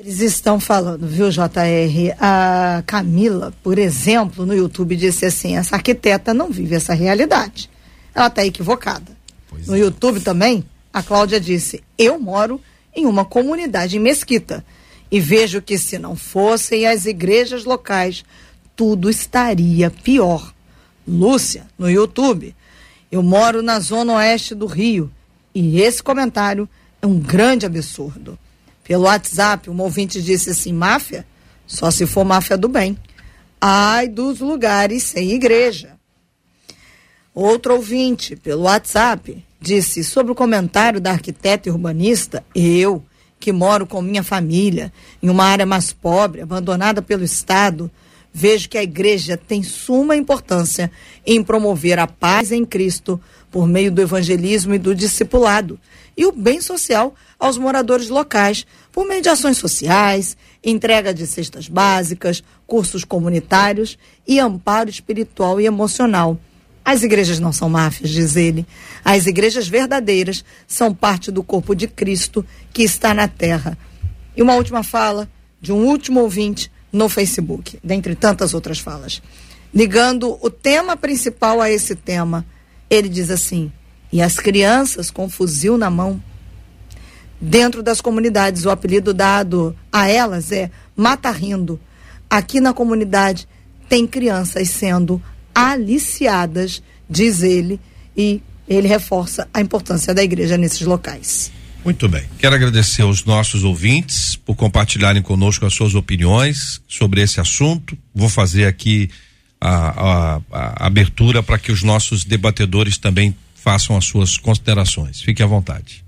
Eles 0.00 0.20
estão 0.20 0.58
falando, 0.58 1.06
viu, 1.06 1.28
JR? 1.28 2.16
A 2.18 2.82
Camila, 2.86 3.52
por 3.62 3.78
exemplo, 3.78 4.46
no 4.46 4.54
YouTube 4.54 4.96
disse 4.96 5.26
assim: 5.26 5.58
essa 5.58 5.76
arquiteta 5.76 6.32
não 6.32 6.50
vive 6.50 6.74
essa 6.74 6.94
realidade. 6.94 7.68
Ela 8.14 8.28
está 8.28 8.42
equivocada. 8.42 9.14
Pois 9.46 9.66
no 9.66 9.76
é. 9.76 9.80
YouTube 9.80 10.20
também, 10.20 10.64
a 10.90 11.02
Cláudia 11.02 11.38
disse: 11.38 11.84
eu 11.98 12.18
moro 12.18 12.58
em 12.96 13.04
uma 13.04 13.26
comunidade 13.26 13.98
em 13.98 14.00
Mesquita 14.00 14.64
e 15.10 15.20
vejo 15.20 15.60
que 15.60 15.76
se 15.76 15.98
não 15.98 16.16
fossem 16.16 16.86
as 16.86 17.04
igrejas 17.04 17.66
locais, 17.66 18.24
tudo 18.74 19.10
estaria 19.10 19.90
pior. 19.90 20.54
Lúcia, 21.06 21.66
no 21.78 21.90
YouTube, 21.90 22.56
eu 23.12 23.22
moro 23.22 23.62
na 23.62 23.78
zona 23.78 24.14
oeste 24.14 24.54
do 24.54 24.64
Rio 24.64 25.10
e 25.54 25.78
esse 25.82 26.02
comentário 26.02 26.66
é 27.02 27.06
um 27.06 27.18
grande 27.18 27.66
absurdo. 27.66 28.38
Pelo 28.90 29.04
WhatsApp, 29.04 29.70
um 29.70 29.80
ouvinte 29.80 30.20
disse 30.20 30.50
assim: 30.50 30.72
máfia? 30.72 31.24
Só 31.64 31.92
se 31.92 32.08
for 32.08 32.24
máfia 32.24 32.58
do 32.58 32.68
bem. 32.68 32.98
Ai 33.60 34.08
dos 34.08 34.40
lugares 34.40 35.04
sem 35.04 35.30
igreja. 35.30 35.92
Outro 37.32 37.74
ouvinte, 37.74 38.34
pelo 38.34 38.62
WhatsApp, 38.62 39.44
disse 39.60 40.02
sobre 40.02 40.32
o 40.32 40.34
comentário 40.34 41.00
da 41.00 41.12
arquiteta 41.12 41.68
e 41.68 41.70
urbanista: 41.70 42.44
eu, 42.52 43.00
que 43.38 43.52
moro 43.52 43.86
com 43.86 44.02
minha 44.02 44.24
família 44.24 44.92
em 45.22 45.30
uma 45.30 45.44
área 45.44 45.64
mais 45.64 45.92
pobre, 45.92 46.40
abandonada 46.40 47.00
pelo 47.00 47.22
Estado, 47.22 47.88
vejo 48.32 48.68
que 48.68 48.76
a 48.76 48.82
igreja 48.82 49.36
tem 49.36 49.62
suma 49.62 50.16
importância 50.16 50.90
em 51.24 51.44
promover 51.44 52.00
a 52.00 52.08
paz 52.08 52.50
em 52.50 52.64
Cristo 52.64 53.20
por 53.52 53.68
meio 53.68 53.92
do 53.92 54.02
evangelismo 54.02 54.74
e 54.74 54.80
do 54.80 54.96
discipulado 54.96 55.78
e 56.20 56.26
o 56.26 56.32
bem 56.32 56.60
social 56.60 57.14
aos 57.38 57.56
moradores 57.56 58.10
locais, 58.10 58.66
por 58.92 59.08
meio 59.08 59.22
de 59.22 59.30
ações 59.30 59.56
sociais, 59.56 60.36
entrega 60.62 61.14
de 61.14 61.26
cestas 61.26 61.66
básicas, 61.66 62.44
cursos 62.66 63.04
comunitários 63.04 63.96
e 64.28 64.38
amparo 64.38 64.90
espiritual 64.90 65.58
e 65.58 65.64
emocional. 65.64 66.38
As 66.84 67.02
igrejas 67.02 67.40
não 67.40 67.54
são 67.54 67.70
máfias, 67.70 68.10
diz 68.10 68.36
ele. 68.36 68.66
As 69.02 69.26
igrejas 69.26 69.66
verdadeiras 69.66 70.44
são 70.68 70.94
parte 70.94 71.30
do 71.30 71.42
corpo 71.42 71.74
de 71.74 71.88
Cristo 71.88 72.44
que 72.70 72.82
está 72.82 73.14
na 73.14 73.26
terra. 73.26 73.78
E 74.36 74.42
uma 74.42 74.56
última 74.56 74.82
fala 74.82 75.26
de 75.58 75.72
um 75.72 75.86
último 75.86 76.20
ouvinte 76.20 76.70
no 76.92 77.08
Facebook, 77.08 77.78
dentre 77.82 78.14
tantas 78.14 78.52
outras 78.52 78.78
falas. 78.78 79.22
Ligando 79.72 80.38
o 80.42 80.50
tema 80.50 80.98
principal 80.98 81.62
a 81.62 81.70
esse 81.70 81.94
tema, 81.94 82.44
ele 82.90 83.08
diz 83.08 83.30
assim: 83.30 83.72
e 84.12 84.20
as 84.20 84.36
crianças 84.36 85.10
com 85.10 85.28
fuzil 85.28 85.78
na 85.78 85.90
mão 85.90 86.22
dentro 87.40 87.82
das 87.82 88.00
comunidades. 88.00 88.64
O 88.64 88.70
apelido 88.70 89.14
dado 89.14 89.76
a 89.92 90.08
elas 90.08 90.52
é 90.52 90.70
Mata 90.96 91.30
Rindo. 91.30 91.80
Aqui 92.28 92.60
na 92.60 92.72
comunidade 92.72 93.48
tem 93.88 94.06
crianças 94.06 94.70
sendo 94.70 95.20
aliciadas, 95.54 96.82
diz 97.08 97.42
ele, 97.42 97.80
e 98.16 98.40
ele 98.68 98.86
reforça 98.86 99.48
a 99.52 99.60
importância 99.60 100.14
da 100.14 100.22
igreja 100.22 100.56
nesses 100.56 100.82
locais. 100.82 101.50
Muito 101.84 102.08
bem. 102.08 102.24
Quero 102.38 102.54
agradecer 102.54 103.02
aos 103.02 103.24
nossos 103.24 103.64
ouvintes 103.64 104.36
por 104.36 104.54
compartilharem 104.54 105.22
conosco 105.22 105.64
as 105.64 105.72
suas 105.72 105.94
opiniões 105.94 106.80
sobre 106.86 107.22
esse 107.22 107.40
assunto. 107.40 107.96
Vou 108.14 108.28
fazer 108.28 108.66
aqui 108.66 109.08
a, 109.60 109.70
a, 109.70 110.40
a 110.52 110.86
abertura 110.86 111.42
para 111.42 111.58
que 111.58 111.72
os 111.72 111.82
nossos 111.82 112.24
debatedores 112.24 112.98
também 112.98 113.34
façam 113.62 113.96
as 113.96 114.04
suas 114.04 114.36
considerações. 114.36 115.20
Fique 115.20 115.42
à 115.42 115.46
vontade. 115.46 116.04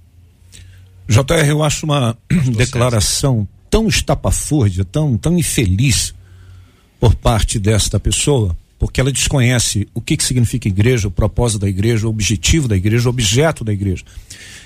JR, 1.08 1.46
eu 1.48 1.62
acho 1.62 1.84
uma 1.84 2.16
declaração 2.56 3.46
tão 3.70 3.88
estapafúrdia, 3.88 4.84
tão, 4.84 5.16
tão 5.16 5.38
infeliz 5.38 6.14
por 7.00 7.14
parte 7.14 7.58
desta 7.58 7.98
pessoa, 7.98 8.56
porque 8.78 9.00
ela 9.00 9.12
desconhece 9.12 9.88
o 9.94 10.00
que, 10.00 10.16
que 10.16 10.24
significa 10.24 10.68
igreja, 10.68 11.08
o 11.08 11.10
propósito 11.10 11.60
da 11.60 11.68
igreja, 11.68 12.06
o 12.06 12.10
objetivo 12.10 12.68
da 12.68 12.76
igreja, 12.76 13.08
o 13.08 13.10
objeto 13.10 13.64
da 13.64 13.72
igreja. 13.72 14.04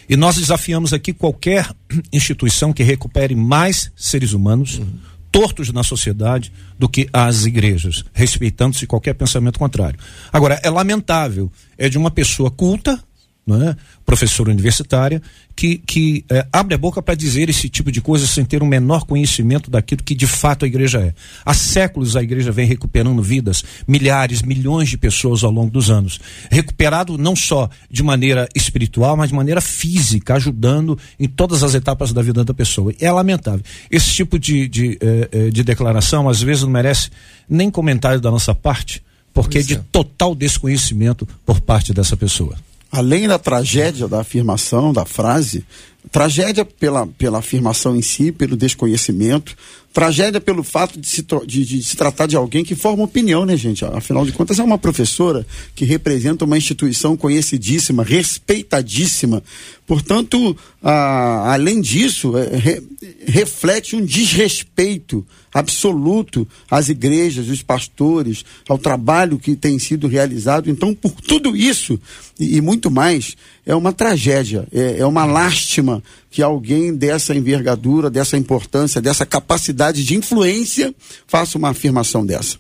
E 0.09 0.17
nós 0.17 0.37
desafiamos 0.37 0.93
aqui 0.93 1.13
qualquer 1.13 1.69
instituição 2.13 2.73
que 2.73 2.83
recupere 2.83 3.35
mais 3.35 3.91
seres 3.97 4.33
humanos 4.33 4.79
uhum. 4.79 4.99
Tortos 5.37 5.71
na 5.71 5.83
sociedade 5.83 6.51
do 6.79 6.89
que 6.89 7.11
as 7.13 7.45
igrejas, 7.45 8.03
respeitando-se 8.15 8.87
qualquer 8.87 9.13
pensamento 9.13 9.59
contrário. 9.59 9.99
Agora, 10.33 10.59
é 10.65 10.71
lamentável, 10.71 11.53
é 11.77 11.91
de 11.91 11.99
uma 11.99 12.11
pessoa 12.11 12.51
culta, 12.51 12.99
não 13.47 13.63
é? 13.63 13.77
professora 14.05 14.51
universitária, 14.51 15.23
que, 15.55 15.79
que 15.79 16.25
é, 16.29 16.47
abre 16.53 16.75
a 16.75 16.79
boca 16.79 17.01
para 17.01 17.15
dizer 17.15 17.49
esse 17.49 17.69
tipo 17.69 17.93
de 17.93 18.01
coisa 18.01 18.27
sem 18.27 18.45
ter 18.45 18.61
o 18.61 18.65
um 18.65 18.69
menor 18.69 19.05
conhecimento 19.05 19.71
daquilo 19.71 20.03
que 20.03 20.15
de 20.15 20.27
fato 20.27 20.65
a 20.65 20.69
igreja 20.69 20.99
é. 20.99 21.15
Há 21.45 21.55
séculos 21.55 22.17
a 22.17 22.23
igreja 22.23 22.51
vem 22.51 22.67
recuperando 22.67 23.23
vidas, 23.23 23.63
milhares, 23.87 24.43
milhões 24.43 24.89
de 24.89 24.99
pessoas 24.99 25.45
ao 25.45 25.51
longo 25.53 25.71
dos 25.71 25.91
anos. 25.91 26.21
Recuperado 26.51 27.17
não 27.17 27.37
só 27.37 27.71
de 27.89 28.03
maneira 28.03 28.49
espiritual, 28.55 29.17
mas 29.17 29.29
de 29.29 29.35
maneira 29.35 29.61
física, 29.61 30.35
ajudando 30.35 30.99
em 31.19 31.29
todas 31.29 31.63
as 31.63 31.75
etapas 31.75 32.13
da 32.13 32.23
vida 32.23 32.45
da 32.45 32.53
pessoa. 32.53 32.93
É 33.01 33.11
lamentável. 33.11 33.63
Esse 33.89 34.13
tipo 34.13 34.39
de, 34.41 34.69
de, 34.69 34.99
de, 34.99 35.51
de 35.53 35.63
declaração, 35.63 36.29
às 36.29 36.43
vezes, 36.43 36.65
não 36.65 36.71
merece 36.71 37.11
nem 37.49 37.71
comentário 37.71 38.21
da 38.21 38.31
nossa 38.31 38.55
parte, 38.55 39.03
porque 39.33 39.59
é 39.59 39.63
de 39.63 39.77
total 39.77 40.35
desconhecimento 40.35 41.27
por 41.45 41.61
parte 41.61 41.95
dessa 41.95 42.17
pessoa 42.17 42.57
além 42.91 43.29
da 43.29 43.39
tragédia 43.39 44.09
da 44.09 44.21
afirmação, 44.21 44.93
da 44.93 45.05
frase, 45.05 45.65
tragédia 46.11 46.65
pela, 46.65 47.07
pela 47.07 47.39
afirmação 47.39 47.97
em 47.97 48.03
si, 48.03 48.31
pelo 48.31 48.57
desconhecimento, 48.57 49.57
tragédia 49.97 50.43
pelo 50.43 50.63
fato 50.63 51.01
de 51.01 51.09
se, 51.09 51.27
de, 51.47 51.65
de 51.65 51.83
se 51.83 51.97
tratar 51.97 52.27
de 52.27 52.37
alguém 52.37 52.63
que 52.63 52.75
forma 52.75 53.03
opinião, 53.03 53.47
né, 53.47 53.57
gente? 53.57 53.83
Afinal 53.83 54.27
de 54.27 54.33
contas, 54.33 54.59
é 54.59 54.63
uma 54.63 54.77
professora 54.77 55.47
que 55.75 55.87
representa 55.87 56.45
uma 56.45 56.59
instituição 56.59 57.17
conhecidíssima, 57.17 58.05
respeitadíssima. 58.05 59.43
Portanto, 59.87 60.55
ah, 60.83 61.55
além 61.55 61.81
disso, 61.81 62.37
é, 62.37 62.57
re, 62.59 62.83
reflete 63.27 63.97
um 63.97 64.05
desrespeito 64.05 65.27
absoluto 65.55 66.47
às 66.71 66.91
igrejas, 66.91 67.49
os 67.49 67.63
pastores, 67.63 68.45
ao 68.69 68.77
trabalho 68.77 69.39
que 69.39 69.57
tem 69.57 69.79
sido 69.79 70.07
realizado. 70.07 70.69
Então, 70.69 70.95
por 70.95 71.13
tudo 71.13 71.57
isso 71.57 71.99
e, 72.39 72.57
e 72.57 72.61
muito 72.61 72.91
mais, 72.91 73.35
é 73.65 73.75
uma 73.75 73.93
tragédia, 73.93 74.69
é, 74.71 74.99
é, 74.99 75.07
uma 75.07 75.25
lástima 75.25 76.03
que 76.37 76.43
alguém 76.43 76.95
dessa 76.95 77.35
envergadura, 77.35 78.11
dessa 78.11 78.37
importância, 78.37 79.01
dessa 79.01 79.25
capacidade 79.25 80.05
de 80.05 80.15
influência 80.15 80.95
faça 81.27 81.57
uma 81.57 81.71
afirmação 81.71 82.27
dessa. 82.27 82.59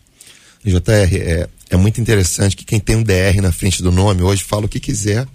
JR, 0.64 1.14
é, 1.14 1.46
é 1.68 1.76
muito 1.76 2.00
interessante 2.00 2.56
que 2.56 2.64
quem 2.64 2.80
tem 2.80 2.96
um 2.96 3.02
DR 3.02 3.38
na 3.42 3.52
frente 3.52 3.82
do 3.82 3.92
nome 3.92 4.22
hoje 4.22 4.42
fala 4.42 4.64
o 4.64 4.68
que 4.68 4.80
quiser 4.80 5.28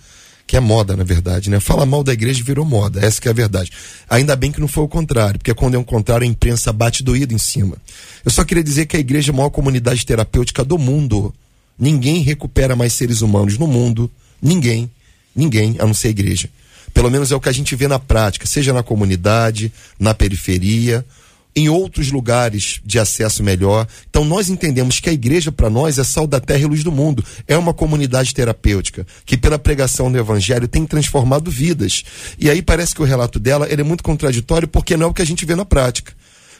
que 0.48 0.58
é 0.58 0.60
moda, 0.60 0.98
na 0.98 1.04
verdade, 1.04 1.52
né? 1.52 1.60
Fala 1.60 1.86
mal 1.86 2.04
da 2.04 2.14
igreja 2.14 2.44
virou 2.44 2.66
moda, 2.66 3.00
essa 3.06 3.22
que 3.22 3.28
é 3.28 3.32
a 3.32 3.34
verdade. 3.34 3.72
Ainda 4.10 4.36
bem 4.36 4.52
que 4.52 4.60
não 4.60 4.68
foi 4.68 4.84
o 4.84 4.88
contrário, 4.88 5.38
porque 5.38 5.54
quando 5.54 5.76
é 5.76 5.78
o 5.78 5.84
contrário, 5.84 6.26
a 6.26 6.28
imprensa 6.28 6.74
bate 6.74 7.04
doído 7.04 7.36
em 7.36 7.38
cima. 7.38 7.78
Eu 8.26 8.32
só 8.32 8.44
queria 8.44 8.64
dizer 8.64 8.88
que 8.88 8.98
a 8.98 9.00
igreja 9.00 9.32
é 9.32 9.34
a 9.34 9.38
maior 9.38 9.52
comunidade 9.52 10.04
terapêutica 10.04 10.66
do 10.66 10.80
mundo. 10.80 11.32
Ninguém 11.78 12.24
recupera 12.24 12.76
mais 12.76 12.92
seres 12.94 13.22
humanos 13.22 13.58
no 13.60 13.68
mundo, 13.68 14.12
ninguém, 14.42 14.90
ninguém, 15.34 15.76
a 15.78 15.86
não 15.86 15.94
ser 15.94 16.08
a 16.08 16.12
igreja. 16.12 16.50
Pelo 16.94 17.10
menos 17.10 17.32
é 17.32 17.36
o 17.36 17.40
que 17.40 17.50
a 17.50 17.54
gente 17.54 17.76
vê 17.76 17.88
na 17.88 18.00
prática, 18.00 18.46
seja 18.46 18.74
na 18.74 18.84
comunidade, 18.84 19.72
na 20.00 20.14
periferia, 20.14 21.06
em 21.56 21.70
outros 21.70 22.12
lugares 22.12 22.80
de 22.86 22.98
acesso 23.00 23.44
melhor. 23.44 23.88
Então 24.10 24.24
nós 24.24 24.50
entendemos 24.50 25.00
que 25.00 25.10
a 25.10 25.14
igreja 25.14 25.52
para 25.52 25.70
nós 25.70 25.98
é 25.98 26.04
sal 26.04 26.26
da 26.26 26.40
terra 26.40 26.62
e 26.62 26.66
luz 26.66 26.84
do 26.84 26.92
mundo. 26.92 27.24
É 27.48 27.58
uma 27.58 27.74
comunidade 27.74 28.34
terapêutica 28.34 29.06
que 29.26 29.38
pela 29.38 29.60
pregação 29.60 30.12
do 30.12 30.18
evangelho 30.18 30.68
tem 30.68 30.86
transformado 30.86 31.52
vidas. 31.52 32.04
E 32.40 32.50
aí 32.50 32.62
parece 32.62 32.96
que 32.96 33.02
o 33.02 33.06
relato 33.06 33.40
dela 33.40 33.68
é 33.68 33.84
muito 33.84 34.04
contraditório 34.04 34.68
porque 34.68 34.96
não 34.96 35.08
é 35.08 35.10
o 35.10 35.14
que 35.14 35.22
a 35.22 35.26
gente 35.26 35.46
vê 35.46 35.56
na 35.56 35.66
prática. 35.66 36.14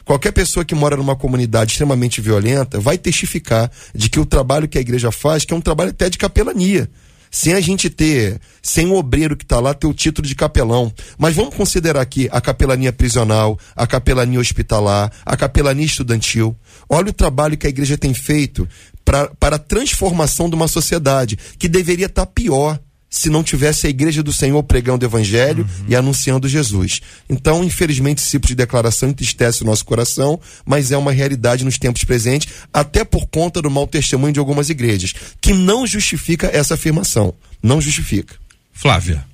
Qualquer 0.04 0.32
pessoa 0.32 0.64
que 0.64 0.74
mora 0.74 0.96
numa 0.96 1.14
comunidade 1.14 1.72
extremamente 1.72 2.20
violenta 2.20 2.80
vai 2.80 2.98
testificar 2.98 3.70
de 3.94 4.10
que 4.10 4.18
o 4.18 4.26
trabalho 4.26 4.68
que 4.68 4.76
a 4.76 4.80
igreja 4.80 5.12
faz, 5.12 5.44
que 5.44 5.54
é 5.54 5.56
um 5.56 5.60
trabalho 5.60 5.90
até 5.90 6.10
de 6.10 6.18
capelania 6.18 6.90
sem 7.32 7.54
a 7.54 7.60
gente 7.60 7.88
ter, 7.88 8.38
sem 8.62 8.86
o 8.86 8.94
obreiro 8.94 9.34
que 9.34 9.42
está 9.42 9.58
lá 9.58 9.72
ter 9.72 9.86
o 9.86 9.94
título 9.94 10.28
de 10.28 10.34
capelão. 10.34 10.92
Mas 11.16 11.34
vamos 11.34 11.54
considerar 11.54 12.02
aqui 12.02 12.28
a 12.30 12.42
capelania 12.42 12.92
prisional, 12.92 13.58
a 13.74 13.86
capelania 13.86 14.38
hospitalar, 14.38 15.10
a 15.24 15.36
capelania 15.36 15.86
estudantil. 15.86 16.54
Olha 16.86 17.08
o 17.08 17.14
trabalho 17.14 17.56
que 17.56 17.66
a 17.66 17.70
igreja 17.70 17.96
tem 17.96 18.12
feito 18.12 18.68
para 19.02 19.30
a 19.40 19.58
transformação 19.58 20.48
de 20.50 20.54
uma 20.54 20.68
sociedade 20.68 21.38
que 21.58 21.68
deveria 21.68 22.06
estar 22.06 22.26
tá 22.26 22.32
pior 22.32 22.78
se 23.12 23.28
não 23.28 23.44
tivesse 23.44 23.86
a 23.86 23.90
igreja 23.90 24.22
do 24.22 24.32
Senhor 24.32 24.62
pregando 24.62 25.04
o 25.04 25.08
evangelho 25.08 25.64
uhum. 25.64 25.84
e 25.86 25.94
anunciando 25.94 26.48
Jesus. 26.48 27.02
Então, 27.28 27.62
infelizmente, 27.62 28.22
esse 28.22 28.30
tipo 28.30 28.46
de 28.46 28.54
declaração 28.54 29.10
entristece 29.10 29.62
o 29.62 29.66
nosso 29.66 29.84
coração, 29.84 30.40
mas 30.64 30.90
é 30.90 30.96
uma 30.96 31.12
realidade 31.12 31.62
nos 31.62 31.76
tempos 31.78 32.04
presentes, 32.04 32.48
até 32.72 33.04
por 33.04 33.26
conta 33.26 33.60
do 33.60 33.70
mau 33.70 33.86
testemunho 33.86 34.32
de 34.32 34.40
algumas 34.40 34.70
igrejas, 34.70 35.14
que 35.42 35.52
não 35.52 35.86
justifica 35.86 36.48
essa 36.50 36.72
afirmação. 36.72 37.34
Não 37.62 37.82
justifica. 37.82 38.34
Flávia. 38.72 39.31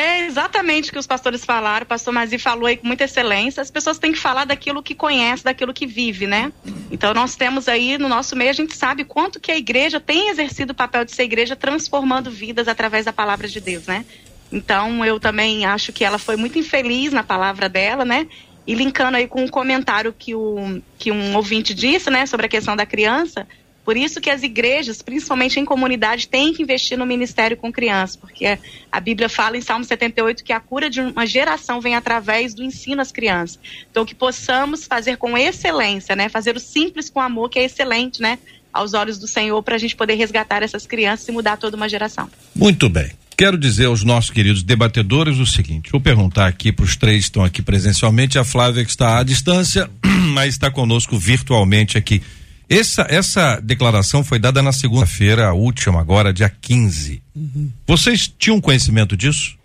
É 0.00 0.24
exatamente 0.24 0.88
o 0.88 0.92
que 0.94 0.98
os 0.98 1.06
pastores 1.06 1.44
falaram, 1.44 1.84
o 1.84 1.86
pastor 1.86 2.14
Mazi 2.14 2.38
falou 2.38 2.64
aí 2.64 2.78
com 2.78 2.86
muita 2.86 3.04
excelência. 3.04 3.60
As 3.60 3.70
pessoas 3.70 3.98
têm 3.98 4.12
que 4.12 4.18
falar 4.18 4.46
daquilo 4.46 4.82
que 4.82 4.94
conhece, 4.94 5.44
daquilo 5.44 5.74
que 5.74 5.86
vive, 5.86 6.26
né? 6.26 6.50
Então 6.90 7.12
nós 7.12 7.36
temos 7.36 7.68
aí 7.68 7.98
no 7.98 8.08
nosso 8.08 8.34
meio, 8.34 8.48
a 8.48 8.54
gente 8.54 8.74
sabe 8.74 9.04
quanto 9.04 9.38
que 9.38 9.52
a 9.52 9.56
igreja 9.58 10.00
tem 10.00 10.30
exercido 10.30 10.72
o 10.72 10.74
papel 10.74 11.04
de 11.04 11.12
ser 11.12 11.24
igreja 11.24 11.54
transformando 11.54 12.30
vidas 12.30 12.66
através 12.66 13.04
da 13.04 13.12
palavra 13.12 13.46
de 13.46 13.60
Deus, 13.60 13.86
né? 13.86 14.06
Então 14.50 15.04
eu 15.04 15.20
também 15.20 15.66
acho 15.66 15.92
que 15.92 16.02
ela 16.02 16.16
foi 16.16 16.36
muito 16.36 16.58
infeliz 16.58 17.12
na 17.12 17.22
palavra 17.22 17.68
dela, 17.68 18.02
né? 18.02 18.26
E 18.66 18.74
linkando 18.74 19.18
aí 19.18 19.28
com 19.28 19.44
um 19.44 19.48
comentário 19.48 20.14
que, 20.18 20.34
o, 20.34 20.80
que 20.98 21.12
um 21.12 21.36
ouvinte 21.36 21.74
disse, 21.74 22.08
né, 22.08 22.24
sobre 22.24 22.46
a 22.46 22.48
questão 22.48 22.74
da 22.74 22.86
criança, 22.86 23.46
por 23.90 23.96
isso 23.96 24.20
que 24.20 24.30
as 24.30 24.44
igrejas, 24.44 25.02
principalmente 25.02 25.58
em 25.58 25.64
comunidade, 25.64 26.28
têm 26.28 26.52
que 26.52 26.62
investir 26.62 26.96
no 26.96 27.04
ministério 27.04 27.56
com 27.56 27.72
crianças, 27.72 28.14
porque 28.14 28.56
a 28.92 29.00
Bíblia 29.00 29.28
fala 29.28 29.56
em 29.56 29.60
Salmo 29.60 29.84
78 29.84 30.44
que 30.44 30.52
a 30.52 30.60
cura 30.60 30.88
de 30.88 31.00
uma 31.00 31.26
geração 31.26 31.80
vem 31.80 31.96
através 31.96 32.54
do 32.54 32.62
ensino 32.62 33.02
às 33.02 33.10
crianças. 33.10 33.58
Então 33.90 34.04
que 34.04 34.14
possamos 34.14 34.84
fazer 34.84 35.16
com 35.16 35.36
excelência, 35.36 36.14
né? 36.14 36.28
Fazer 36.28 36.54
o 36.54 36.60
simples 36.60 37.10
com 37.10 37.20
amor, 37.20 37.50
que 37.50 37.58
é 37.58 37.64
excelente, 37.64 38.22
né? 38.22 38.38
Aos 38.72 38.94
olhos 38.94 39.18
do 39.18 39.26
Senhor, 39.26 39.60
para 39.60 39.74
a 39.74 39.78
gente 39.78 39.96
poder 39.96 40.14
resgatar 40.14 40.62
essas 40.62 40.86
crianças 40.86 41.26
e 41.26 41.32
mudar 41.32 41.56
toda 41.56 41.76
uma 41.76 41.88
geração. 41.88 42.30
Muito 42.54 42.88
bem. 42.88 43.10
Quero 43.36 43.58
dizer 43.58 43.86
aos 43.86 44.04
nossos 44.04 44.30
queridos 44.30 44.62
debatedores 44.62 45.38
o 45.38 45.46
seguinte: 45.46 45.90
vou 45.90 46.00
perguntar 46.00 46.46
aqui 46.46 46.70
para 46.70 46.84
os 46.84 46.94
três 46.94 47.24
que 47.24 47.30
estão 47.30 47.42
aqui 47.42 47.60
presencialmente, 47.60 48.38
a 48.38 48.44
Flávia 48.44 48.84
que 48.84 48.90
está 48.92 49.18
à 49.18 49.24
distância, 49.24 49.90
mas 50.32 50.50
está 50.54 50.70
conosco 50.70 51.18
virtualmente 51.18 51.98
aqui. 51.98 52.22
Essa, 52.70 53.04
essa 53.10 53.60
declaração 53.60 54.22
foi 54.22 54.38
dada 54.38 54.62
na 54.62 54.72
segunda-feira, 54.72 55.48
a 55.48 55.52
última 55.52 56.00
agora, 56.00 56.32
dia 56.32 56.48
15. 56.48 57.20
Uhum. 57.34 57.68
Vocês 57.84 58.32
tinham 58.38 58.60
conhecimento 58.60 59.16
disso? 59.16 59.58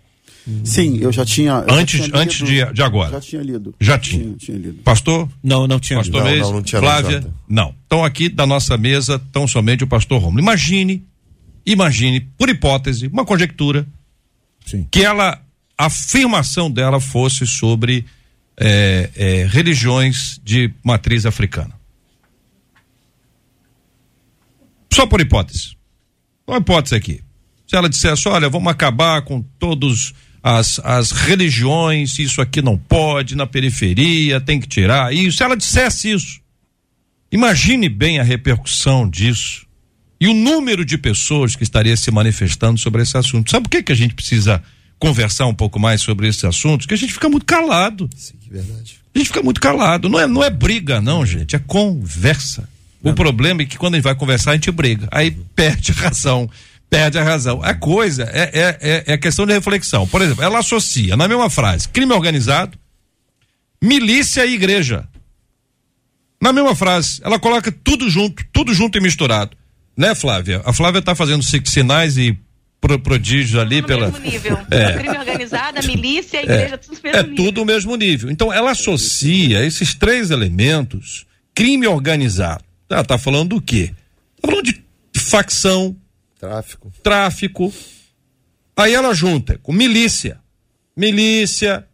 Sim, 0.64 0.98
eu 0.98 1.12
já 1.12 1.24
tinha. 1.24 1.64
Eu 1.68 1.74
antes 1.74 1.98
já 1.98 2.04
tinha 2.04 2.20
antes 2.20 2.46
de, 2.46 2.72
de 2.72 2.82
agora? 2.82 3.12
Já 3.12 3.20
tinha 3.20 3.42
lido. 3.42 3.74
Já 3.80 3.98
tinha. 3.98 4.24
tinha, 4.24 4.36
tinha 4.36 4.58
lido. 4.58 4.82
Pastor? 4.82 5.28
Não, 5.42 5.68
não 5.68 5.78
tinha 5.78 6.00
pastor 6.00 6.24
lido. 6.24 6.38
Não, 6.38 6.46
não, 6.46 6.52
não 6.54 6.62
tinha 6.62 6.80
Flávia? 6.80 7.26
Não. 7.48 7.74
Então 7.86 8.04
aqui 8.04 8.28
da 8.28 8.44
nossa 8.44 8.76
mesa, 8.76 9.20
tão 9.32 9.46
somente 9.46 9.84
o 9.84 9.86
pastor 9.86 10.20
Romulo. 10.20 10.40
Imagine, 10.40 11.04
imagine, 11.64 12.20
por 12.36 12.48
hipótese, 12.48 13.06
uma 13.06 13.24
conjectura, 13.24 13.86
Sim. 14.64 14.86
que 14.90 15.04
ela, 15.04 15.40
a 15.78 15.86
afirmação 15.86 16.70
dela 16.70 17.00
fosse 17.00 17.46
sobre 17.46 18.04
é, 18.56 19.10
é, 19.14 19.46
religiões 19.48 20.40
de 20.44 20.72
matriz 20.82 21.24
africana. 21.24 21.75
Só 24.96 25.06
por 25.06 25.20
hipótese. 25.20 25.76
Uma 26.46 26.56
hipótese 26.56 26.94
aqui. 26.94 27.20
Se 27.66 27.76
ela 27.76 27.86
dissesse, 27.86 28.26
olha, 28.28 28.48
vamos 28.48 28.72
acabar 28.72 29.20
com 29.20 29.42
todos 29.58 30.14
as, 30.42 30.78
as 30.82 31.10
religiões, 31.10 32.18
isso 32.18 32.40
aqui 32.40 32.62
não 32.62 32.78
pode, 32.78 33.36
na 33.36 33.46
periferia, 33.46 34.40
tem 34.40 34.58
que 34.58 34.66
tirar 34.66 35.12
isso. 35.12 35.36
Se 35.36 35.42
ela 35.42 35.54
dissesse 35.54 36.10
isso, 36.10 36.40
imagine 37.30 37.90
bem 37.90 38.20
a 38.20 38.22
repercussão 38.22 39.06
disso 39.06 39.66
e 40.18 40.28
o 40.28 40.32
número 40.32 40.82
de 40.82 40.96
pessoas 40.96 41.54
que 41.54 41.62
estaria 41.62 41.94
se 41.94 42.10
manifestando 42.10 42.80
sobre 42.80 43.02
esse 43.02 43.18
assunto. 43.18 43.50
Sabe 43.50 43.64
por 43.64 43.70
que, 43.72 43.82
que 43.82 43.92
a 43.92 43.96
gente 43.96 44.14
precisa 44.14 44.62
conversar 44.98 45.44
um 45.44 45.54
pouco 45.54 45.78
mais 45.78 46.00
sobre 46.00 46.26
esse 46.26 46.46
assunto? 46.46 46.82
Porque 46.84 46.94
a 46.94 46.98
gente 46.98 47.12
fica 47.12 47.28
muito 47.28 47.44
calado. 47.44 48.08
Sim, 48.16 48.32
que 48.40 48.48
verdade. 48.48 48.98
A 49.14 49.18
gente 49.18 49.28
fica 49.28 49.42
muito 49.42 49.60
calado. 49.60 50.08
Não 50.08 50.18
é, 50.18 50.26
não 50.26 50.42
é 50.42 50.48
briga, 50.48 51.02
não, 51.02 51.26
gente, 51.26 51.54
é 51.54 51.58
conversa. 51.58 52.66
O 53.10 53.14
problema 53.14 53.62
é 53.62 53.64
que 53.64 53.78
quando 53.78 53.94
a 53.94 53.96
gente 53.98 54.04
vai 54.04 54.14
conversar, 54.14 54.50
a 54.50 54.54
gente 54.54 54.70
briga. 54.70 55.08
Aí 55.10 55.30
perde 55.30 55.92
a 55.92 55.94
razão. 55.94 56.50
Perde 56.88 57.18
a 57.18 57.22
razão. 57.22 57.60
A 57.62 57.74
coisa 57.74 58.24
é, 58.32 58.50
é, 58.52 58.78
é, 58.80 59.04
é 59.14 59.16
questão 59.18 59.46
de 59.46 59.52
reflexão. 59.52 60.06
Por 60.06 60.22
exemplo, 60.22 60.42
ela 60.42 60.58
associa 60.58 61.16
na 61.16 61.26
mesma 61.26 61.50
frase 61.50 61.88
crime 61.88 62.12
organizado, 62.12 62.78
milícia 63.82 64.44
e 64.44 64.54
igreja. 64.54 65.06
Na 66.40 66.52
mesma 66.52 66.74
frase, 66.74 67.20
ela 67.24 67.38
coloca 67.38 67.72
tudo 67.72 68.08
junto, 68.10 68.44
tudo 68.52 68.74
junto 68.74 68.98
e 68.98 69.00
misturado. 69.00 69.56
Né, 69.96 70.14
Flávia? 70.14 70.60
A 70.64 70.72
Flávia 70.72 70.98
está 70.98 71.14
fazendo 71.14 71.42
sinais 71.42 72.18
e 72.18 72.38
pro, 72.80 72.98
prodígios 72.98 73.60
ali 73.60 73.76
tudo 73.76 73.86
pela. 73.86 74.10
Mesmo 74.10 74.30
nível. 74.30 74.58
É. 74.70 74.92
crime 74.98 75.18
organizado, 75.18 75.78
a 75.78 75.82
milícia, 75.82 76.40
a 76.40 76.42
igreja, 76.42 76.74
é. 76.74 76.76
tudo 76.76 76.92
no 76.92 77.02
mesmo 77.02 77.16
é 77.16 77.22
nível. 77.22 77.32
É 77.32 77.36
tudo 77.36 77.62
o 77.62 77.64
mesmo 77.64 77.96
nível. 77.96 78.30
Então, 78.30 78.52
ela 78.52 78.72
associa 78.72 79.64
esses 79.64 79.94
três 79.94 80.30
elementos, 80.30 81.26
crime 81.54 81.86
organizado, 81.86 82.64
ela 82.88 83.04
tá 83.04 83.18
falando 83.18 83.50
do 83.50 83.60
quê? 83.60 83.92
Tá 84.40 84.48
falando 84.48 84.64
de 84.64 84.82
facção, 85.18 85.96
Tráfico. 86.38 86.92
tráfico. 87.02 87.72
Aí 88.76 88.92
ela 88.94 89.14
junta 89.14 89.58
com 89.62 89.72
milícia, 89.72 90.38
milícia, 90.96 91.86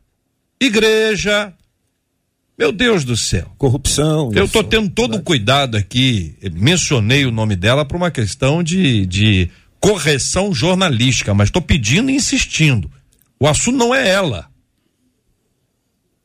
igreja. 0.60 1.52
Meu 2.58 2.70
Deus 2.70 3.04
do 3.04 3.16
céu. 3.16 3.52
Corrupção. 3.56 4.30
Eu 4.34 4.44
estou 4.44 4.62
tendo 4.62 4.90
todo 4.90 5.16
o 5.16 5.22
cuidado 5.22 5.76
aqui, 5.76 6.36
mencionei 6.52 7.24
o 7.24 7.30
nome 7.30 7.56
dela 7.56 7.84
por 7.84 7.96
uma 7.96 8.10
questão 8.10 8.62
de, 8.62 9.06
de 9.06 9.50
correção 9.80 10.54
jornalística, 10.54 11.32
mas 11.34 11.48
estou 11.48 11.62
pedindo 11.62 12.10
e 12.10 12.14
insistindo. 12.14 12.90
O 13.40 13.48
assunto 13.48 13.76
não 13.76 13.94
é 13.94 14.08
ela. 14.08 14.48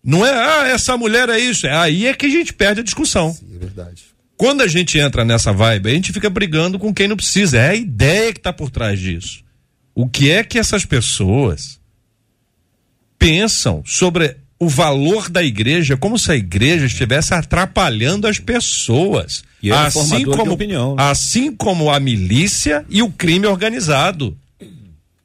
Não 0.03 0.25
é, 0.25 0.31
ah, 0.31 0.67
essa 0.67 0.95
mulher 0.97 1.27
é 1.29 1.39
isso. 1.39 1.65
É, 1.65 1.75
aí 1.75 2.05
é 2.05 2.13
que 2.13 2.25
a 2.27 2.29
gente 2.29 2.53
perde 2.53 2.81
a 2.81 2.83
discussão. 2.83 3.33
Sim, 3.33 3.55
é 3.55 3.57
verdade. 3.57 4.03
Quando 4.37 4.61
a 4.61 4.67
gente 4.67 4.99
entra 4.99 5.25
nessa 5.25 5.51
vibe, 5.51 5.89
a 5.89 5.93
gente 5.93 6.13
fica 6.13 6.29
brigando 6.29 6.77
com 6.77 6.93
quem 6.93 7.07
não 7.07 7.17
precisa. 7.17 7.57
É 7.57 7.69
a 7.69 7.75
ideia 7.75 8.31
que 8.31 8.39
está 8.39 8.53
por 8.53 8.69
trás 8.69 8.99
disso. 8.99 9.43
O 9.95 10.07
que 10.07 10.29
é 10.29 10.43
que 10.43 10.59
essas 10.59 10.85
pessoas 10.85 11.79
pensam 13.17 13.81
sobre 13.83 14.37
o 14.59 14.69
valor 14.69 15.29
da 15.29 15.43
igreja, 15.43 15.97
como 15.97 16.17
se 16.17 16.31
a 16.31 16.35
igreja 16.35 16.85
estivesse 16.85 17.33
atrapalhando 17.33 18.27
as 18.27 18.39
pessoas. 18.39 19.43
E 19.61 19.71
é 19.71 19.75
assim 19.75 20.25
como, 20.25 20.53
opinião, 20.53 20.95
né? 20.95 21.03
assim 21.03 21.55
como 21.55 21.91
a 21.91 21.99
milícia 21.99 22.85
e 22.89 23.01
o 23.01 23.09
crime 23.09 23.47
organizado. 23.47 24.37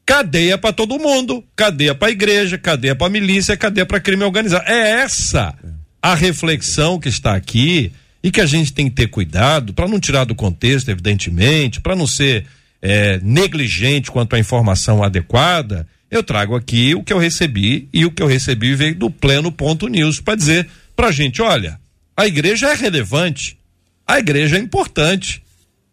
Cadeia 0.04 0.58
para 0.58 0.72
todo 0.72 0.98
mundo, 0.98 1.44
cadeia 1.54 1.94
para 1.94 2.08
a 2.08 2.10
igreja, 2.10 2.58
cadeia 2.58 2.94
para 2.94 3.06
a 3.06 3.10
milícia, 3.10 3.56
cadeia 3.56 3.86
para 3.86 4.00
crime 4.00 4.24
organizado. 4.24 4.64
É 4.66 5.02
essa 5.02 5.54
a 6.02 6.14
reflexão 6.14 6.98
que 6.98 7.08
está 7.08 7.34
aqui 7.34 7.92
e 8.22 8.30
que 8.30 8.40
a 8.40 8.46
gente 8.46 8.72
tem 8.72 8.88
que 8.88 8.94
ter 8.94 9.08
cuidado 9.08 9.72
para 9.74 9.88
não 9.88 9.98
tirar 9.98 10.24
do 10.24 10.34
contexto, 10.34 10.88
evidentemente, 10.90 11.80
para 11.80 11.96
não 11.96 12.06
ser 12.06 12.46
é, 12.80 13.18
negligente 13.22 14.10
quanto 14.10 14.36
à 14.36 14.38
informação 14.38 15.02
adequada. 15.02 15.86
Eu 16.10 16.22
trago 16.22 16.54
aqui 16.54 16.94
o 16.94 17.02
que 17.02 17.12
eu 17.12 17.18
recebi 17.18 17.88
e 17.92 18.04
o 18.04 18.10
que 18.10 18.22
eu 18.22 18.26
recebi 18.26 18.74
veio 18.74 18.94
do 18.94 19.10
Pleno 19.10 19.50
Ponto 19.50 19.88
News 19.88 20.20
para 20.20 20.36
dizer 20.36 20.68
para 20.94 21.08
a 21.08 21.12
gente, 21.12 21.40
olha, 21.40 21.80
a 22.16 22.26
igreja 22.26 22.68
é 22.68 22.74
relevante, 22.74 23.58
a 24.06 24.18
igreja 24.18 24.56
é 24.56 24.60
importante. 24.60 25.42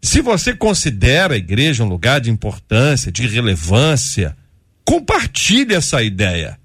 Se 0.02 0.22
você 0.22 0.54
considera 0.54 1.34
a 1.34 1.38
igreja 1.38 1.84
um 1.84 1.88
lugar 1.88 2.20
de 2.22 2.30
importância, 2.30 3.12
de 3.12 3.26
relevância, 3.28 4.36
compartilhe 4.84 5.74
essa 5.74 6.04
ideia. 6.04 6.59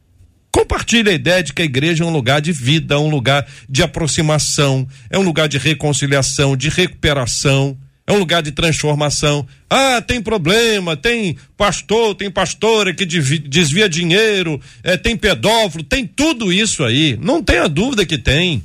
Compartilhe 0.55 1.11
a 1.11 1.13
ideia 1.13 1.43
de 1.43 1.53
que 1.53 1.63
a 1.63 1.65
igreja 1.65 2.05
é 2.05 2.07
um 2.07 2.13
lugar 2.13 2.41
de 2.41 2.53
vida, 2.53 2.97
um 2.97 3.11
lugar 3.11 3.45
de 3.69 3.83
aproximação, 3.83 4.87
é 5.11 5.19
um 5.19 5.23
lugar 5.23 5.49
de 5.49 5.59
reconciliação, 5.59 6.57
de 6.57 6.69
recuperação, 6.69 7.77
é 8.07 8.13
um 8.13 8.19
lugar 8.19 8.41
de 8.41 8.53
transformação. 8.53 9.45
Ah, 9.69 10.01
tem 10.01 10.23
problema, 10.23 10.97
tem 10.97 11.37
pastor, 11.57 12.15
tem 12.15 12.31
pastora 12.31 12.95
que 12.95 13.05
desvia 13.05 13.89
dinheiro, 13.89 14.61
é, 14.85 14.97
tem 14.97 15.17
pedófilo, 15.17 15.83
tem 15.83 16.07
tudo 16.07 16.53
isso 16.53 16.85
aí. 16.85 17.19
Não 17.21 17.43
tenha 17.43 17.69
dúvida 17.69 18.07
que 18.07 18.17
tem. 18.17 18.63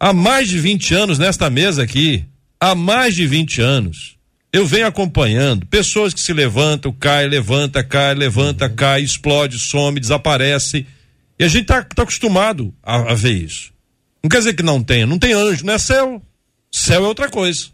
Há 0.00 0.12
mais 0.12 0.48
de 0.48 0.58
20 0.58 0.94
anos 0.94 1.16
nesta 1.16 1.48
mesa 1.48 1.84
aqui, 1.84 2.24
há 2.58 2.74
mais 2.74 3.14
de 3.14 3.24
20 3.24 3.60
anos, 3.60 4.16
eu 4.52 4.66
venho 4.66 4.88
acompanhando 4.88 5.64
pessoas 5.66 6.12
que 6.12 6.20
se 6.20 6.32
levantam, 6.32 6.90
cai, 6.90 7.28
levanta, 7.28 7.84
cai, 7.84 8.14
levanta, 8.16 8.68
cai, 8.68 9.02
explode, 9.02 9.60
some, 9.60 10.00
desaparece. 10.00 10.84
E 11.38 11.44
a 11.44 11.48
gente 11.48 11.66
tá, 11.66 11.82
tá 11.82 12.02
acostumado 12.02 12.74
a, 12.82 13.12
a 13.12 13.14
ver 13.14 13.32
isso. 13.32 13.72
Não 14.22 14.28
quer 14.28 14.38
dizer 14.38 14.54
que 14.54 14.62
não 14.62 14.82
tenha, 14.82 15.06
não 15.06 15.18
tem 15.18 15.32
anjo, 15.32 15.64
não 15.64 15.74
é 15.74 15.78
céu. 15.78 16.22
Céu 16.70 17.04
é 17.04 17.08
outra 17.08 17.28
coisa. 17.28 17.68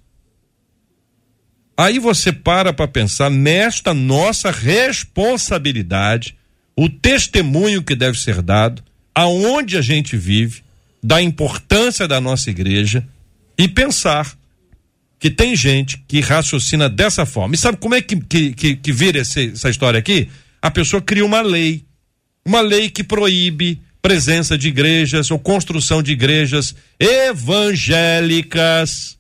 Aí 1.77 1.99
você 1.99 2.33
para 2.33 2.73
para 2.73 2.89
pensar 2.89 3.31
nesta 3.31 3.95
nossa 3.95 4.51
responsabilidade, 4.51 6.37
o 6.77 6.89
testemunho 6.89 7.83
que 7.83 7.95
deve 7.95 8.19
ser 8.19 8.43
dado, 8.43 8.83
aonde 9.15 9.79
a 9.79 9.81
gente 9.81 10.17
vive, 10.17 10.63
da 11.03 11.23
importância 11.23 12.07
da 12.07 12.21
nossa 12.21 12.51
igreja 12.51 13.07
e 13.57 13.67
pensar 13.67 14.37
que 15.19 15.31
tem 15.31 15.55
gente 15.55 16.03
que 16.09 16.21
raciocina 16.21 16.89
dessa 16.89 17.25
forma. 17.25 17.55
E 17.55 17.59
sabe 17.59 17.79
como 17.79 17.95
é 17.95 18.03
que, 18.03 18.17
que, 18.17 18.53
que, 18.53 18.77
que 18.77 18.93
vira 18.93 19.21
esse, 19.21 19.51
essa 19.53 19.71
história 19.71 19.99
aqui? 19.99 20.29
A 20.61 20.71
pessoa 20.71 21.01
cria 21.01 21.25
uma 21.25 21.41
lei, 21.41 21.85
uma 22.45 22.61
lei 22.61 22.91
que 22.91 23.05
proíbe 23.05 23.81
presença 24.03 24.57
de 24.57 24.69
igrejas 24.69 25.31
ou 25.31 25.39
construção 25.39 26.03
de 26.03 26.13
igrejas 26.13 26.75
evangélicas. 26.99 29.19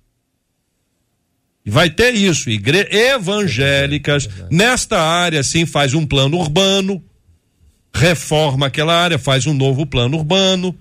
Vai 1.65 1.91
ter 1.91 2.15
isso, 2.15 2.49
igre 2.49 2.89
evangélicas, 2.91 4.29
nesta 4.51 5.01
área, 5.01 5.43
sim, 5.43 5.67
faz 5.67 5.93
um 5.93 6.07
plano 6.07 6.39
urbano, 6.39 7.05
reforma 7.95 8.67
aquela 8.67 8.95
área, 8.95 9.19
faz 9.19 9.47
um 9.47 9.53
novo 9.53 9.85
plano 9.85 10.17
urbano, 10.17 10.75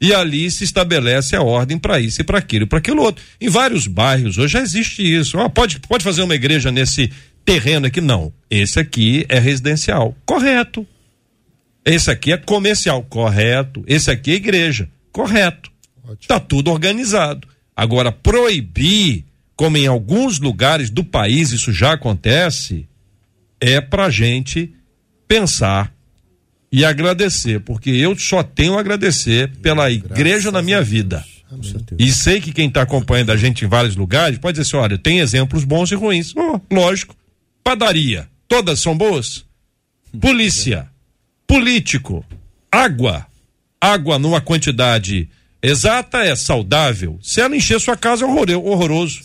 e 0.00 0.12
ali 0.12 0.50
se 0.50 0.64
estabelece 0.64 1.36
a 1.36 1.42
ordem 1.42 1.78
para 1.78 2.00
isso 2.00 2.20
e 2.20 2.24
para 2.24 2.38
aquilo 2.38 2.64
e 2.64 2.66
para 2.66 2.78
aquilo 2.78 3.02
outro. 3.02 3.24
Em 3.40 3.48
vários 3.48 3.86
bairros 3.86 4.36
hoje 4.36 4.54
já 4.54 4.60
existe 4.60 5.02
isso. 5.02 5.38
Ah, 5.38 5.48
pode, 5.48 5.78
pode 5.80 6.04
fazer 6.04 6.22
uma 6.22 6.34
igreja 6.34 6.70
nesse 6.70 7.10
terreno 7.44 7.86
aqui? 7.86 8.00
Não. 8.00 8.32
Esse 8.50 8.78
aqui 8.78 9.24
é 9.28 9.38
residencial. 9.38 10.14
Correto. 10.26 10.86
Esse 11.86 12.10
aqui 12.10 12.32
é 12.32 12.36
comercial. 12.36 13.02
Correto. 13.04 13.84
Esse 13.86 14.10
aqui 14.10 14.32
é 14.32 14.34
igreja. 14.34 14.90
Correto. 15.12 15.70
Está 16.20 16.40
tudo 16.40 16.70
organizado. 16.70 17.46
Agora, 17.74 18.10
proibir, 18.10 19.24
como 19.54 19.76
em 19.76 19.86
alguns 19.86 20.40
lugares 20.40 20.90
do 20.90 21.04
país 21.04 21.52
isso 21.52 21.72
já 21.72 21.92
acontece, 21.92 22.88
é 23.60 23.80
para 23.80 24.10
gente 24.10 24.74
pensar 25.28 25.92
e 26.70 26.84
agradecer, 26.84 27.60
porque 27.60 27.90
eu 27.90 28.18
só 28.18 28.42
tenho 28.42 28.76
a 28.76 28.80
agradecer 28.80 29.50
pela 29.62 29.90
igreja 29.90 30.50
na 30.50 30.60
minha 30.60 30.82
vida. 30.82 31.24
E 31.98 32.10
sei 32.10 32.40
que 32.40 32.52
quem 32.52 32.68
está 32.68 32.82
acompanhando 32.82 33.30
a 33.30 33.36
gente 33.36 33.64
em 33.64 33.68
vários 33.68 33.94
lugares 33.94 34.38
pode 34.38 34.58
dizer 34.58 34.68
assim: 34.68 34.84
olha, 34.84 34.98
tem 34.98 35.20
exemplos 35.20 35.64
bons 35.64 35.90
e 35.92 35.94
ruins. 35.94 36.34
Oh, 36.36 36.60
lógico. 36.70 37.14
Padaria, 37.62 38.28
todas 38.48 38.80
são 38.80 38.96
boas? 38.96 39.44
Polícia, 40.20 40.88
político, 41.46 42.24
água. 42.70 43.26
Água 43.80 44.18
numa 44.18 44.40
quantidade 44.40 45.28
exata 45.62 46.18
é 46.24 46.34
saudável. 46.34 47.18
Se 47.22 47.40
ela 47.40 47.56
encher 47.56 47.80
sua 47.80 47.96
casa 47.96 48.24
é 48.24 48.28
horror- 48.28 48.50
horroroso. 48.66 49.20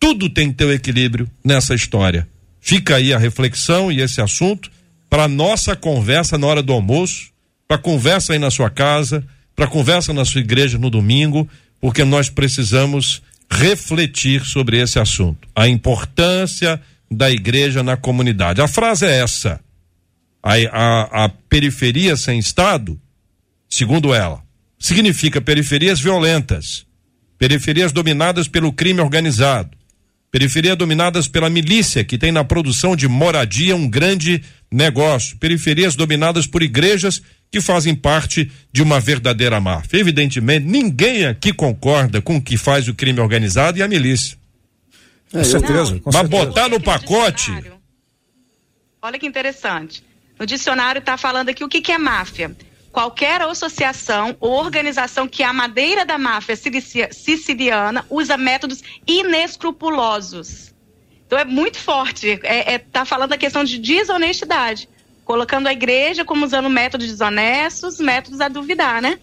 Tudo 0.00 0.30
tem 0.30 0.48
que 0.50 0.54
ter 0.54 0.64
o 0.64 0.72
equilíbrio 0.72 1.28
nessa 1.44 1.74
história. 1.74 2.28
Fica 2.60 2.96
aí 2.96 3.12
a 3.12 3.18
reflexão 3.18 3.90
e 3.90 4.00
esse 4.00 4.20
assunto 4.20 4.70
para 5.10 5.26
nossa 5.26 5.74
conversa 5.74 6.38
na 6.38 6.46
hora 6.46 6.62
do 6.62 6.72
almoço, 6.72 7.30
para 7.66 7.78
conversa 7.78 8.32
aí 8.32 8.38
na 8.38 8.50
sua 8.50 8.70
casa, 8.70 9.24
para 9.56 9.66
conversa 9.66 10.12
na 10.12 10.24
sua 10.24 10.40
igreja 10.40 10.78
no 10.78 10.90
domingo, 10.90 11.48
porque 11.80 12.04
nós 12.04 12.28
precisamos 12.30 13.22
refletir 13.50 14.44
sobre 14.44 14.80
esse 14.80 14.98
assunto, 14.98 15.48
a 15.56 15.66
importância 15.66 16.80
da 17.10 17.30
igreja 17.30 17.82
na 17.82 17.96
comunidade. 17.96 18.60
A 18.60 18.68
frase 18.68 19.06
é 19.06 19.20
essa: 19.20 19.60
a, 20.42 20.54
a, 20.54 21.24
a 21.24 21.28
periferia 21.28 22.16
sem 22.16 22.38
Estado, 22.38 23.00
segundo 23.68 24.14
ela, 24.14 24.42
significa 24.78 25.40
periferias 25.40 26.00
violentas, 26.00 26.86
periferias 27.38 27.92
dominadas 27.92 28.48
pelo 28.48 28.72
crime 28.72 29.00
organizado, 29.00 29.76
periferia 30.30 30.76
dominadas 30.76 31.26
pela 31.26 31.50
milícia, 31.50 32.04
que 32.04 32.18
tem 32.18 32.30
na 32.30 32.44
produção 32.44 32.94
de 32.94 33.08
moradia 33.08 33.74
um 33.74 33.88
grande 33.88 34.42
negócio, 34.70 35.36
periferias 35.38 35.96
dominadas 35.96 36.46
por 36.46 36.62
igrejas 36.62 37.20
que 37.50 37.60
fazem 37.60 37.94
parte 37.94 38.50
de 38.70 38.82
uma 38.82 39.00
verdadeira 39.00 39.60
máfia. 39.60 39.98
Evidentemente, 39.98 40.66
ninguém 40.66 41.24
aqui 41.24 41.52
concorda 41.52 42.20
com 42.20 42.36
o 42.36 42.42
que 42.42 42.58
faz 42.58 42.88
o 42.88 42.94
crime 42.94 43.20
organizado 43.20 43.78
e 43.78 43.82
a 43.82 43.88
milícia. 43.88 44.36
Com 45.32 45.44
certeza, 45.44 45.98
com 46.00 46.10
Mas 46.12 46.14
certeza. 46.14 46.46
botar 46.46 46.68
no 46.68 46.80
pacote. 46.80 47.50
Olha 49.00 49.18
que 49.18 49.26
interessante. 49.26 50.02
No 50.38 50.46
dicionário 50.46 51.00
está 51.00 51.16
falando 51.16 51.48
aqui 51.48 51.64
o 51.64 51.68
que, 51.68 51.80
que 51.80 51.92
é 51.92 51.98
máfia. 51.98 52.54
Qualquer 52.92 53.42
associação 53.42 54.36
ou 54.40 54.52
organização 54.52 55.28
que 55.28 55.42
a 55.42 55.52
madeira 55.52 56.04
da 56.04 56.18
máfia 56.18 56.56
siciliana 56.56 58.04
usa 58.08 58.36
métodos 58.36 58.82
inescrupulosos. 59.06 60.74
Então 61.26 61.38
é 61.38 61.44
muito 61.44 61.78
forte. 61.78 62.40
É, 62.42 62.74
é- 62.74 62.78
tá 62.78 63.04
falando 63.04 63.30
da 63.30 63.38
questão 63.38 63.62
de 63.62 63.78
desonestidade. 63.78 64.88
Colocando 65.24 65.66
a 65.66 65.72
igreja 65.72 66.24
como 66.24 66.46
usando 66.46 66.70
métodos 66.70 67.06
desonestos, 67.06 68.00
métodos 68.00 68.40
a 68.40 68.48
duvidar, 68.48 69.02
né? 69.02 69.18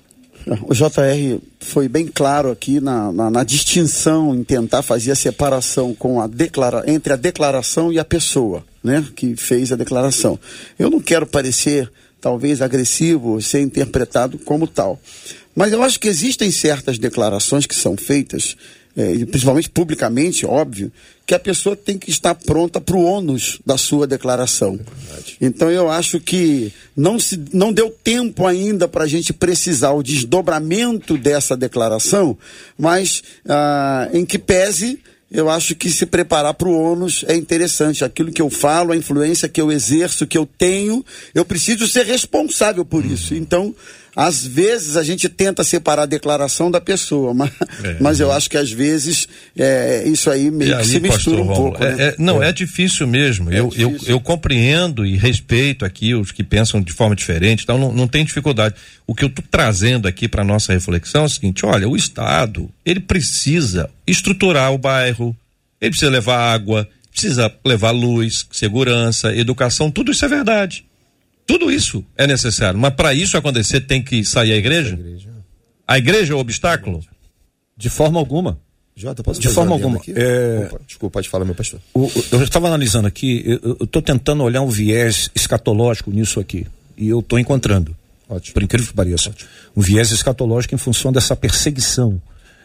O 0.61 0.75
JR 0.75 1.41
foi 1.59 1.87
bem 1.87 2.07
claro 2.07 2.51
aqui 2.51 2.79
na, 2.79 3.11
na, 3.11 3.31
na 3.31 3.43
distinção 3.43 4.35
em 4.35 4.43
tentar 4.43 4.83
fazer 4.83 5.11
a 5.11 5.15
separação 5.15 5.95
com 5.95 6.21
a 6.21 6.27
declara, 6.27 6.83
entre 6.85 7.11
a 7.11 7.15
declaração 7.15 7.91
e 7.91 7.97
a 7.97 8.05
pessoa, 8.05 8.63
né, 8.85 9.05
que 9.15 9.35
fez 9.35 9.71
a 9.71 9.75
declaração. 9.75 10.39
Eu 10.77 10.89
não 10.89 10.99
quero 10.99 11.25
parecer 11.25 11.91
talvez 12.21 12.61
agressivo, 12.61 13.41
ser 13.41 13.61
interpretado 13.61 14.37
como 14.39 14.67
tal, 14.67 14.99
mas 15.55 15.73
eu 15.73 15.83
acho 15.83 15.99
que 15.99 16.07
existem 16.07 16.51
certas 16.51 16.97
declarações 16.97 17.65
que 17.65 17.75
são 17.75 17.97
feitas 17.97 18.55
é, 18.97 19.25
principalmente 19.25 19.69
publicamente, 19.69 20.45
óbvio, 20.45 20.91
que 21.25 21.33
a 21.33 21.39
pessoa 21.39 21.75
tem 21.75 21.97
que 21.97 22.09
estar 22.09 22.33
pronta 22.33 22.79
para 22.79 22.95
o 22.95 23.03
ônus 23.03 23.59
da 23.65 23.77
sua 23.77 24.07
declaração. 24.07 24.79
então 25.41 25.69
eu 25.69 25.89
acho 25.89 26.19
que 26.19 26.71
não, 26.95 27.19
se, 27.19 27.37
não 27.51 27.73
deu 27.73 27.89
tempo 27.89 28.47
ainda 28.47 28.87
para 28.87 29.03
a 29.03 29.07
gente 29.07 29.33
precisar 29.33 29.91
o 29.91 30.03
desdobramento 30.03 31.17
dessa 31.17 31.57
declaração, 31.57 32.37
mas 32.77 33.21
ah, 33.47 34.07
em 34.13 34.25
que 34.25 34.39
pese 34.39 34.99
eu 35.31 35.49
acho 35.49 35.75
que 35.75 35.89
se 35.89 36.05
preparar 36.05 36.53
para 36.53 36.67
o 36.67 36.79
ônus 36.79 37.25
é 37.27 37.35
interessante. 37.35 38.05
Aquilo 38.05 38.31
que 38.31 38.41
eu 38.41 38.49
falo, 38.49 38.91
a 38.91 38.97
influência 38.97 39.49
que 39.49 39.59
eu 39.59 39.71
exerço, 39.71 40.27
que 40.27 40.37
eu 40.37 40.45
tenho, 40.45 41.03
eu 41.33 41.43
preciso 41.43 41.87
ser 41.87 42.05
responsável 42.05 42.85
por 42.85 43.03
isso. 43.03 43.33
Então, 43.33 43.75
às 44.15 44.45
vezes 44.45 44.95
a 44.95 45.03
gente 45.03 45.27
tenta 45.27 45.63
separar 45.63 46.03
a 46.03 46.05
declaração 46.05 46.71
da 46.71 46.79
pessoa, 46.79 47.33
mas, 47.33 47.51
é. 47.83 47.97
mas 47.99 48.19
eu 48.19 48.31
acho 48.31 48.49
que 48.49 48.57
às 48.57 48.71
vezes 48.71 49.27
é, 49.57 50.07
isso 50.07 50.29
aí 50.29 50.49
meio 50.49 50.71
e 50.71 50.75
que 50.75 50.81
aí, 50.81 50.87
se 50.87 50.99
mistura 51.01 51.41
um 51.41 51.47
pouco. 51.47 51.83
É, 51.83 51.95
né? 51.95 52.03
É, 52.05 52.15
não, 52.17 52.41
é. 52.41 52.53
difícil 52.53 53.05
mesmo. 53.05 53.51
É 53.51 53.59
eu, 53.59 53.67
difícil. 53.67 54.07
Eu, 54.07 54.15
eu 54.15 54.19
compreendo 54.21 55.05
e 55.05 55.17
respeito 55.17 55.83
aqui 55.83 56.15
os 56.15 56.31
que 56.31 56.43
pensam 56.43 56.81
de 56.81 56.93
forma 56.93 57.15
diferente, 57.15 57.63
então 57.63 57.77
não, 57.77 57.91
não 57.91 58.07
tem 58.07 58.23
dificuldade. 58.23 58.75
O 59.05 59.13
que 59.13 59.25
eu 59.25 59.27
estou 59.27 59.43
trazendo 59.51 60.07
aqui 60.07 60.27
para 60.29 60.43
nossa 60.43 60.71
reflexão 60.71 61.23
é 61.23 61.25
o 61.25 61.29
seguinte: 61.29 61.65
olha, 61.65 61.89
o 61.89 61.95
Estado 61.95 62.69
ele 62.85 63.01
precisa 63.01 63.89
estruturar 64.07 64.71
o 64.71 64.77
bairro, 64.77 65.35
ele 65.81 65.91
precisa 65.91 66.09
levar 66.09 66.37
água, 66.37 66.87
precisa 67.11 67.53
levar 67.65 67.91
luz, 67.91 68.45
segurança, 68.49 69.35
educação, 69.35 69.91
tudo 69.91 70.11
isso 70.11 70.23
é 70.23 70.27
verdade. 70.29 70.84
Tudo 71.45 71.71
isso 71.71 72.03
é 72.17 72.25
necessário, 72.25 72.79
mas 72.79 72.93
para 72.93 73.13
isso 73.13 73.37
acontecer 73.37 73.81
tem 73.81 74.01
que 74.01 74.25
sair 74.25 74.53
a 74.53 74.55
igreja? 74.55 74.97
A 75.87 75.97
igreja 75.97 76.33
é 76.33 76.35
o 76.35 76.39
obstáculo? 76.39 77.03
De 77.77 77.89
forma 77.89 78.19
alguma. 78.19 78.59
Jota, 78.95 79.21
posso 79.21 79.41
De 79.41 79.49
forma 79.49 79.73
alguma. 79.73 79.99
É... 80.07 80.67
Opa, 80.71 80.79
desculpa, 80.87 81.13
pode 81.13 81.29
falar, 81.29 81.43
meu 81.43 81.53
pastor. 81.53 81.81
O, 81.93 82.09
eu 82.31 82.41
estava 82.41 82.67
analisando 82.67 83.07
aqui, 83.07 83.59
eu 83.61 83.77
estou 83.81 84.01
tentando 84.01 84.41
olhar 84.41 84.61
um 84.61 84.69
viés 84.69 85.29
escatológico 85.35 86.11
nisso 86.11 86.39
aqui. 86.39 86.65
E 86.97 87.09
eu 87.09 87.19
estou 87.19 87.37
encontrando. 87.37 87.95
Ótimo. 88.29 88.53
Por 88.53 88.63
incrível 88.63 88.87
que 88.87 88.93
pareça. 88.93 89.29
Ótimo. 89.29 89.49
Um 89.75 89.81
viés 89.81 90.11
escatológico 90.11 90.73
em 90.73 90.77
função 90.77 91.11
dessa 91.11 91.35
perseguição. 91.35 92.21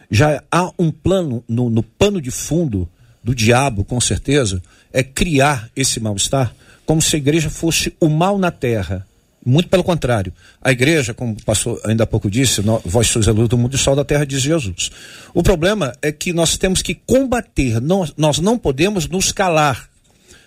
Já 0.09 0.41
há 0.49 0.71
um 0.79 0.89
plano 0.89 1.43
no, 1.47 1.69
no 1.69 1.83
pano 1.83 2.21
de 2.21 2.31
fundo 2.31 2.87
do 3.21 3.35
diabo, 3.35 3.83
com 3.83 3.99
certeza, 3.99 4.61
é 4.91 5.03
criar 5.03 5.69
esse 5.75 5.99
mal-estar 5.99 6.55
como 6.91 7.01
se 7.01 7.15
a 7.15 7.19
igreja 7.19 7.49
fosse 7.49 7.95
o 8.01 8.09
mal 8.09 8.37
na 8.37 8.51
terra. 8.51 9.07
Muito 9.45 9.69
pelo 9.69 9.81
contrário. 9.81 10.33
A 10.61 10.73
igreja, 10.73 11.13
como 11.13 11.31
o 11.31 11.41
pastor 11.41 11.79
ainda 11.85 12.03
há 12.03 12.05
pouco 12.05 12.29
disse, 12.29 12.61
nós, 12.61 12.81
vós 12.83 13.07
sois 13.07 13.29
a 13.29 13.31
luz 13.31 13.47
do 13.47 13.57
mundo 13.57 13.73
e 13.73 13.77
sol 13.77 13.95
da 13.95 14.03
terra, 14.03 14.25
diz 14.25 14.41
Jesus. 14.41 14.91
O 15.33 15.41
problema 15.41 15.95
é 16.01 16.11
que 16.11 16.33
nós 16.33 16.57
temos 16.57 16.81
que 16.81 16.93
combater, 16.93 17.79
não, 17.79 18.05
nós 18.17 18.39
não 18.39 18.57
podemos 18.57 19.07
nos 19.07 19.31
calar. 19.31 19.87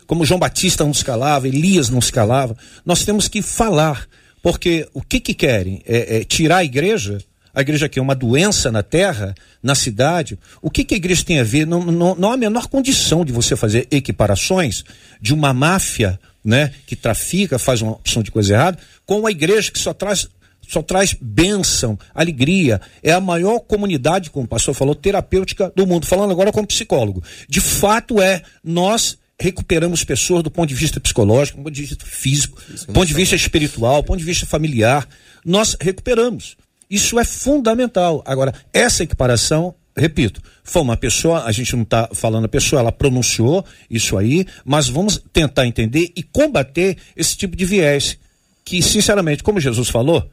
Como 0.07 0.23
João 0.27 0.39
Batista 0.39 0.85
não 0.85 0.93
se 0.93 1.03
calava, 1.03 1.49
Elias 1.49 1.89
não 1.89 2.03
se 2.03 2.13
calava. 2.13 2.55
Nós 2.85 3.07
temos 3.07 3.27
que 3.27 3.41
falar. 3.41 4.07
Porque 4.43 4.87
o 4.93 5.01
que, 5.01 5.21
que 5.21 5.33
querem? 5.33 5.81
É, 5.87 6.19
é 6.19 6.25
tirar 6.25 6.59
a 6.59 6.65
igreja? 6.65 7.25
A 7.55 7.63
igreja 7.63 7.87
aqui 7.87 7.99
é 7.99 8.03
uma 8.03 8.15
doença 8.15 8.71
na 8.71 8.83
terra, 8.83 9.35
na 9.63 9.75
cidade. 9.75 10.39
O 10.61 10.69
que, 10.69 10.85
que 10.85 10.93
a 10.93 10.99
igreja 10.99 11.25
tem 11.25 11.41
a 11.41 11.45
ver? 11.45 11.67
Não, 11.67 11.83
não, 11.85 12.15
não 12.15 12.31
há 12.31 12.35
a 12.35 12.37
menor 12.37 12.67
condição 12.67 13.25
de 13.25 13.33
você 13.33 13.57
fazer 13.57 13.89
equiparações 13.91 14.85
de 15.23 15.33
uma 15.33 15.55
máfia 15.55 16.21
né, 16.45 16.73
que 16.87 16.95
trafica, 16.95 17.59
faz 17.59 17.81
uma 17.81 17.93
opção 17.93 18.23
de 18.23 18.31
coisa 18.31 18.53
errada, 18.53 18.79
com 19.07 19.21
uma 19.21 19.31
igreja 19.31 19.71
que 19.71 19.79
só 19.79 19.95
traz 19.95 20.29
só 20.67 20.83
traz 20.83 21.15
bênção, 21.21 21.99
alegria. 22.15 22.81
É 23.03 23.13
a 23.13 23.21
maior 23.21 23.61
comunidade, 23.61 24.31
como 24.31 24.47
o 24.47 24.49
pastor 24.49 24.75
falou, 24.75 24.95
terapêutica 24.95 25.71
do 25.77 25.87
mundo. 25.87 26.07
Falando 26.07 26.31
agora 26.31 26.51
como 26.51 26.67
psicólogo. 26.67 27.23
De 27.47 27.61
fato 27.61 28.21
é, 28.21 28.43
nós 28.63 29.19
recuperamos 29.39 30.05
pessoas 30.05 30.43
do 30.43 30.51
ponto 30.51 30.69
de 30.69 30.75
vista 30.75 31.01
psicológico, 31.01 31.59
do 31.59 31.65
ponto 31.65 31.75
de 31.75 31.83
vista 31.83 32.07
físico, 32.07 32.59
do 32.87 32.93
ponto 32.93 33.07
de 33.07 33.15
vista 33.15 33.35
espiritual, 33.35 34.03
do 34.03 34.07
ponto 34.07 34.19
de 34.19 34.25
vista 34.25 34.47
familiar. 34.47 35.07
Nós 35.45 35.77
recuperamos. 35.79 36.57
Isso 36.89 37.19
é 37.19 37.25
fundamental. 37.25 38.23
Agora, 38.25 38.55
essa 38.73 39.03
equiparação 39.03 39.75
repito, 39.97 40.41
foi 40.63 40.83
uma 40.83 40.97
pessoa, 40.97 41.45
a 41.45 41.53
gente 41.53 41.75
não 41.75 41.83
está 41.83 42.09
falando 42.13 42.47
a 42.47 42.49
pessoa, 42.49 42.81
ela 42.81 42.93
pronunciou 42.93 43.65
isso 43.89 44.17
aí, 44.17 44.47
mas 44.65 44.89
vamos 44.89 45.23
tentar 45.33 45.67
entender 45.67 46.13
e 46.17 46.23
combater 46.23 46.97
esse 47.17 47.37
tipo 47.37 47.57
de 47.57 47.65
viés. 47.65 48.19
Que, 48.65 48.83
sinceramente, 48.83 49.43
como 49.43 49.61
Jesus 49.61 49.89
falou, 49.89 50.29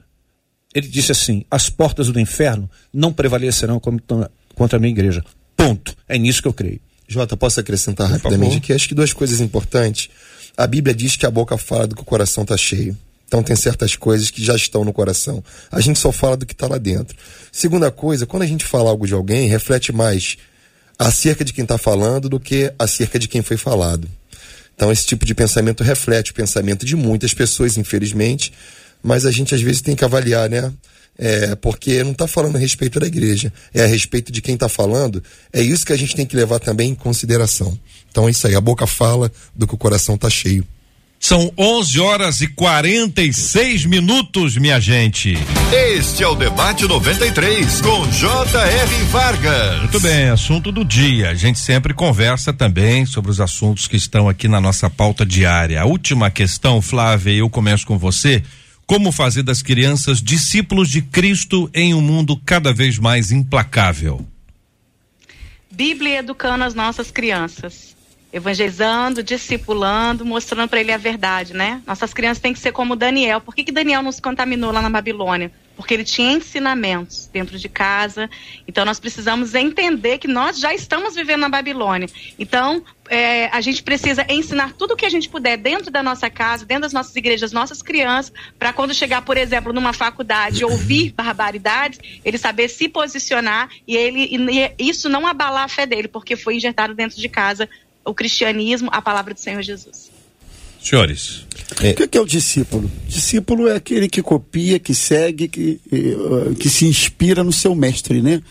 ele 0.74 0.88
disse 0.88 1.12
assim: 1.12 1.44
as 1.52 1.70
portas 1.70 2.08
do 2.08 2.20
inferno 2.20 2.70
não 2.94 3.12
prevalecerão 3.12 3.80
contra 3.80 4.78
a 4.78 4.80
minha 4.80 4.92
igreja. 4.92 5.24
Ponto. 5.56 5.96
É 6.08 6.18
nisso 6.18 6.42
que 6.42 6.48
eu 6.48 6.54
creio. 6.54 6.80
Jota, 7.08 7.36
posso 7.36 7.60
acrescentar 7.60 8.10
rapidamente 8.10 8.58
aqui? 8.58 8.72
Acho 8.72 8.88
que 8.88 8.96
duas 8.96 9.12
coisas 9.12 9.42
importantes. 9.42 10.10
A 10.56 10.66
Bíblia 10.66 10.96
diz 10.96 11.18
que 11.18 11.26
a 11.26 11.32
boca 11.32 11.58
fala 11.58 11.88
do 11.88 11.96
que 11.96 12.02
o 12.02 12.06
coração 12.06 12.44
está 12.44 12.56
cheio. 12.56 12.98
Então 13.32 13.42
tem 13.42 13.56
certas 13.56 13.96
coisas 13.96 14.30
que 14.30 14.44
já 14.44 14.58
estão 14.58 14.84
no 14.84 14.92
coração. 14.92 15.42
A 15.72 15.80
gente 15.80 15.98
só 15.98 16.12
fala 16.12 16.36
do 16.36 16.46
que 16.46 16.52
está 16.52 16.68
lá 16.68 16.78
dentro. 16.78 17.16
Segunda 17.50 17.90
coisa, 17.90 18.26
quando 18.26 18.44
a 18.44 18.46
gente 18.46 18.66
fala 18.66 18.90
algo 18.90 19.08
de 19.08 19.14
alguém, 19.14 19.48
reflete 19.48 19.94
mais 19.94 20.36
acerca 21.00 21.46
de 21.46 21.54
quem 21.54 21.64
está 21.64 21.78
falando 21.78 22.28
do 22.28 22.42
que 22.42 22.74
acerca 22.78 23.18
de 23.18 23.30
quem 23.30 23.42
foi 23.42 23.56
falado. 23.56 24.06
Então 24.76 24.92
esse 24.92 25.06
tipo 25.06 25.26
de 25.26 25.34
pensamento 25.34 25.82
reflete 25.82 26.32
o 26.32 26.34
pensamento 26.34 26.86
de 26.86 26.94
muitas 26.94 27.34
pessoas, 27.34 27.78
infelizmente, 27.78 28.52
mas 29.02 29.26
a 29.26 29.32
gente 29.32 29.56
às 29.56 29.62
vezes 29.62 29.80
tem 29.80 29.96
que 29.96 30.04
avaliar, 30.04 30.50
né? 30.50 30.70
É, 31.18 31.56
porque 31.56 32.04
não 32.04 32.12
está 32.12 32.28
falando 32.28 32.58
a 32.58 32.60
respeito 32.60 33.00
da 33.00 33.08
igreja, 33.08 33.54
é 33.74 33.82
a 33.82 33.88
respeito 33.88 34.30
de 34.30 34.42
quem 34.42 34.56
está 34.56 34.68
falando. 34.68 35.24
É 35.54 35.62
isso 35.62 35.86
que 35.86 35.94
a 35.94 35.98
gente 35.98 36.18
tem 36.18 36.26
que 36.26 36.36
levar 36.36 36.60
também 36.60 36.90
em 36.90 36.96
consideração. 36.96 37.80
Então 38.10 38.28
é 38.28 38.32
isso 38.32 38.46
aí, 38.46 38.56
a 38.56 38.62
boca 38.62 38.86
fala 38.86 39.32
do 39.56 39.66
que 39.66 39.74
o 39.74 39.78
coração 39.78 40.16
está 40.16 40.30
cheio. 40.30 40.68
São 41.24 41.54
11 41.56 42.00
horas 42.00 42.42
e 42.42 42.48
46 42.48 43.86
minutos, 43.86 44.58
minha 44.58 44.80
gente. 44.80 45.38
Este 45.72 46.24
é 46.24 46.28
o 46.28 46.34
Debate 46.34 46.88
93, 46.88 47.80
com 47.80 48.10
J.R. 48.10 49.04
Vargas. 49.12 49.82
Muito 49.82 50.00
bem, 50.00 50.30
assunto 50.30 50.72
do 50.72 50.84
dia. 50.84 51.30
A 51.30 51.36
gente 51.36 51.60
sempre 51.60 51.94
conversa 51.94 52.52
também 52.52 53.06
sobre 53.06 53.30
os 53.30 53.40
assuntos 53.40 53.88
que 53.88 53.96
estão 53.96 54.28
aqui 54.28 54.48
na 54.48 54.60
nossa 54.60 54.90
pauta 54.90 55.24
diária. 55.24 55.80
A 55.80 55.86
última 55.86 56.32
questão, 56.32 56.82
Flávia, 56.82 57.34
eu 57.34 57.50
começo 57.52 57.86
com 57.86 58.00
você. 58.00 58.42
Como 58.88 59.12
fazer 59.12 59.44
das 59.44 59.62
crianças 59.62 60.24
discípulos 60.24 60.90
de 60.90 61.04
Cristo 61.04 61.70
em 61.72 61.94
um 61.94 62.02
mundo 62.02 62.36
cada 62.36 62.74
vez 62.74 62.98
mais 62.98 63.32
implacável? 63.32 64.26
Bíblia 65.70 66.18
educando 66.18 66.64
as 66.64 66.74
nossas 66.74 67.12
crianças 67.12 67.92
evangelizando, 68.32 69.22
discipulando, 69.22 70.26
mostrando 70.26 70.70
para 70.70 70.80
ele 70.80 70.92
a 70.92 70.98
verdade, 70.98 71.54
né? 71.54 71.82
Nossas 71.86 72.14
crianças 72.14 72.42
têm 72.42 72.54
que 72.54 72.60
ser 72.60 72.72
como 72.72 72.96
Daniel. 72.96 73.42
Por 73.42 73.54
que, 73.54 73.64
que 73.64 73.72
Daniel 73.72 74.02
não 74.02 74.12
se 74.12 74.22
contaminou 74.22 74.72
lá 74.72 74.82
na 74.82 74.90
Babilônia? 74.90 75.52
Porque 75.76 75.94
ele 75.94 76.04
tinha 76.04 76.32
ensinamentos 76.32 77.28
dentro 77.32 77.58
de 77.58 77.68
casa. 77.68 78.30
Então 78.68 78.86
nós 78.86 79.00
precisamos 79.00 79.56
entender 79.56 80.18
que 80.18 80.28
nós 80.28 80.60
já 80.60 80.74
estamos 80.74 81.16
vivendo 81.16 81.42
na 81.42 81.50
Babilônia. 81.50 82.08
Então 82.38 82.84
é, 83.10 83.48
a 83.48 83.60
gente 83.60 83.84
precisa 83.84 84.26
ensinar 84.30 84.72
tudo 84.74 84.94
o 84.94 84.96
que 84.96 85.06
a 85.06 85.10
gente 85.10 85.28
puder 85.28 85.58
dentro 85.58 85.92
da 85.92 86.02
nossa 86.02 86.30
casa, 86.30 86.66
dentro 86.66 86.84
das 86.84 86.94
nossas 86.94 87.14
igrejas, 87.16 87.52
nossas 87.52 87.82
crianças, 87.82 88.32
para 88.58 88.72
quando 88.72 88.94
chegar, 88.94 89.22
por 89.24 89.36
exemplo, 89.36 89.74
numa 89.74 89.92
faculdade 89.92 90.64
ouvir 90.64 91.12
barbaridades, 91.18 92.00
ele 92.24 92.38
saber 92.38 92.70
se 92.70 92.88
posicionar 92.88 93.70
e 93.86 93.98
ele 93.98 94.30
e 94.80 94.90
isso 94.90 95.10
não 95.10 95.28
abalar 95.28 95.66
a 95.66 95.68
fé 95.68 95.86
dele, 95.86 96.08
porque 96.08 96.38
foi 96.38 96.56
injetado 96.56 96.94
dentro 96.94 97.18
de 97.18 97.28
casa 97.28 97.68
o 98.06 98.14
cristianismo, 98.14 98.90
a 98.92 99.02
palavra 99.02 99.34
do 99.34 99.40
Senhor 99.40 99.62
Jesus. 99.62 100.12
Senhores. 100.82 101.46
É. 101.82 101.92
O 101.92 102.08
que 102.08 102.18
é 102.18 102.22
o 102.22 102.26
discípulo? 102.26 102.90
Discípulo 103.08 103.68
é 103.68 103.76
aquele 103.76 104.10
que 104.10 104.22
copia, 104.22 104.80
que 104.80 104.96
segue, 104.96 105.48
que, 105.48 105.80
eh, 105.92 106.56
que 106.60 106.70
se 106.70 106.86
inspira 106.86 107.44
no 107.44 107.52
seu 107.52 107.76
mestre, 107.76 108.22
né? 108.22 108.42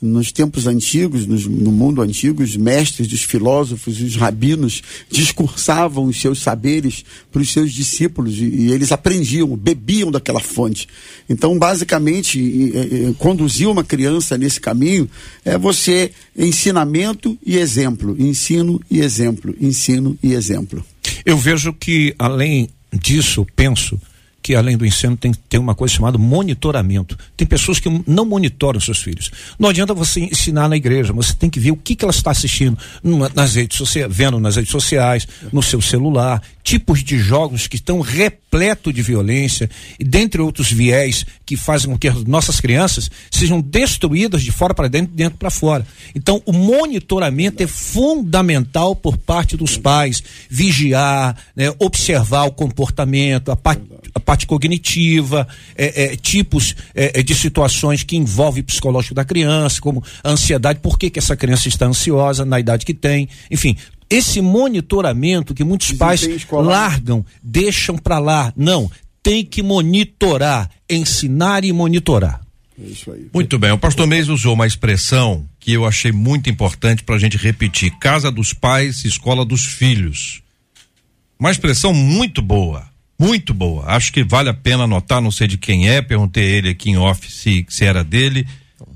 Nos 0.00 0.32
tempos 0.32 0.66
antigos, 0.66 1.26
no 1.26 1.70
mundo 1.70 2.00
antigo, 2.00 2.42
os 2.42 2.56
mestres, 2.56 3.12
os 3.12 3.22
filósofos, 3.22 4.00
os 4.00 4.16
rabinos 4.16 4.82
discursavam 5.10 6.04
os 6.06 6.20
seus 6.20 6.40
saberes 6.40 7.04
para 7.30 7.42
os 7.42 7.52
seus 7.52 7.72
discípulos 7.72 8.38
e, 8.38 8.44
e, 8.44 8.72
eles 8.72 8.92
aprendiam, 8.92 9.54
bebiam 9.56 10.10
daquela 10.10 10.40
fonte. 10.40 10.88
Então, 11.28 11.58
basicamente, 11.58 12.38
e, 12.38 13.08
e, 13.08 13.14
conduzir 13.18 13.68
uma 13.68 13.84
criança 13.84 14.38
nesse 14.38 14.60
caminho 14.60 15.08
é 15.44 15.58
você 15.58 16.12
ensinamento 16.36 17.38
e 17.44 17.58
exemplo, 17.58 18.16
ensino 18.18 18.80
e 18.90 19.00
exemplo, 19.00 19.54
ensino 19.60 20.18
e 20.22 20.32
exemplo. 20.32 20.84
Eu 21.26 21.36
vejo 21.36 21.72
que, 21.74 22.14
além 22.18 22.70
disso, 22.92 23.46
penso 23.54 24.00
que 24.42 24.54
além 24.54 24.76
do 24.76 24.86
ensino 24.86 25.16
tem, 25.16 25.32
tem 25.48 25.60
uma 25.60 25.74
coisa 25.74 25.94
chamada 25.94 26.16
monitoramento. 26.16 27.18
Tem 27.36 27.46
pessoas 27.46 27.78
que 27.78 27.88
não 28.06 28.24
monitoram 28.24 28.80
seus 28.80 28.98
filhos. 28.98 29.30
Não 29.58 29.68
adianta 29.68 29.92
você 29.92 30.20
ensinar 30.20 30.68
na 30.68 30.76
igreja, 30.76 31.12
você 31.12 31.34
tem 31.34 31.50
que 31.50 31.60
ver 31.60 31.72
o 31.72 31.76
que, 31.76 31.94
que 31.94 32.04
ela 32.04 32.12
está 32.12 32.30
assistindo 32.30 32.78
numa, 33.02 33.30
nas 33.34 33.54
redes 33.54 33.76
sociais, 33.76 34.10
vendo 34.14 34.40
nas 34.40 34.56
redes 34.56 34.70
sociais, 34.70 35.28
no 35.52 35.62
seu 35.62 35.80
celular, 35.80 36.42
tipos 36.62 37.02
de 37.02 37.18
jogos 37.18 37.66
que 37.66 37.76
estão 37.76 38.00
repleto 38.00 38.92
de 38.92 39.02
violência 39.02 39.68
e 39.98 40.04
dentre 40.04 40.40
outros 40.40 40.72
viés 40.72 41.26
que 41.44 41.56
fazem 41.56 41.90
com 41.90 41.98
que 41.98 42.08
as 42.08 42.24
nossas 42.24 42.60
crianças 42.60 43.10
sejam 43.30 43.60
destruídas 43.60 44.42
de 44.42 44.52
fora 44.52 44.72
para 44.72 44.88
dentro, 44.88 45.14
dentro 45.14 45.38
para 45.38 45.50
fora. 45.50 45.86
Então, 46.14 46.42
o 46.46 46.52
monitoramento 46.52 47.62
é 47.62 47.66
fundamental 47.66 48.96
por 48.96 49.16
parte 49.16 49.56
dos 49.56 49.76
pais, 49.76 50.22
vigiar, 50.48 51.36
né, 51.54 51.72
observar 51.78 52.44
o 52.44 52.52
comportamento, 52.52 53.50
a 53.50 53.56
a 54.14 54.20
parte 54.30 54.46
cognitiva, 54.46 55.48
é, 55.74 56.04
é, 56.04 56.16
tipos 56.16 56.76
é, 56.94 57.18
é, 57.18 57.22
de 57.22 57.34
situações 57.34 58.04
que 58.04 58.16
envolvem 58.16 58.62
o 58.62 58.64
psicológico 58.64 59.12
da 59.12 59.24
criança, 59.24 59.80
como 59.80 60.04
a 60.22 60.30
ansiedade, 60.30 60.78
por 60.78 60.96
que, 60.96 61.10
que 61.10 61.18
essa 61.18 61.34
criança 61.34 61.66
está 61.66 61.86
ansiosa 61.86 62.44
na 62.44 62.60
idade 62.60 62.86
que 62.86 62.94
tem, 62.94 63.28
enfim, 63.50 63.76
esse 64.08 64.40
monitoramento 64.40 65.52
que 65.52 65.64
muitos 65.64 65.90
pais 65.90 66.28
largam, 66.48 67.26
deixam 67.42 67.98
para 67.98 68.20
lá. 68.20 68.52
Não, 68.56 68.88
tem 69.20 69.44
que 69.44 69.64
monitorar, 69.64 70.70
ensinar 70.88 71.64
e 71.64 71.72
monitorar. 71.72 72.40
Isso 72.78 73.10
aí. 73.10 73.26
Muito 73.34 73.58
bem, 73.58 73.72
o 73.72 73.78
pastor 73.78 74.06
Meis 74.06 74.28
usou 74.28 74.54
uma 74.54 74.66
expressão 74.66 75.44
que 75.58 75.72
eu 75.72 75.84
achei 75.84 76.12
muito 76.12 76.48
importante 76.48 77.02
para 77.02 77.16
a 77.16 77.18
gente 77.18 77.36
repetir: 77.36 77.90
casa 77.98 78.30
dos 78.30 78.52
pais, 78.52 79.04
escola 79.04 79.44
dos 79.44 79.64
filhos. 79.64 80.40
Uma 81.36 81.50
expressão 81.50 81.92
muito 81.92 82.40
boa, 82.40 82.89
muito 83.20 83.52
boa. 83.52 83.84
Acho 83.84 84.10
que 84.14 84.24
vale 84.24 84.48
a 84.48 84.54
pena 84.54 84.84
anotar, 84.84 85.20
não 85.20 85.30
sei 85.30 85.46
de 85.46 85.58
quem 85.58 85.90
é, 85.90 86.00
perguntei 86.00 86.42
ele 86.42 86.70
aqui 86.70 86.88
em 86.88 86.96
off 86.96 87.30
se, 87.30 87.66
se 87.68 87.84
era 87.84 88.02
dele. 88.02 88.48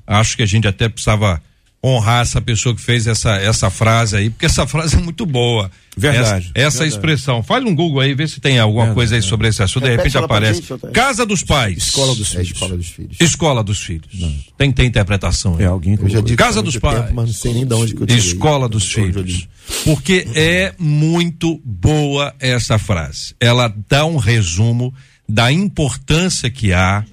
Acho 0.06 0.34
que 0.34 0.42
a 0.42 0.46
gente 0.46 0.66
até 0.66 0.88
precisava 0.88 1.42
honrar 1.84 2.22
essa 2.22 2.40
pessoa 2.40 2.74
que 2.74 2.80
fez 2.80 3.06
essa, 3.06 3.36
essa 3.36 3.68
frase 3.68 4.16
aí, 4.16 4.30
porque 4.30 4.46
essa 4.46 4.66
frase 4.66 4.96
é 4.96 4.98
muito 4.98 5.26
boa. 5.26 5.70
Verdade. 5.96 6.50
Essa, 6.54 6.66
essa 6.66 6.78
verdade. 6.78 6.88
expressão. 6.88 7.42
Fale 7.42 7.68
um 7.68 7.74
Google 7.74 8.00
aí, 8.00 8.14
vê 8.14 8.26
se 8.26 8.40
tem 8.40 8.58
alguma 8.58 8.86
verdade, 8.86 8.94
coisa 8.94 9.16
aí 9.16 9.22
sobre 9.22 9.48
esse 9.48 9.62
assunto, 9.62 9.84
de 9.84 9.94
repente 9.94 10.16
aparece. 10.16 10.62
Gente, 10.62 10.92
Casa 10.92 11.26
dos 11.26 11.42
Pais. 11.42 11.76
Escola 11.76 12.14
dos 12.14 12.28
é 12.28 12.38
Filhos. 12.38 12.50
escola 12.50 12.76
dos 12.76 12.88
Filhos. 12.88 13.16
Escola 13.20 13.62
dos 13.62 13.78
Filhos. 13.80 14.08
Não. 14.14 14.34
Tem, 14.56 14.72
tem 14.72 14.86
interpretação 14.86 15.56
aí. 15.56 15.64
É 15.64 15.66
alguém 15.66 15.96
que 15.96 16.04
eu 16.04 16.08
já 16.08 16.20
disse 16.22 16.36
Casa 16.36 16.62
dos 16.62 16.78
Pais. 16.78 17.02
Tempo, 17.02 17.14
mas 17.14 17.26
não 17.26 17.34
sei 17.34 17.52
nem 17.52 17.66
de 17.66 17.74
onde 17.74 17.94
que 17.94 18.02
eu 18.02 18.06
tirei. 18.06 18.22
Escola 18.22 18.68
dos 18.68 18.90
Filhos. 18.90 19.46
Porque 19.84 20.26
é 20.34 20.74
muito 20.78 21.60
boa 21.64 22.34
essa 22.40 22.78
frase. 22.78 23.34
Ela 23.38 23.72
dá 23.88 24.06
um 24.06 24.16
resumo 24.16 24.92
da 25.28 25.52
importância 25.52 26.50
que 26.50 26.72
há 26.72 27.04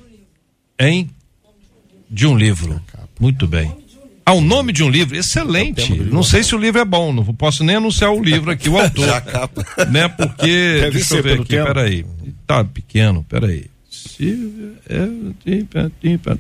em 0.80 1.10
de 2.10 2.26
um 2.26 2.38
livro. 2.38 2.82
Muito 3.20 3.48
bem. 3.48 3.81
Ah, 4.26 4.34
o 4.34 4.42
nome 4.42 4.72
de 4.72 4.84
um 4.84 4.90
livro, 4.90 5.18
excelente. 5.18 5.94
Não 5.94 6.24
sei 6.24 6.44
se 6.44 6.54
o 6.56 6.58
livro 6.58 6.80
é 6.80 6.86
bom, 6.86 7.12
não 7.12 7.24
posso 7.34 7.64
nem 7.64 7.78
anunciar 7.78 8.12
o 8.12 8.24
livro 8.24 8.52
aqui, 8.52 8.70
o 8.70 8.78
autor. 8.80 9.06
Já 9.06 9.22
capa. 9.22 9.66
Né, 9.90 10.08
porque. 10.08 10.48
Deve 10.80 10.92
deixa 10.92 11.16
eu 11.16 11.24
ver 11.24 11.40
aqui, 11.40 11.46
tempo. 11.46 11.66
peraí. 11.66 12.06
Tá 12.46 12.64
pequeno, 12.64 13.26
peraí. 13.28 13.66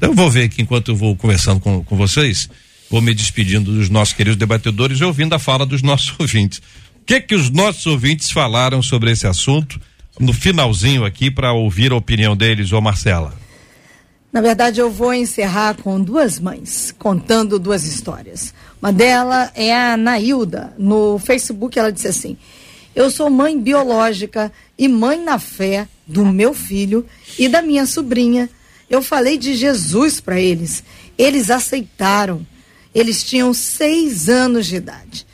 Eu 0.02 0.14
vou 0.14 0.30
ver 0.30 0.44
aqui 0.44 0.62
enquanto 0.62 0.92
eu 0.92 0.96
vou 0.96 1.16
conversando 1.16 1.60
com, 1.60 1.84
com 1.84 1.96
vocês, 1.98 2.50
vou 2.90 3.02
me 3.02 3.14
despedindo 3.14 3.72
dos 3.72 3.90
nossos 3.90 4.14
queridos 4.14 4.38
debatedores 4.38 5.00
e 5.00 5.04
ouvindo 5.04 5.34
a 5.34 5.40
fala 5.40 5.66
dos 5.66 5.82
nossos 5.82 6.14
ouvintes. 6.20 6.60
O 7.02 7.06
que 7.06 7.20
que 7.20 7.36
os 7.36 7.50
nossos 7.50 7.86
ouvintes 7.88 8.32
falaram 8.32 8.82
sobre 8.82 9.12
esse 9.12 9.26
assunto 9.26 9.80
no 10.20 10.34
finalzinho 10.34 11.04
aqui 11.04 11.32
para 11.32 11.52
ouvir 11.52 11.92
a 11.92 11.96
opinião 11.96 12.38
deles, 12.38 12.72
ô 12.72 12.80
Marcela? 12.80 13.41
Na 14.32 14.40
verdade, 14.40 14.80
eu 14.80 14.90
vou 14.90 15.14
encerrar 15.14 15.76
com 15.76 16.02
duas 16.02 16.40
mães, 16.40 16.96
contando 16.98 17.60
duas 17.60 17.84
histórias. 17.84 18.54
Uma 18.82 18.92
delas 18.94 19.52
é 19.56 19.76
a 19.76 19.98
Nailda. 19.98 20.74
No 20.78 21.20
Facebook, 21.20 21.78
ela 21.78 21.92
disse 21.92 22.08
assim: 22.08 22.38
Eu 22.96 23.12
sou 23.12 23.30
mãe 23.30 23.60
biológica 23.60 24.50
e 24.78 24.88
mãe 24.88 25.22
na 25.22 25.38
fé 25.38 25.86
do 26.08 26.26
meu 26.26 26.54
filho 26.54 27.06
e 27.38 27.50
da 27.50 27.62
minha 27.62 27.86
sobrinha. 27.86 28.50
Eu 28.90 29.02
falei 29.02 29.38
de 29.38 29.54
Jesus 29.54 30.22
para 30.22 30.40
eles. 30.40 30.82
Eles 31.18 31.52
aceitaram. 31.52 32.48
Eles 32.96 33.24
tinham 33.24 33.54
seis 33.54 34.30
anos 34.30 34.66
de 34.66 34.78
idade. 34.78 35.28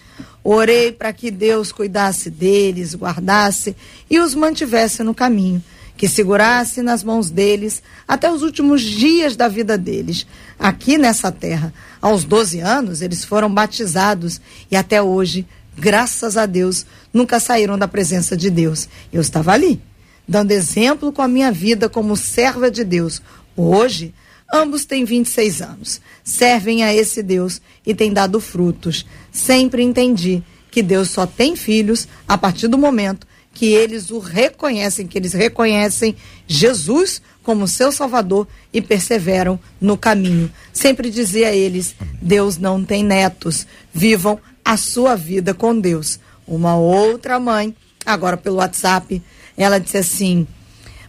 Orei 0.43 0.91
para 0.91 1.13
que 1.13 1.29
Deus 1.29 1.71
cuidasse 1.71 2.31
deles, 2.31 2.95
guardasse 2.95 3.75
e 4.09 4.19
os 4.19 4.33
mantivesse 4.33 5.03
no 5.03 5.13
caminho 5.13 5.61
que 5.97 6.07
segurasse 6.07 6.83
nas 6.83 7.03
mãos 7.03 7.31
deles 7.31 7.81
até 8.07 8.31
os 8.31 8.43
últimos 8.43 8.81
dias 8.81 9.35
da 9.35 9.47
vida 9.47 9.75
deles, 9.77 10.27
aqui 10.59 10.97
nessa 10.97 11.31
terra. 11.31 11.73
Aos 11.99 12.23
12 12.23 12.59
anos, 12.59 13.01
eles 13.01 13.25
foram 13.25 13.51
batizados 13.51 14.39
e 14.69 14.75
até 14.75 15.01
hoje, 15.01 15.45
graças 15.75 16.37
a 16.37 16.45
Deus, 16.45 16.85
nunca 17.11 17.39
saíram 17.39 17.77
da 17.77 17.87
presença 17.87 18.37
de 18.37 18.51
Deus. 18.51 18.87
Eu 19.11 19.21
estava 19.21 19.51
ali, 19.51 19.81
dando 20.27 20.51
exemplo 20.51 21.11
com 21.11 21.23
a 21.23 21.27
minha 21.27 21.51
vida 21.51 21.89
como 21.89 22.15
serva 22.15 22.69
de 22.69 22.83
Deus. 22.83 23.19
Hoje, 23.55 24.13
ambos 24.53 24.85
têm 24.85 25.03
26 25.03 25.61
anos, 25.63 25.99
servem 26.23 26.83
a 26.83 26.93
esse 26.93 27.23
Deus 27.23 27.59
e 27.83 27.95
têm 27.95 28.13
dado 28.13 28.39
frutos. 28.39 29.03
Sempre 29.31 29.81
entendi 29.81 30.43
que 30.69 30.83
Deus 30.83 31.09
só 31.09 31.25
tem 31.25 31.55
filhos 31.55 32.07
a 32.27 32.37
partir 32.37 32.67
do 32.67 32.77
momento 32.77 33.25
que 33.57 33.73
eles 33.73 34.11
o 34.11 34.19
reconhecem, 34.19 35.07
que 35.07 35.17
eles 35.17 35.33
reconhecem 35.33 36.15
Jesus 36.45 37.19
como 37.41 37.67
seu 37.67 37.91
Salvador 37.91 38.47
e 38.71 38.79
perseveram 38.83 39.59
no 39.81 39.97
caminho. 39.97 40.51
Sempre 40.71 41.09
dizia 41.09 41.47
a 41.47 41.55
eles: 41.55 41.95
Deus 42.21 42.59
não 42.59 42.85
tem 42.85 43.03
netos, 43.03 43.65
vivam 43.91 44.39
a 44.63 44.77
sua 44.77 45.15
vida 45.15 45.55
com 45.55 45.77
Deus. 45.79 46.19
Uma 46.47 46.77
outra 46.77 47.39
mãe, 47.39 47.75
agora 48.05 48.37
pelo 48.37 48.57
WhatsApp, 48.57 49.23
ela 49.57 49.79
disse 49.79 49.97
assim: 49.97 50.45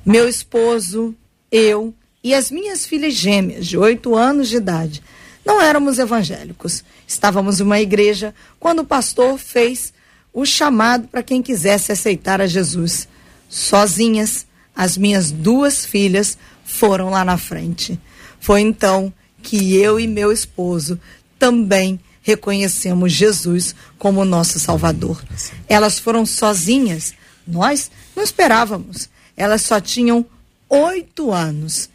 Meu 0.06 0.26
esposo, 0.26 1.14
eu 1.52 1.92
e 2.24 2.32
as 2.32 2.50
minhas 2.50 2.86
filhas 2.86 3.12
gêmeas, 3.12 3.66
de 3.66 3.76
oito 3.76 4.16
anos 4.16 4.48
de 4.48 4.56
idade, 4.56 5.02
não 5.44 5.60
éramos 5.60 5.98
evangélicos. 5.98 6.82
Estávamos 7.06 7.60
em 7.60 7.64
uma 7.64 7.78
igreja 7.78 8.34
quando 8.58 8.78
o 8.78 8.86
pastor 8.86 9.36
fez 9.36 9.92
o 10.32 10.44
chamado 10.44 11.08
para 11.08 11.22
quem 11.22 11.42
quisesse 11.42 11.92
aceitar 11.92 12.40
a 12.40 12.46
Jesus. 12.46 13.08
Sozinhas, 13.48 14.46
as 14.74 14.96
minhas 14.96 15.30
duas 15.30 15.84
filhas 15.84 16.38
foram 16.64 17.10
lá 17.10 17.24
na 17.24 17.36
frente. 17.36 17.98
Foi 18.40 18.60
então 18.60 19.12
que 19.42 19.76
eu 19.76 19.98
e 19.98 20.06
meu 20.06 20.30
esposo 20.30 21.00
também 21.38 21.98
reconhecemos 22.22 23.12
Jesus 23.12 23.74
como 23.98 24.24
nosso 24.24 24.60
Salvador. 24.60 25.22
Elas 25.68 25.98
foram 25.98 26.26
sozinhas, 26.26 27.14
nós 27.46 27.90
não 28.14 28.22
esperávamos. 28.22 29.08
Elas 29.36 29.62
só 29.62 29.80
tinham 29.80 30.26
oito 30.68 31.32
anos, 31.32 31.88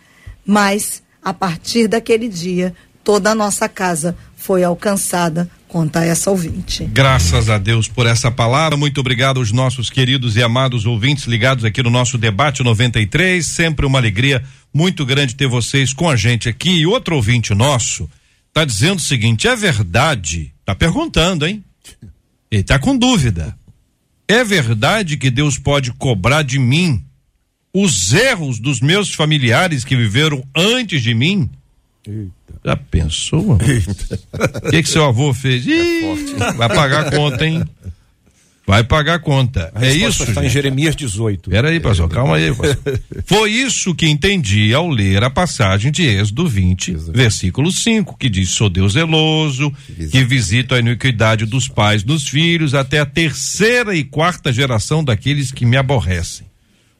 mas 0.45 1.03
a 1.21 1.33
partir 1.33 1.87
daquele 1.87 2.27
dia, 2.27 2.75
toda 3.03 3.31
a 3.31 3.35
nossa 3.35 3.69
casa 3.69 4.17
foi 4.35 4.63
alcançada 4.63 5.49
conta 5.73 6.05
essa 6.05 6.29
ouvinte. 6.29 6.85
Graças 6.85 7.49
a 7.49 7.57
Deus 7.57 7.87
por 7.87 8.05
essa 8.05 8.29
palavra. 8.29 8.77
Muito 8.77 8.99
obrigado 8.99 9.39
aos 9.39 9.51
nossos 9.51 9.89
queridos 9.89 10.35
e 10.35 10.43
amados 10.43 10.85
ouvintes 10.85 11.25
ligados 11.25 11.65
aqui 11.65 11.81
no 11.81 11.89
nosso 11.89 12.15
debate 12.15 12.61
93. 12.61 13.43
Sempre 13.43 13.83
uma 13.83 13.97
alegria 13.97 14.43
muito 14.71 15.03
grande 15.03 15.33
ter 15.33 15.47
vocês 15.47 15.91
com 15.91 16.07
a 16.07 16.15
gente 16.15 16.47
aqui. 16.47 16.69
E 16.69 16.85
outro 16.85 17.15
ouvinte 17.15 17.55
nosso 17.55 18.07
está 18.49 18.63
dizendo 18.63 18.99
o 18.99 19.01
seguinte: 19.01 19.47
é 19.47 19.55
verdade? 19.55 20.53
Tá 20.63 20.75
perguntando, 20.75 21.47
hein? 21.47 21.63
Ele 22.51 22.61
tá 22.61 22.77
com 22.77 22.95
dúvida. 22.95 23.57
É 24.27 24.43
verdade 24.43 25.17
que 25.17 25.31
Deus 25.31 25.57
pode 25.57 25.91
cobrar 25.93 26.43
de 26.43 26.59
mim 26.59 27.03
os 27.73 28.13
erros 28.13 28.59
dos 28.59 28.79
meus 28.79 29.11
familiares 29.11 29.83
que 29.83 29.95
viveram 29.95 30.43
antes 30.55 31.01
de 31.01 31.15
mim? 31.15 31.49
Eita. 32.07 32.42
Já 32.65 32.75
pensou? 32.75 33.53
O 33.53 34.69
que, 34.69 34.83
que 34.83 34.89
seu 34.89 35.03
avô 35.05 35.33
fez? 35.33 35.65
Ih, 35.65 35.71
é 35.71 36.53
vai 36.53 36.69
pagar 36.69 37.07
a 37.07 37.11
conta, 37.11 37.45
hein? 37.45 37.63
Vai 38.65 38.81
pagar 38.81 39.15
a 39.15 39.19
conta. 39.19 39.71
A 39.75 39.85
é 39.85 39.93
isso? 39.93 40.23
Está 40.23 40.45
em 40.45 40.47
Jeremias 40.49 40.95
18. 40.95 41.49
Pera 41.49 41.67
aí, 41.67 41.81
pastor, 41.81 42.09
calma 42.09 42.37
aí. 42.37 42.53
Pastor. 42.55 43.01
Foi 43.25 43.51
isso 43.51 43.93
que 43.93 44.07
entendi 44.07 44.73
ao 44.73 44.89
ler 44.89 45.21
a 45.21 45.29
passagem 45.29 45.91
de 45.91 46.03
Êxodo 46.03 46.47
20, 46.47 46.91
Exato. 46.91 47.11
versículo 47.11 47.69
5, 47.69 48.17
que 48.17 48.29
diz: 48.29 48.51
Sou 48.51 48.69
Deus 48.69 48.93
zeloso, 48.93 49.73
Exato. 49.89 50.11
que 50.11 50.23
visito 50.23 50.73
a 50.73 50.79
iniquidade 50.79 51.45
dos 51.45 51.67
pais 51.67 52.05
nos 52.05 52.25
filhos, 52.25 52.73
até 52.73 52.99
a 52.99 53.05
terceira 53.05 53.93
e 53.93 54.03
quarta 54.05 54.53
geração 54.53 55.03
daqueles 55.03 55.51
que 55.51 55.65
me 55.65 55.75
aborrecem. 55.75 56.47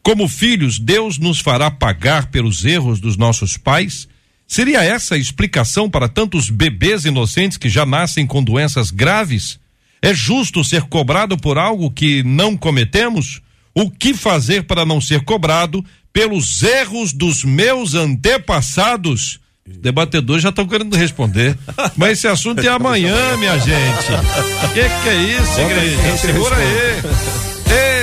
Como 0.01 0.27
filhos, 0.27 0.77
Deus 0.77 1.17
nos 1.17 1.39
fará 1.39 1.71
pagar 1.71 2.27
pelos 2.27 2.65
erros 2.65 2.99
dos 2.99 3.15
nossos 3.15 3.55
pais 3.55 4.05
Seria 4.47 4.83
essa 4.83 5.15
a 5.15 5.17
explicação 5.17 5.89
para 5.89 6.07
tantos 6.07 6.49
bebês 6.49 7.05
inocentes 7.05 7.57
que 7.57 7.69
já 7.69 7.85
nascem 7.85 8.25
com 8.25 8.43
doenças 8.43 8.91
graves? 8.91 9.59
É 10.01 10.13
justo 10.13 10.63
ser 10.63 10.83
cobrado 10.83 11.37
por 11.37 11.57
algo 11.57 11.89
que 11.89 12.23
não 12.23 12.57
cometemos? 12.57 13.41
O 13.73 13.89
que 13.89 14.13
fazer 14.13 14.63
para 14.63 14.85
não 14.85 15.01
ser 15.01 15.23
cobrado 15.23 15.83
pelos 16.11 16.61
erros 16.61 17.13
dos 17.13 17.43
meus 17.43 17.95
antepassados? 17.95 19.39
Debatedores 19.65 20.43
já 20.43 20.49
estão 20.49 20.67
querendo 20.67 20.95
responder. 20.95 21.57
Mas 21.95 22.17
esse 22.19 22.27
assunto 22.27 22.61
é 22.61 22.67
amanhã, 22.67 23.37
minha 23.37 23.57
gente. 23.57 24.07
Que 24.73 24.89
que 25.03 25.09
é 25.09 25.15
isso, 25.23 25.59
igreja? 25.61 26.17
Segura 26.17 26.55
aí. 26.57 27.52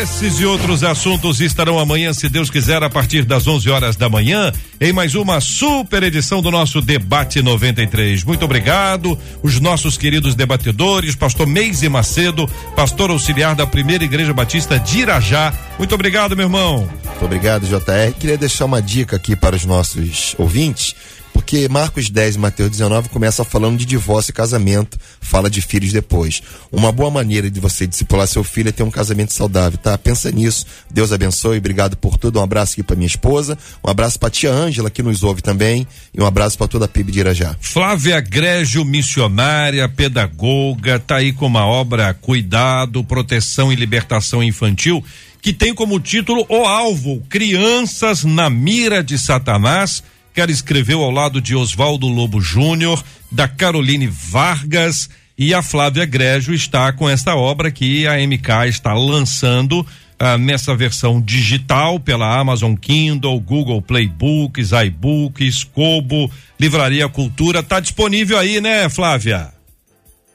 Esses 0.01 0.41
e 0.41 0.47
outros 0.47 0.83
assuntos 0.83 1.43
estarão 1.43 1.79
amanhã, 1.79 2.15
se 2.15 2.27
Deus 2.27 2.49
quiser, 2.49 2.83
a 2.83 2.89
partir 2.89 3.23
das 3.23 3.47
11 3.47 3.69
horas 3.69 3.97
da 3.97 4.09
manhã, 4.09 4.51
em 4.81 4.95
mais 4.95 5.15
uma 5.15 5.43
super 5.43 6.03
edição 6.03 6.41
do 6.41 6.51
nosso 6.51 6.81
Debate 6.81 7.43
93. 7.43 8.25
Muito 8.25 8.43
obrigado, 8.43 9.19
os 9.43 9.61
nossos 9.61 9.99
queridos 9.99 10.35
debatedores, 10.35 11.15
pastor 11.15 11.47
Meise 11.47 11.87
Macedo, 11.91 12.49
pastor 12.75 13.11
auxiliar 13.11 13.55
da 13.55 13.67
Primeira 13.67 14.03
Igreja 14.03 14.33
Batista 14.33 14.79
de 14.79 15.01
Irajá. 15.01 15.53
Muito 15.77 15.95
obrigado, 15.95 16.35
meu 16.35 16.47
irmão. 16.47 16.89
Muito 17.05 17.25
obrigado, 17.27 17.67
JR. 17.67 18.15
Queria 18.19 18.39
deixar 18.39 18.65
uma 18.65 18.81
dica 18.81 19.17
aqui 19.17 19.37
para 19.37 19.55
os 19.55 19.67
nossos 19.67 20.35
ouvintes 20.39 20.97
porque 21.33 21.69
Marcos 21.69 22.11
10 22.11 22.37
e 22.37 22.39
Mateus 22.39 22.71
19 22.71 23.09
começa 23.09 23.45
falando 23.45 23.79
de 23.79 23.85
divórcio 23.85 24.31
e 24.31 24.35
casamento, 24.35 24.99
fala 25.21 25.51
de 25.51 25.61
filhos 25.61 25.93
depois. 25.93 26.43
Uma 26.71 26.93
boa 26.93 27.11
maneira 27.11 27.51
de 27.51 27.61
você 27.61 27.87
discipular 27.87 28.27
seu 28.27 28.45
filho 28.45 28.69
é 28.69 28.73
ter 28.73 28.83
um 28.83 28.91
casamento 28.91 29.33
saudável, 29.33 29.79
tá? 29.79 29.97
Pensa 29.97 30.31
nisso. 30.31 30.67
Deus 30.91 31.13
abençoe, 31.13 31.59
obrigado 31.59 31.97
por 31.97 32.17
tudo. 32.17 32.39
Um 32.39 32.43
abraço 32.43 32.73
aqui 32.73 32.83
para 32.83 32.97
minha 32.97 33.07
esposa, 33.07 33.57
um 33.83 33.91
abraço 33.91 34.19
para 34.19 34.31
tia 34.31 34.53
Ângela 34.53 34.91
que 34.91 35.03
nos 35.03 35.23
ouve 35.23 35.43
também 35.43 35.87
e 36.15 36.21
um 36.21 36.27
abraço 36.27 36.57
para 36.57 36.69
toda 36.69 36.85
a 36.85 36.89
PIB 36.89 37.13
de 37.13 37.21
Irajá. 37.21 37.57
Flávia 37.61 38.21
Grégio, 38.21 38.85
missionária, 38.85 39.89
pedagoga, 39.89 40.99
tá 40.99 41.17
aí 41.17 41.33
com 41.33 41.47
uma 41.47 41.67
obra 41.67 42.15
Cuidado, 42.15 43.03
Proteção 43.05 43.73
e 43.73 43.77
Libertação 43.77 44.43
Infantil 44.43 45.05
que 45.43 45.53
tem 45.53 45.75
como 45.75 45.99
título 45.99 46.45
O 46.49 46.65
Alvo: 46.67 47.23
Crianças 47.29 48.25
na 48.25 48.51
Mira 48.51 49.03
de 49.03 49.19
Satanás 49.19 50.03
que 50.35 50.41
escreveu 50.43 51.03
ao 51.03 51.11
lado 51.11 51.41
de 51.41 51.55
Oswaldo 51.55 52.07
Lobo 52.07 52.41
Júnior, 52.41 53.03
da 53.31 53.47
Caroline 53.49 54.07
Vargas 54.07 55.09
e 55.37 55.55
a 55.55 55.63
Flávia 55.63 56.05
Grégio 56.05 56.55
está 56.55 56.93
com 56.93 57.09
esta 57.09 57.35
obra 57.35 57.71
que 57.71 58.07
a 58.07 58.15
MK 58.19 58.69
está 58.69 58.93
lançando 58.93 59.87
ah, 60.19 60.37
nessa 60.37 60.75
versão 60.77 61.19
digital 61.19 61.99
pela 61.99 62.39
Amazon 62.39 62.75
Kindle, 62.75 63.41
Google 63.41 63.81
Playbooks, 63.81 64.71
iBooks, 64.73 65.65
Kobo, 65.65 66.31
Livraria 66.59 67.09
Cultura. 67.09 67.63
Tá 67.63 67.81
disponível 67.81 68.39
aí, 68.39 68.61
né, 68.61 68.89
Flávia? 68.91 69.51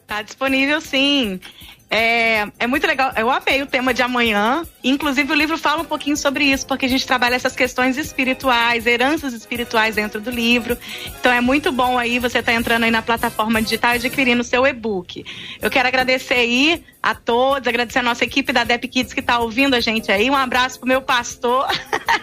Tá 0.07 0.23
disponível 0.23 0.81
sim. 0.81 1.39
É, 1.95 2.45
é 2.59 2.67
muito 2.67 2.85
legal. 2.85 3.13
Eu 3.15 3.31
amei 3.31 3.61
o 3.61 3.65
tema 3.65 3.93
de 3.93 4.01
amanhã. 4.01 4.67
Inclusive, 4.83 5.31
o 5.31 5.35
livro 5.35 5.57
fala 5.57 5.81
um 5.81 5.85
pouquinho 5.85 6.17
sobre 6.17 6.43
isso, 6.43 6.67
porque 6.67 6.85
a 6.85 6.89
gente 6.89 7.07
trabalha 7.07 7.35
essas 7.35 7.55
questões 7.55 7.97
espirituais, 7.97 8.85
heranças 8.85 9.33
espirituais 9.33 9.95
dentro 9.95 10.19
do 10.19 10.29
livro. 10.29 10.77
Então, 11.17 11.31
é 11.31 11.39
muito 11.39 11.71
bom 11.71 11.97
aí 11.97 12.19
você 12.19 12.39
estar 12.39 12.51
tá 12.51 12.57
entrando 12.57 12.83
aí 12.83 12.91
na 12.91 13.01
plataforma 13.01 13.61
digital 13.61 13.93
e 13.93 13.95
adquirindo 13.95 14.41
o 14.41 14.43
seu 14.43 14.67
e-book. 14.67 15.23
Eu 15.61 15.71
quero 15.71 15.87
agradecer 15.87 16.33
aí 16.33 16.83
a 17.01 17.15
todos, 17.15 17.65
agradecer 17.65 17.99
a 17.99 18.03
nossa 18.03 18.25
equipe 18.25 18.51
da 18.51 18.65
Dep 18.65 18.89
Kids 18.89 19.13
que 19.13 19.21
está 19.21 19.39
ouvindo 19.39 19.73
a 19.73 19.79
gente 19.79 20.11
aí. 20.11 20.29
Um 20.29 20.35
abraço 20.35 20.77
pro 20.77 20.89
meu 20.89 21.01
pastor. 21.01 21.65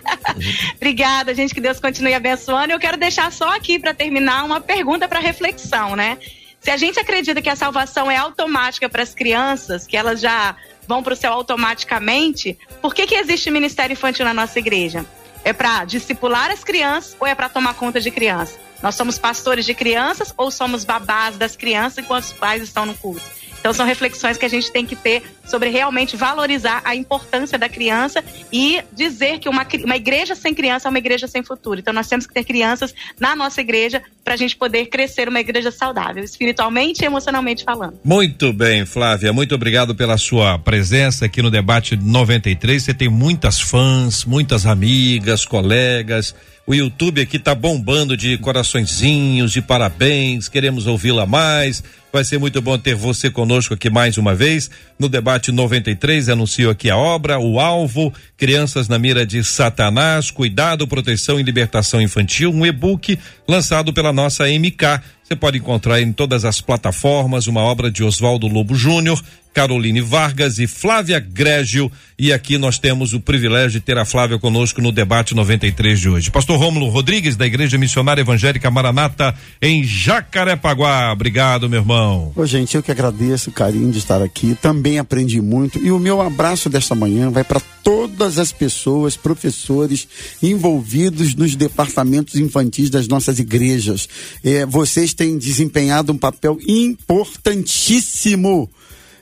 Obrigada, 0.76 1.34
gente. 1.34 1.54
Que 1.54 1.62
Deus 1.62 1.80
continue 1.80 2.12
abençoando. 2.12 2.74
Eu 2.74 2.78
quero 2.78 2.98
deixar 2.98 3.32
só 3.32 3.56
aqui 3.56 3.78
para 3.78 3.94
terminar 3.94 4.44
uma 4.44 4.60
pergunta 4.60 5.08
para 5.08 5.18
reflexão, 5.18 5.96
né? 5.96 6.18
Se 6.62 6.70
a 6.70 6.76
gente 6.76 6.98
acredita 7.00 7.42
que 7.42 7.48
a 7.48 7.56
salvação 7.56 8.08
é 8.08 8.16
automática 8.16 8.88
para 8.88 9.02
as 9.02 9.12
crianças, 9.12 9.84
que 9.84 9.96
elas 9.96 10.20
já 10.20 10.54
vão 10.86 11.02
para 11.02 11.12
o 11.12 11.16
céu 11.16 11.32
automaticamente, 11.32 12.56
por 12.80 12.94
que, 12.94 13.04
que 13.04 13.16
existe 13.16 13.50
ministério 13.50 13.94
infantil 13.94 14.24
na 14.24 14.32
nossa 14.32 14.60
igreja? 14.60 15.04
É 15.44 15.52
para 15.52 15.84
discipular 15.84 16.52
as 16.52 16.62
crianças 16.62 17.16
ou 17.18 17.26
é 17.26 17.34
para 17.34 17.48
tomar 17.48 17.74
conta 17.74 18.00
de 18.00 18.12
crianças? 18.12 18.60
Nós 18.80 18.94
somos 18.94 19.18
pastores 19.18 19.64
de 19.64 19.74
crianças 19.74 20.32
ou 20.36 20.52
somos 20.52 20.84
babás 20.84 21.36
das 21.36 21.56
crianças 21.56 21.98
enquanto 21.98 22.26
os 22.26 22.32
pais 22.32 22.62
estão 22.62 22.86
no 22.86 22.94
culto? 22.94 23.28
Então 23.62 23.72
são 23.72 23.86
reflexões 23.86 24.36
que 24.36 24.44
a 24.44 24.48
gente 24.48 24.72
tem 24.72 24.84
que 24.84 24.96
ter 24.96 25.22
sobre 25.46 25.68
realmente 25.68 26.16
valorizar 26.16 26.82
a 26.84 26.96
importância 26.96 27.56
da 27.56 27.68
criança 27.68 28.22
e 28.52 28.82
dizer 28.92 29.38
que 29.38 29.48
uma, 29.48 29.64
uma 29.84 29.94
igreja 29.94 30.34
sem 30.34 30.52
criança 30.52 30.88
é 30.88 30.90
uma 30.90 30.98
igreja 30.98 31.28
sem 31.28 31.44
futuro. 31.44 31.78
Então 31.78 31.94
nós 31.94 32.08
temos 32.08 32.26
que 32.26 32.34
ter 32.34 32.42
crianças 32.42 32.92
na 33.20 33.36
nossa 33.36 33.60
igreja 33.60 34.02
para 34.24 34.34
a 34.34 34.36
gente 34.36 34.56
poder 34.56 34.86
crescer 34.86 35.28
uma 35.28 35.38
igreja 35.38 35.70
saudável, 35.70 36.24
espiritualmente 36.24 37.04
e 37.04 37.06
emocionalmente 37.06 37.62
falando. 37.62 38.00
Muito 38.02 38.52
bem, 38.52 38.84
Flávia, 38.84 39.32
muito 39.32 39.54
obrigado 39.54 39.94
pela 39.94 40.18
sua 40.18 40.58
presença 40.58 41.26
aqui 41.26 41.40
no 41.40 41.50
debate 41.50 41.94
93. 41.94 42.82
Você 42.82 42.92
tem 42.92 43.08
muitas 43.08 43.60
fãs, 43.60 44.24
muitas 44.24 44.66
amigas, 44.66 45.44
colegas. 45.44 46.34
O 46.66 46.74
YouTube 46.74 47.20
aqui 47.20 47.38
tá 47.38 47.54
bombando 47.54 48.16
de 48.16 48.38
coraçõezinhos, 48.38 49.52
de 49.52 49.62
parabéns, 49.62 50.48
queremos 50.48 50.88
ouvi-la 50.88 51.26
mais. 51.26 51.82
Vai 52.12 52.24
ser 52.24 52.38
muito 52.38 52.60
bom 52.60 52.76
ter 52.76 52.94
você 52.94 53.30
conosco 53.30 53.72
aqui 53.72 53.88
mais 53.88 54.18
uma 54.18 54.34
vez. 54.34 54.70
No 54.98 55.08
debate 55.08 55.50
93, 55.50 56.28
anuncio 56.28 56.68
aqui 56.68 56.90
a 56.90 56.96
obra, 56.96 57.38
o 57.38 57.58
alvo, 57.58 58.12
Crianças 58.36 58.86
na 58.86 58.98
Mira 58.98 59.24
de 59.24 59.42
Satanás, 59.42 60.30
Cuidado, 60.30 60.86
Proteção 60.86 61.40
e 61.40 61.42
Libertação 61.42 62.02
Infantil, 62.02 62.52
um 62.52 62.66
e-book 62.66 63.18
lançado 63.48 63.94
pela 63.94 64.12
nossa 64.12 64.44
MK. 64.44 65.00
Você 65.22 65.34
pode 65.34 65.56
encontrar 65.56 66.02
em 66.02 66.12
todas 66.12 66.44
as 66.44 66.60
plataformas 66.60 67.46
uma 67.46 67.62
obra 67.62 67.90
de 67.90 68.04
Oswaldo 68.04 68.46
Lobo 68.46 68.74
Júnior, 68.74 69.18
Caroline 69.53 70.00
Vargas 70.00 70.59
e 70.59 70.66
Flávia 70.66 71.20
Grégio. 71.20 71.92
E 72.18 72.32
aqui 72.32 72.57
nós 72.57 72.78
temos 72.78 73.12
o 73.12 73.20
privilégio 73.20 73.72
de 73.72 73.80
ter 73.80 73.98
a 73.98 74.05
Flávia 74.05 74.38
conosco 74.38 74.80
no 74.80 74.92
debate 74.92 75.34
93 75.34 76.00
de 76.00 76.09
hoje. 76.09 76.30
Pastor 76.30 76.59
Rômulo 76.59 76.88
Rodrigues, 76.88 77.36
da 77.36 77.44
Igreja 77.44 77.76
Missionária 77.76 78.22
Evangélica 78.22 78.70
Maranata, 78.70 79.34
em 79.61 79.82
Jacarepaguá. 79.82 81.12
Obrigado, 81.12 81.68
meu 81.68 81.80
irmão. 81.80 82.32
Ô, 82.36 82.46
gente, 82.46 82.76
eu 82.76 82.82
que 82.82 82.92
agradeço 82.92 83.50
o 83.50 83.53
carinho 83.53 83.90
de 83.90 83.98
estar 83.98 84.22
aqui. 84.22 84.55
Também 84.55 84.98
aprendi 84.98 85.40
muito. 85.40 85.78
E 85.78 85.90
o 85.90 85.98
meu 85.98 86.20
abraço 86.20 86.70
desta 86.70 86.94
manhã 86.94 87.30
vai 87.30 87.42
para 87.42 87.61
todas 87.82 88.38
as 88.38 88.53
pessoas, 88.53 89.16
professores 89.16 90.07
envolvidos 90.40 91.34
nos 91.34 91.57
departamentos 91.57 92.36
infantis 92.36 92.88
das 92.88 93.09
nossas 93.09 93.38
igrejas. 93.38 94.09
É, 94.44 94.64
vocês 94.64 95.12
têm 95.12 95.36
desempenhado 95.36 96.12
um 96.12 96.18
papel 96.18 96.59
importantíssimo 96.66 98.70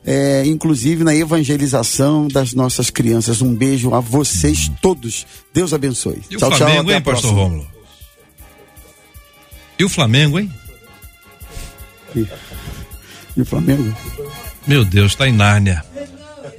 é, 0.04 0.44
inclusive 0.46 1.04
na 1.04 1.14
evangelização 1.14 2.28
das 2.28 2.54
nossas 2.54 2.90
crianças. 2.90 3.42
Um 3.42 3.54
beijo 3.54 3.94
a 3.94 4.00
vocês 4.00 4.70
todos. 4.80 5.26
Deus 5.52 5.72
abençoe. 5.72 6.22
E 6.30 6.36
tchau, 6.36 6.50
o 6.50 6.56
Flamengo, 6.56 6.84
tchau, 6.84 6.92
hein, 6.92 7.02
pastor 7.02 7.34
Rômulo? 7.34 7.66
E 9.78 9.84
o 9.84 9.88
Flamengo, 9.88 10.38
hein? 10.38 10.52
E, 12.14 12.26
e 13.36 13.42
o 13.42 13.46
Flamengo? 13.46 13.94
Meu 14.66 14.84
Deus, 14.84 15.12
está 15.12 15.28
em 15.28 15.32
Nárnia. 15.32 15.84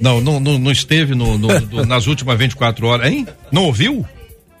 Não, 0.00 0.20
não, 0.20 0.40
não, 0.40 0.58
não 0.58 0.72
esteve 0.72 1.14
no, 1.14 1.38
no, 1.38 1.60
no, 1.60 1.86
nas 1.86 2.06
últimas 2.06 2.36
24 2.36 2.86
horas, 2.86 3.12
hein? 3.12 3.26
Não 3.52 3.64
ouviu? 3.64 4.04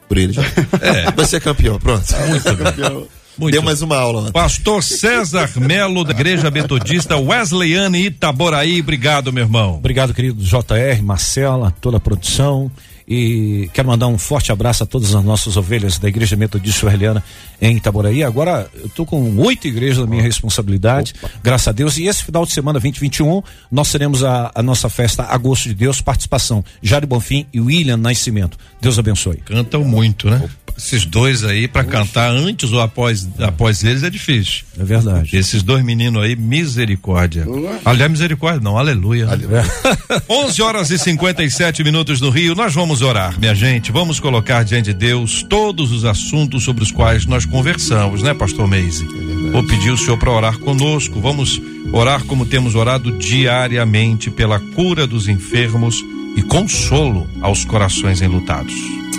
Por 0.08 0.18
ele. 0.18 0.34
É. 0.80 1.10
Vai 1.10 1.24
ser 1.24 1.40
campeão, 1.40 1.78
pronto. 1.78 2.04
Muito 2.28 2.54
bem. 2.54 3.08
Muito. 3.38 3.52
Deu 3.52 3.62
mais 3.62 3.80
uma 3.82 3.96
aula. 3.96 4.30
Pastor 4.32 4.82
César 4.82 5.50
Melo, 5.56 6.04
da 6.04 6.12
Igreja 6.12 6.50
Metodista 6.50 7.16
Wesleyane 7.16 8.06
Itaboraí. 8.06 8.80
Obrigado, 8.80 9.32
meu 9.32 9.44
irmão. 9.44 9.76
Obrigado, 9.76 10.12
querido 10.12 10.42
JR, 10.42 11.02
Marcela, 11.02 11.74
toda 11.80 11.96
a 11.96 12.00
produção. 12.00 12.70
E 13.06 13.68
quero 13.72 13.88
mandar 13.88 14.06
um 14.06 14.18
forte 14.18 14.52
abraço 14.52 14.82
a 14.82 14.86
todas 14.86 15.14
as 15.14 15.24
nossas 15.24 15.56
ovelhas 15.56 15.98
da 15.98 16.08
Igreja 16.08 16.36
Metodista 16.36 16.86
Wesleyana 16.86 17.22
em 17.60 17.76
Itaboraí. 17.76 18.22
Agora 18.22 18.68
eu 18.74 18.86
estou 18.86 19.04
com 19.04 19.36
oito 19.38 19.66
igrejas 19.66 19.98
na 19.98 20.06
minha 20.06 20.22
responsabilidade, 20.22 21.14
Opa. 21.22 21.30
graças 21.42 21.68
a 21.68 21.72
Deus. 21.72 21.96
E 21.98 22.06
esse 22.06 22.24
final 22.24 22.44
de 22.44 22.52
semana, 22.52 22.78
2021, 22.78 23.42
nós 23.70 23.90
teremos 23.90 24.22
a, 24.24 24.50
a 24.54 24.62
nossa 24.62 24.88
festa 24.88 25.24
Agosto 25.24 25.68
de 25.68 25.74
Deus, 25.74 26.00
participação 26.00 26.64
Jário 26.82 27.06
Bonfim 27.08 27.46
e 27.52 27.60
William 27.60 27.96
Nascimento. 27.96 28.58
Deus 28.80 28.98
abençoe. 28.98 29.36
Cantam 29.38 29.84
muito, 29.84 30.28
né? 30.28 30.40
Opa. 30.44 30.62
Esses 30.76 31.04
dois 31.04 31.44
aí, 31.44 31.68
para 31.68 31.84
cantar 31.84 32.30
antes 32.30 32.72
ou 32.72 32.80
após, 32.80 33.28
após 33.38 33.84
eles, 33.84 34.02
é 34.02 34.10
difícil. 34.10 34.64
É 34.78 34.82
verdade. 34.82 35.36
Esses 35.36 35.62
dois 35.62 35.84
meninos 35.84 36.22
aí, 36.22 36.34
misericórdia. 36.34 37.46
Aliás, 37.84 38.10
misericórdia, 38.10 38.60
não, 38.60 38.78
aleluia. 38.78 39.28
aleluia. 39.28 39.64
11 40.28 40.62
horas 40.62 40.90
e 40.90 40.98
57 40.98 41.84
minutos 41.84 42.20
no 42.20 42.30
Rio. 42.30 42.54
Nós 42.54 42.74
vamos 42.74 42.91
orar, 43.00 43.38
minha 43.38 43.54
gente. 43.54 43.90
Vamos 43.90 44.20
colocar 44.20 44.64
diante 44.64 44.92
de 44.92 44.94
Deus 44.94 45.42
todos 45.42 45.92
os 45.92 46.04
assuntos 46.04 46.64
sobre 46.64 46.82
os 46.82 46.90
quais 46.90 47.24
nós 47.24 47.46
conversamos, 47.46 48.22
né, 48.22 48.34
Pastor 48.34 48.68
Meise? 48.68 49.06
Vou 49.52 49.64
pedir 49.66 49.90
o 49.90 49.96
senhor 49.96 50.18
para 50.18 50.30
orar 50.30 50.58
conosco. 50.58 51.20
Vamos 51.20 51.62
orar 51.92 52.24
como 52.24 52.44
temos 52.44 52.74
orado 52.74 53.12
diariamente 53.12 54.30
pela 54.30 54.60
cura 54.60 55.06
dos 55.06 55.28
enfermos 55.28 56.04
e 56.36 56.42
consolo 56.42 57.26
aos 57.40 57.64
corações 57.64 58.20
enlutados. 58.20 58.74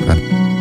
Amém 0.08 0.53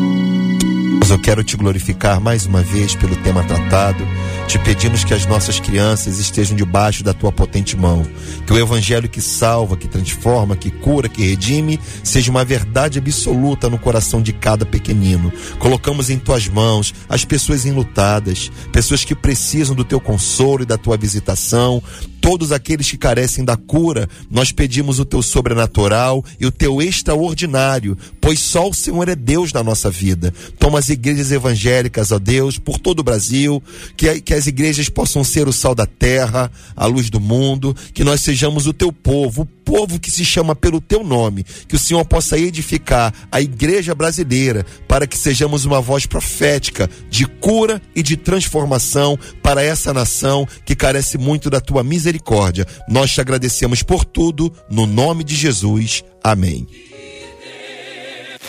eu 1.11 1.19
quero 1.19 1.43
te 1.43 1.57
glorificar 1.57 2.21
mais 2.21 2.47
uma 2.47 2.63
vez 2.63 2.95
pelo 2.95 3.17
tema 3.17 3.43
tratado 3.43 4.07
Te 4.47 4.59
pedimos 4.59 5.03
que 5.03 5.15
as 5.15 5.25
nossas 5.25 5.59
crianças 5.59 6.19
estejam 6.19 6.55
debaixo 6.55 7.03
da 7.03 7.15
tua 7.15 7.33
potente 7.33 7.77
mão. 7.77 8.07
Que 8.47 8.53
o 8.53 8.59
evangelho 8.59 9.09
que 9.09 9.21
salva, 9.21 9.77
que 9.77 9.89
transforma, 9.89 10.57
que 10.57 10.71
cura, 10.71 11.09
que 11.09 11.23
redime, 11.23 11.81
seja 12.05 12.31
uma 12.31 12.45
verdade 12.45 12.99
absoluta 12.99 13.71
no 13.71 13.79
coração 13.79 14.21
de 14.21 14.33
cada 14.33 14.67
pequenino. 14.67 15.33
Colocamos 15.59 16.11
em 16.11 16.19
tuas 16.19 16.49
mãos 16.49 16.93
as 17.09 17.25
pessoas 17.25 17.65
enlutadas, 17.65 18.51
pessoas 18.71 19.05
que 19.05 19.15
precisam 19.15 19.75
do 19.75 19.85
teu 19.85 20.01
consolo 20.01 20.63
e 20.63 20.67
da 20.67 20.77
tua 20.77 20.97
visitação, 20.97 21.83
todos 22.21 22.53
aqueles 22.53 22.89
que 22.89 22.97
carecem 22.97 23.45
da 23.45 23.57
cura, 23.57 24.09
nós 24.31 24.53
pedimos 24.53 25.01
o 25.01 25.05
teu 25.05 25.21
sobrenatural 25.21 26.25
e 26.39 26.47
o 26.47 26.53
teu 26.53 26.81
extraordinário, 26.81 27.99
pois 28.21 28.39
só 28.39 28.69
o 28.69 28.73
Senhor 28.73 29.09
é 29.09 29.17
Deus 29.17 29.53
na 29.53 29.63
nossa 29.63 29.91
vida. 29.91 30.33
Toma 30.59 30.79
as 30.79 30.89
igrejas 31.03 31.33
evangélicas, 31.33 32.13
ó 32.13 32.19
Deus, 32.21 32.59
por 32.59 32.79
todo 32.79 33.01
o 33.01 33.03
Brasil, 33.03 33.61
que, 33.97 34.21
que 34.21 34.33
as 34.33 34.47
igrejas 34.47 34.89
possam 34.89 35.25
ser 35.25 35.49
o 35.49 35.53
sal 35.53 35.75
da 35.75 35.85
terra, 35.85 36.49
a 36.77 36.87
luz 36.87 37.11
do 37.11 37.19
mundo, 37.19 37.77
que 37.93 38.05
nós 38.05 38.21
sejamos 38.21 38.69
o 38.69 38.73
teu 38.73 38.93
povo, 38.93 39.43
o 39.43 39.47
povo 39.47 39.99
que 39.99 40.13
se 40.13 40.25
chama 40.25 40.55
pelo 40.55 40.81
teu 40.81 41.03
nome, 41.03 41.45
que 41.67 41.75
o 41.75 41.79
Senhor 41.79 42.05
possa 42.05 42.39
edificar 42.39 43.13
a 43.33 43.41
igreja 43.41 43.97
brasileira, 43.97 44.65
para 44.87 45.05
que 45.05 45.19
sejamos 45.19 45.65
uma 45.65 45.81
voz 45.81 46.07
profética 46.07 46.89
de 47.11 47.27
cura 47.27 47.83
e 47.97 48.03
de 48.03 48.17
transformação 48.17 49.19
para 49.43 49.61
essa 49.61 49.93
nação 49.93 50.47
que 50.65 50.77
carece 50.77 51.19
muito 51.19 51.51
da 51.51 51.61
tua 51.61 51.83
misericórdia. 51.83 52.65
Nós 52.89 53.11
te 53.11 53.21
agradecemos 53.21 53.83
por 53.83 54.05
tudo, 54.05 54.53
no 54.71 54.87
nome 54.87 55.25
de 55.25 55.35
Jesus. 55.35 56.05
Amém. 56.23 56.92